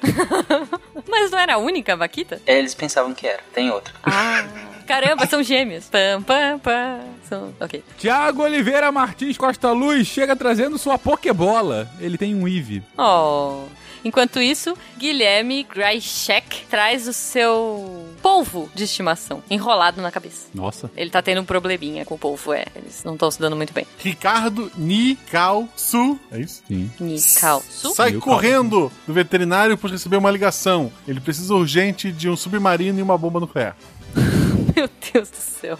[1.08, 2.42] Mas não era a única vaquita?
[2.46, 3.94] É, Eles pensavam que era, tem outra.
[4.02, 4.44] Ah,
[4.84, 5.86] caramba, são gêmeos.
[5.88, 7.00] Pam, pam, pam.
[7.28, 7.54] São...
[7.60, 7.84] Ok.
[7.96, 11.88] Tiago Oliveira Martins Costa Luz chega trazendo sua Pokébola.
[12.00, 12.82] Ele tem um Eevee.
[12.98, 13.66] Oh.
[14.04, 20.48] Enquanto isso, Guilherme Graichek traz o seu polvo de estimação enrolado na cabeça.
[20.54, 20.90] Nossa.
[20.96, 22.66] Ele tá tendo um probleminha com o polvo, é.
[22.76, 23.86] Eles não estão se dando muito bem.
[23.98, 26.18] Ricardo Nikalsu.
[26.30, 26.62] É isso?
[26.68, 26.90] Sim.
[27.00, 27.94] Nikalsu?
[27.94, 30.92] Sai correndo do veterinário por receber uma ligação.
[31.08, 33.76] Ele precisa urgente de um submarino e uma bomba nuclear.
[34.76, 35.78] Meu Deus do céu.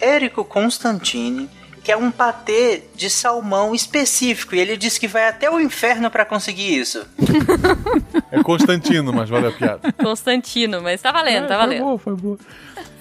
[0.00, 1.48] Érico Constantini
[1.84, 6.24] quer um patê de salmão específico e ele disse que vai até o inferno para
[6.24, 7.06] conseguir isso.
[8.32, 9.92] É Constantino, mas valeu a piada.
[9.92, 11.82] Constantino, mas tá valendo, tá É, Foi valendo.
[11.84, 12.38] boa, foi boa.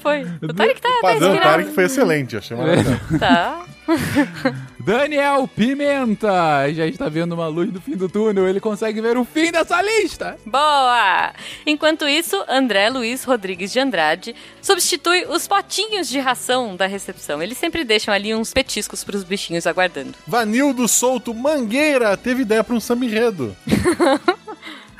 [0.03, 0.21] Foi.
[0.43, 1.51] O Tarek tá, O tá padrão inspirado.
[1.51, 2.99] Tarek foi excelente, achei maravilhoso.
[3.17, 3.65] Tá.
[4.79, 8.47] Daniel Pimenta já está vendo uma luz no fim do túnel.
[8.47, 10.37] Ele consegue ver o fim dessa lista.
[10.45, 11.33] Boa!
[11.65, 17.41] Enquanto isso, André Luiz Rodrigues de Andrade substitui os potinhos de ração da recepção.
[17.41, 20.13] Eles sempre deixam ali uns petiscos pros bichinhos aguardando.
[20.27, 23.55] Vanildo Souto Mangueira teve ideia para um samba enredo.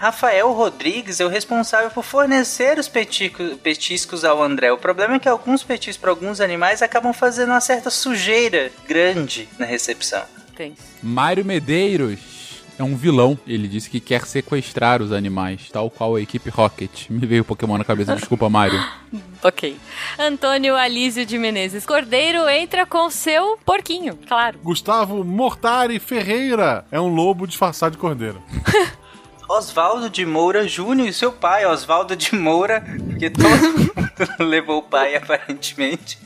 [0.07, 4.69] Rafael Rodrigues é o responsável por fornecer os petico- petiscos ao André.
[4.69, 9.47] O problema é que alguns petiscos para alguns animais acabam fazendo uma certa sujeira grande
[9.57, 10.21] na recepção.
[10.57, 10.75] Tem.
[11.01, 12.19] Mário Medeiros
[12.77, 13.39] é um vilão.
[13.47, 17.09] Ele disse que quer sequestrar os animais, tal qual a equipe Rocket.
[17.09, 18.83] Me veio o Pokémon na cabeça, desculpa, Mário.
[19.43, 19.77] Ok.
[20.17, 24.57] Antônio Alísio de Menezes Cordeiro entra com seu porquinho, claro.
[24.63, 28.41] Gustavo Mortari Ferreira é um lobo disfarçado de cordeiro.
[29.57, 33.45] Oswaldo de Moura Júnior e seu pai, Oswaldo de Moura, porque todo
[33.77, 33.93] mundo
[34.39, 36.17] levou o pai aparentemente,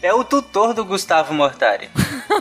[0.00, 1.90] é o tutor do Gustavo Mortari.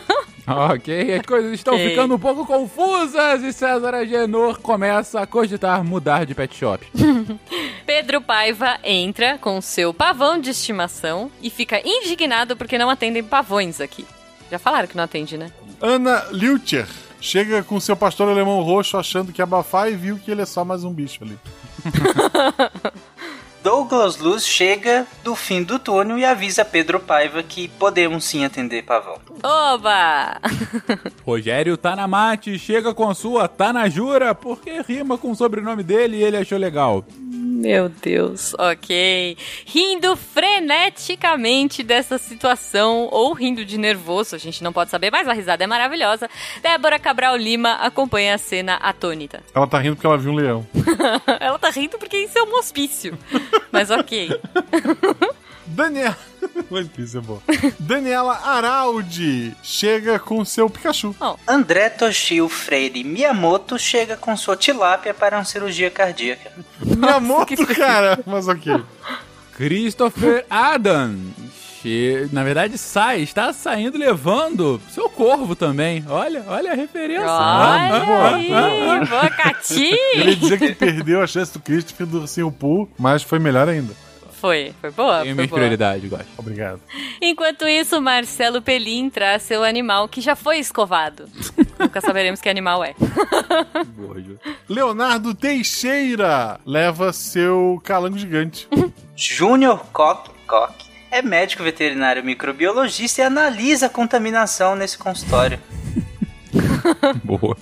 [0.47, 1.89] ok, as coisas estão Ok.
[1.89, 6.85] ficando um pouco confusas e César Agenor começa a cogitar mudar de pet shop.
[7.87, 13.81] Pedro Paiva entra com seu pavão de estimação e fica indignado porque não atendem pavões
[13.81, 14.05] aqui.
[14.51, 15.51] Já falaram que não atende, né?
[15.81, 16.87] Ana Lutcher
[17.19, 20.63] chega com seu pastor alemão roxo achando que abafar e viu que ele é só
[20.63, 21.37] mais um bicho ali.
[23.67, 28.81] Douglas Luz chega do fim do túnel e avisa Pedro Paiva que podemos sim atender
[28.83, 29.19] pavão.
[29.43, 30.39] Oba!
[31.25, 36.57] Rogério Tanamate chega com sua Tanajura porque rima com o sobrenome dele e ele achou
[36.57, 37.03] legal.
[37.57, 39.35] Meu Deus, ok.
[39.65, 45.33] Rindo freneticamente dessa situação, ou rindo de nervoso, a gente não pode saber, mas a
[45.33, 46.29] risada é maravilhosa.
[46.61, 49.41] Débora Cabral Lima acompanha a cena atônita.
[49.55, 50.67] Ela tá rindo porque ela viu um leão.
[51.39, 53.17] Ela tá rindo porque isso é um hospício.
[53.77, 54.29] Mas ok.
[55.67, 56.17] Daniela.
[56.97, 57.39] Isso é bom.
[57.79, 61.15] Daniela Araldi chega com seu Pikachu.
[61.47, 66.51] André Toshio Freire Miyamoto chega com sua tilápia para uma cirurgia cardíaca.
[66.83, 68.19] Miyamoto, cara.
[68.25, 68.81] Mas ok.
[69.53, 71.15] Christopher Adam.
[71.87, 76.03] Che- Na verdade, sai, está saindo levando seu corvo também.
[76.09, 77.23] Olha, olha a referência.
[77.23, 79.05] Olha Ah, aí, ah, ah, ah.
[79.05, 79.89] boa Cati.
[80.13, 83.93] Ele dizia que perdeu a chance do Christopher do Ursinho Poo, mas foi melhor ainda.
[84.39, 85.57] Foi, foi boa, Tem minha boa.
[85.59, 86.27] prioridade, gosto.
[86.37, 86.79] Obrigado.
[87.19, 91.25] Enquanto isso, Marcelo Pelim traz seu animal que já foi escovado.
[91.79, 92.93] Nunca saberemos que animal é.
[94.69, 98.67] Leonardo Teixeira leva seu calango gigante.
[99.15, 100.29] Júnior Koch
[101.11, 105.59] é médico veterinário microbiologista e analisa a contaminação nesse consultório.
[107.23, 107.57] Boa.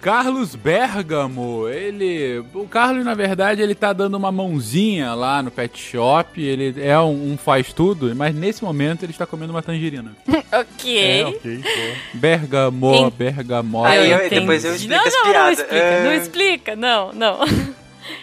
[0.00, 2.44] Carlos Bergamo, ele.
[2.52, 6.40] O Carlos, na verdade, ele tá dando uma mãozinha lá no pet shop.
[6.42, 10.12] Ele é um, um faz tudo, mas nesse momento ele está comendo uma tangerina.
[10.52, 11.20] ok.
[11.20, 11.62] É, ok.
[11.62, 12.18] pô.
[12.18, 13.84] Bergamo, Em- Bergamo.
[13.84, 16.04] Aí eu- depois eu explico não, as não, não explica, É.
[16.04, 17.38] não explica, não, não.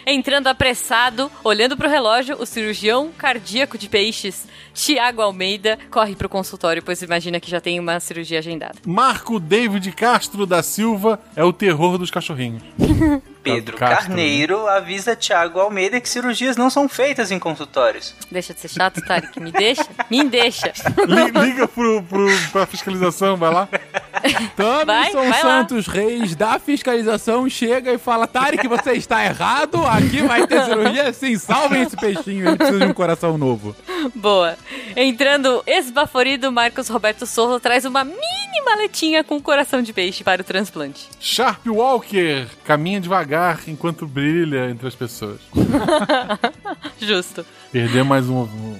[0.06, 6.82] Entrando apressado, olhando pro relógio, o cirurgião cardíaco de peixes, Tiago Almeida, corre pro consultório,
[6.82, 8.74] pois imagina que já tem uma cirurgia agendada.
[8.86, 12.62] Marco David Castro da Silva é o terror dos cachorrinhos.
[13.42, 18.14] Pedro Castro, Carneiro avisa Tiago Almeida que cirurgias não são feitas em consultórios.
[18.30, 19.40] Deixa de ser chato, Tarek.
[19.40, 19.84] Me deixa?
[20.08, 20.72] Me deixa.
[21.08, 23.68] Li- liga pro, pro, pra fiscalização, vai lá.
[24.56, 25.32] Thomson.
[25.40, 31.12] Santos Reis da fiscalização chega e fala: Tarek, você está errado, aqui vai ter cirurgia.
[31.12, 33.74] Sim, salvem esse peixinho, ele precisa de um coração novo.
[34.14, 34.56] Boa.
[34.96, 38.18] Entrando esbaforido, Marcos Roberto Sorro traz uma mini
[38.64, 41.08] maletinha com coração de peixe para o transplante.
[41.20, 45.40] Sharp Walker caminha devagar enquanto brilha entre as pessoas.
[47.00, 47.44] Justo.
[47.70, 48.42] Perder mais um.
[48.42, 48.76] um-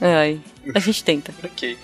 [0.00, 0.40] Ai,
[0.74, 1.32] a gente tenta.
[1.44, 1.76] Ok.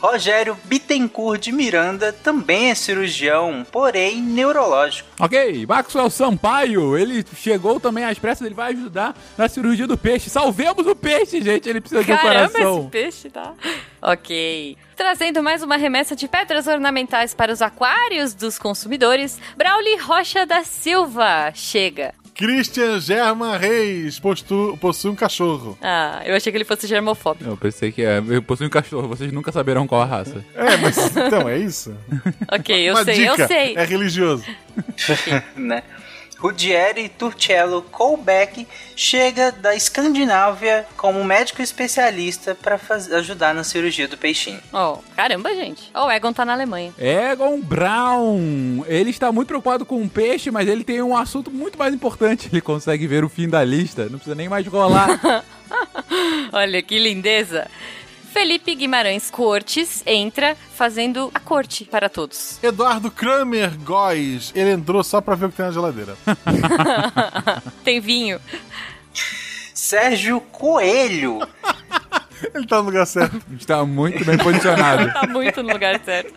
[0.00, 5.08] Rogério Bittencourt de Miranda também é cirurgião, porém neurológico.
[5.20, 10.30] Ok, Maxwell Sampaio, ele chegou também às pressas, ele vai ajudar na cirurgia do peixe.
[10.30, 12.80] Salvemos o peixe, gente, ele precisa de um Caramba, coração.
[12.80, 13.52] esse peixe tá.
[14.00, 14.76] Ok.
[14.96, 20.64] Trazendo mais uma remessa de pedras ornamentais para os aquários dos consumidores, Brauli Rocha da
[20.64, 22.14] Silva chega.
[22.40, 25.76] Christian Germa Reis postu- possui um cachorro.
[25.82, 27.50] Ah, eu achei que ele fosse germofóbico.
[27.50, 30.42] Eu pensei que é, eu possui um cachorro, vocês nunca saberão qual a raça.
[30.54, 31.94] É, mas então, é isso?
[32.50, 33.76] Ok, eu Uma sei, dica, eu sei.
[33.76, 34.44] É religioso.
[35.54, 35.82] né?
[36.40, 42.80] Rudieri Turcello Colbeck chega da Escandinávia como médico especialista para
[43.18, 44.58] ajudar na cirurgia do peixinho.
[44.72, 45.90] Oh, caramba, gente.
[45.94, 46.94] Oh, o Egon tá na Alemanha.
[46.98, 51.78] Egon Brown, ele está muito preocupado com o peixe, mas ele tem um assunto muito
[51.78, 52.48] mais importante.
[52.50, 55.44] Ele consegue ver o fim da lista, não precisa nem mais rolar.
[56.52, 57.68] Olha que lindeza.
[58.32, 62.62] Felipe Guimarães Cortes entra fazendo a corte para todos.
[62.62, 66.16] Eduardo Kramer Góes, ele entrou só pra ver o que tem na geladeira.
[67.82, 68.40] Tem vinho.
[69.74, 71.40] Sérgio Coelho.
[72.54, 73.40] Ele tá no lugar certo.
[73.58, 75.12] Está muito bem posicionado.
[75.12, 76.32] Tá muito no lugar certo.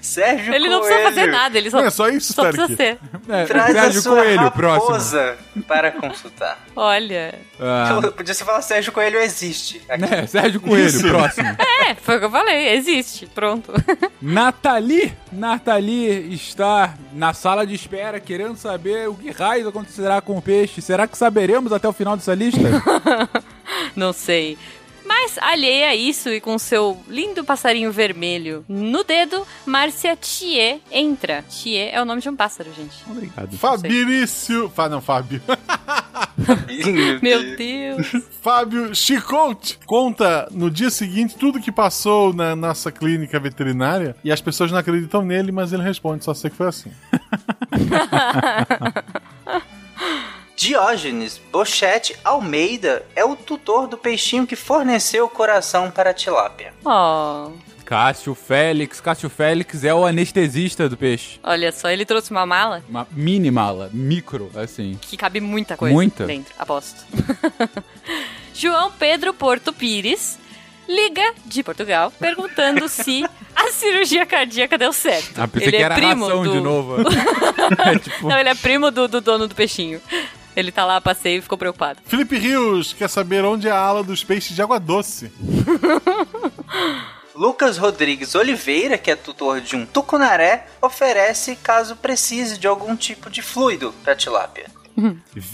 [0.00, 0.94] Sérgio Ele não Coelho.
[0.94, 2.98] precisa fazer nada, ele só, Não, é só isso, só precisa ser.
[3.28, 5.62] É, Traz Sérgio a sua Coelho, próximo.
[5.66, 6.58] para consultar.
[6.76, 7.34] Olha.
[7.60, 9.82] Ah, Podia você falar Sérgio Coelho existe.
[9.88, 10.02] Aqui.
[10.02, 11.08] né, Sérgio Coelho, Isso.
[11.08, 11.48] próximo.
[11.88, 13.26] É, foi o que eu falei, existe.
[13.26, 13.72] Pronto.
[14.22, 20.42] Nathalie, Nathalie está na sala de espera querendo saber o que raios acontecerá com o
[20.42, 20.80] peixe.
[20.80, 22.60] Será que saberemos até o final dessa lista?
[23.94, 24.58] Não sei.
[25.06, 31.42] Mas, alheia a isso e com seu lindo passarinho vermelho no dedo, Márcia Thier entra.
[31.42, 32.96] Thier é o nome de um pássaro, gente.
[33.08, 33.56] Obrigado.
[33.56, 34.68] Fabrício.
[34.70, 35.40] Fá, não, Fábio.
[37.22, 38.12] Meu Deus.
[38.42, 44.40] Fábio Chicote conta no dia seguinte tudo que passou na nossa clínica veterinária e as
[44.40, 46.90] pessoas não acreditam nele, mas ele responde, só sei que foi assim.
[50.56, 56.72] Diógenes Bochete Almeida é o tutor do peixinho que forneceu o coração para a tilápia.
[56.82, 57.52] Oh,
[57.84, 58.98] Cássio Félix.
[58.98, 61.38] Cássio Félix é o anestesista do peixe.
[61.42, 64.98] olha só, ele trouxe uma mala Uma mini mala, micro, assim.
[65.00, 66.24] que cabe muita coisa Muita?
[66.24, 67.04] dentro, aposto.
[68.54, 70.38] João Pedro Porto Pires
[70.88, 75.38] liga de Portugal perguntando se a cirurgia cardíaca deu certo.
[75.38, 76.50] Ah, pensei ele que é era primo ração do...
[76.52, 76.96] de novo.
[77.84, 80.00] é tipo, Não, ele é primo do, do dono do peixinho.
[80.56, 82.00] Ele tá lá a passeio e ficou preocupado.
[82.06, 85.30] Felipe Rios quer saber onde é a ala dos peixes de água doce.
[87.36, 93.28] Lucas Rodrigues Oliveira, que é tutor de um tucunaré, oferece caso precise de algum tipo
[93.28, 94.70] de fluido para tilápia.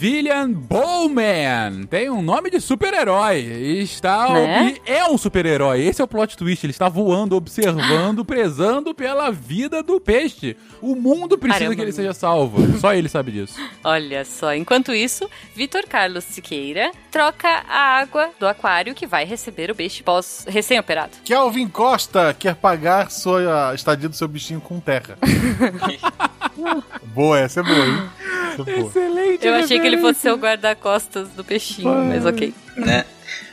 [0.01, 3.39] William Bowman tem um nome de super-herói.
[3.81, 4.75] Está Né?
[4.85, 5.81] e é um super-herói.
[5.81, 6.65] Esse é o plot twist.
[6.65, 10.55] Ele está voando, observando, prezando pela vida do peixe.
[10.81, 12.79] O mundo precisa Caramba, que ele seja salvo.
[12.79, 13.55] Só ele sabe disso.
[13.83, 19.69] Olha só, enquanto isso, Vitor Carlos Siqueira troca a água do aquário que vai receber
[19.69, 21.11] o peixe pós recém-operado.
[21.23, 25.17] Kelvin Costa quer pagar sua estadia do seu bichinho com terra.
[27.13, 28.09] boa, essa é boa, hein?
[28.53, 28.87] Essa é boa.
[28.89, 29.45] Excelente.
[29.47, 32.53] Eu achei que ele fosse ser o guarda-costas do peixinho, mas ok.
[32.75, 33.05] né?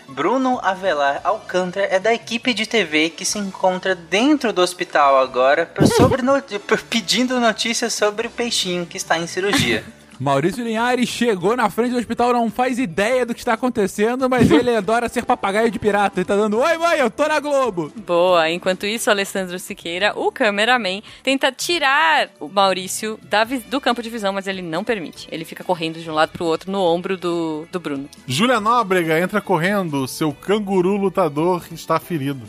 [0.09, 5.67] Bruno Avelar Alcântara é da equipe de TV que se encontra dentro do hospital agora
[5.67, 9.85] por- sobre no- por- pedindo notícias sobre o peixinho que está em cirurgia.
[10.21, 14.51] Maurício Linhares chegou na frente do hospital, não faz ideia do que está acontecendo, mas
[14.51, 16.21] ele adora ser papagaio de pirata.
[16.21, 17.91] Ele tá dando, oi mãe, eu tô na Globo.
[18.07, 24.11] Boa, enquanto isso, Alessandro Siqueira, o cameraman, tenta tirar o Maurício da do campo de
[24.11, 25.27] visão, mas ele não permite.
[25.33, 28.07] Ele fica correndo de um lado pro outro no ombro do, do Bruno.
[28.27, 32.47] Júlia Nóbrega entra correndo, seu canguru lutador está ferido.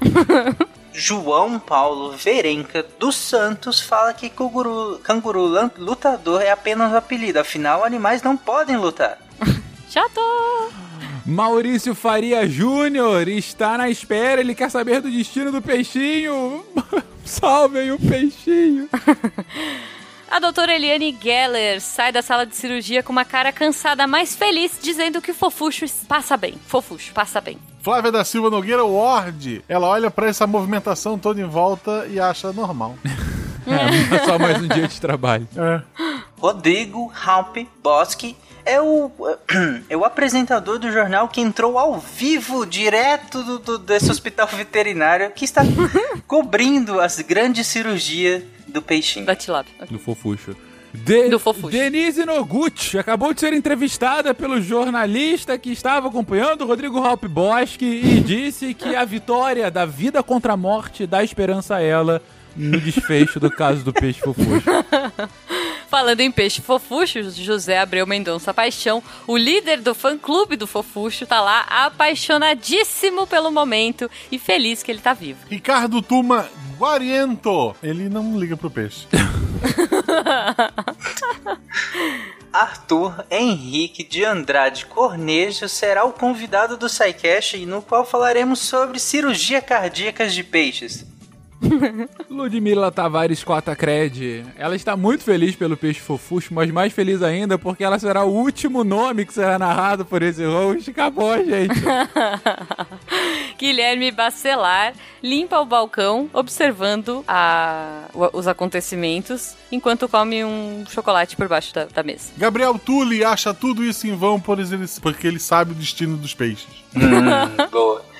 [0.92, 5.46] João Paulo Verenca dos Santos fala que canguru, canguru
[5.78, 9.18] lutador é apenas um apelido, afinal animais não podem lutar.
[9.88, 10.20] Chato!
[11.24, 16.64] Maurício Faria Júnior está na espera, ele quer saber do destino do peixinho.
[17.24, 18.88] Salvem o peixinho.
[20.32, 24.78] A doutora Eliane Geller sai da sala de cirurgia com uma cara cansada, mas feliz,
[24.80, 26.54] dizendo que o fofucho passa bem.
[26.66, 27.58] Fofucho, passa bem.
[27.82, 29.62] Flávia da Silva Nogueira Ward.
[29.68, 32.96] Ela olha pra essa movimentação toda em volta e acha normal.
[33.64, 35.46] É, só mais um dia de trabalho.
[35.56, 35.80] É.
[36.36, 38.36] Rodrigo Halpe Bosque
[38.66, 39.08] é o,
[39.88, 45.30] é o apresentador do jornal que entrou ao vivo, direto do, do- desse hospital veterinário,
[45.30, 45.62] que está
[46.26, 49.24] cobrindo as grandes cirurgias do peixinho.
[49.26, 49.72] Da tilápia.
[49.90, 50.56] Do fofucho.
[50.94, 51.70] De- Do fofucho.
[51.70, 57.84] Denise Noguchi acabou de ser entrevistada pelo jornalista que estava acompanhando o Rodrigo Halp Bosque
[57.86, 62.20] e disse que a vitória da vida contra a morte dá esperança a ela
[62.54, 64.66] no desfecho do caso do peixe fofucho.
[65.92, 71.38] Falando em peixe fofucho, José Abreu Mendonça Paixão, o líder do fã-clube do fofucho, tá
[71.38, 75.40] lá apaixonadíssimo pelo momento e feliz que ele tá vivo.
[75.50, 76.48] Ricardo Tuma
[76.78, 77.76] Guariento.
[77.82, 79.06] Ele não liga pro peixe.
[82.50, 89.60] Arthur Henrique de Andrade Cornejo será o convidado do SciCast, no qual falaremos sobre cirurgia
[89.60, 91.11] cardíacas de peixes.
[92.28, 94.44] Ludmila Tavares Cota Cred.
[94.56, 98.30] Ela está muito feliz pelo peixe fofucho, mas mais feliz ainda porque ela será o
[98.32, 100.90] último nome que será narrado por esse host.
[100.90, 101.74] Acabou, gente.
[103.58, 104.92] Guilherme Bacelar
[105.22, 112.02] limpa o balcão observando a- os acontecimentos enquanto come um chocolate por baixo da, da
[112.02, 112.30] mesa.
[112.36, 114.40] Gabriel Tulli acha tudo isso em vão
[115.00, 116.66] porque ele sabe o destino dos peixes.
[117.70, 118.04] Boa.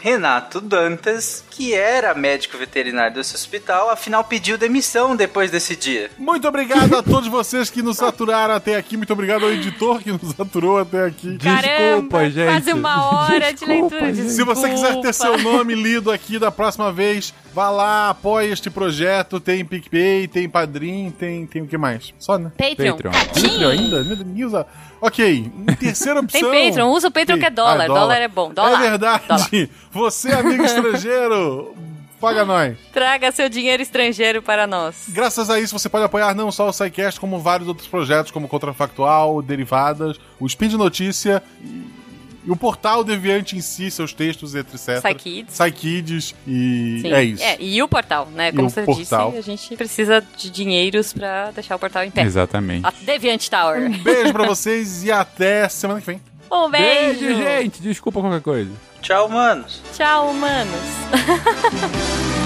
[0.00, 6.10] Renato Dantas, que era médico veterinário desse hospital, afinal pediu demissão depois desse dia.
[6.18, 8.96] Muito obrigado a todos vocês que nos aturaram até aqui.
[8.96, 11.38] Muito obrigado ao editor que nos aturou até aqui.
[11.38, 14.14] Caramba, quase uma hora de leitura.
[14.14, 18.70] Se você quiser ter seu nome lido aqui da próxima vez, vá lá, apoie este
[18.70, 19.40] projeto.
[19.40, 22.12] Tem PicPay, tem Padrim, tem, tem o que mais?
[22.18, 22.52] Só, né?
[22.56, 22.96] Patreon.
[22.96, 23.12] Patreon.
[23.12, 24.04] Patreon ainda?
[24.04, 24.66] Meu Deus,
[25.00, 26.64] Ok, terceira Tem opção.
[26.64, 27.84] Patreon, usa o Patreon que é dólar.
[27.84, 28.20] Ah, dólar.
[28.20, 28.52] é bom.
[28.52, 28.82] Dólar.
[28.82, 29.70] É verdade.
[29.92, 31.74] Você, amigo estrangeiro,
[32.20, 32.76] paga nós.
[32.92, 35.04] Traga seu dinheiro estrangeiro para nós.
[35.08, 38.48] Graças a isso, você pode apoiar não só o SciCast, como vários outros projetos, como
[38.48, 41.95] Contrafactual, Derivadas, o Spin de Notícia e,
[42.46, 45.02] e o portal Deviante em si, seus textos, etc.
[45.02, 45.52] Psykids.
[45.58, 47.12] Psykids, e Sim.
[47.12, 47.42] é isso.
[47.58, 48.52] e o portal, né?
[48.52, 49.30] Como o você portal.
[49.32, 52.22] disse, a gente precisa de dinheiros pra deixar o portal em pé.
[52.22, 52.86] Exatamente.
[52.86, 53.90] A Deviant Tower.
[53.90, 56.20] Um beijo pra vocês e até semana que vem.
[56.50, 57.20] Um beijo.
[57.20, 57.82] Beijo, gente.
[57.82, 58.70] Desculpa qualquer coisa.
[59.02, 59.82] Tchau, manos.
[59.96, 60.80] Tchau, humanos.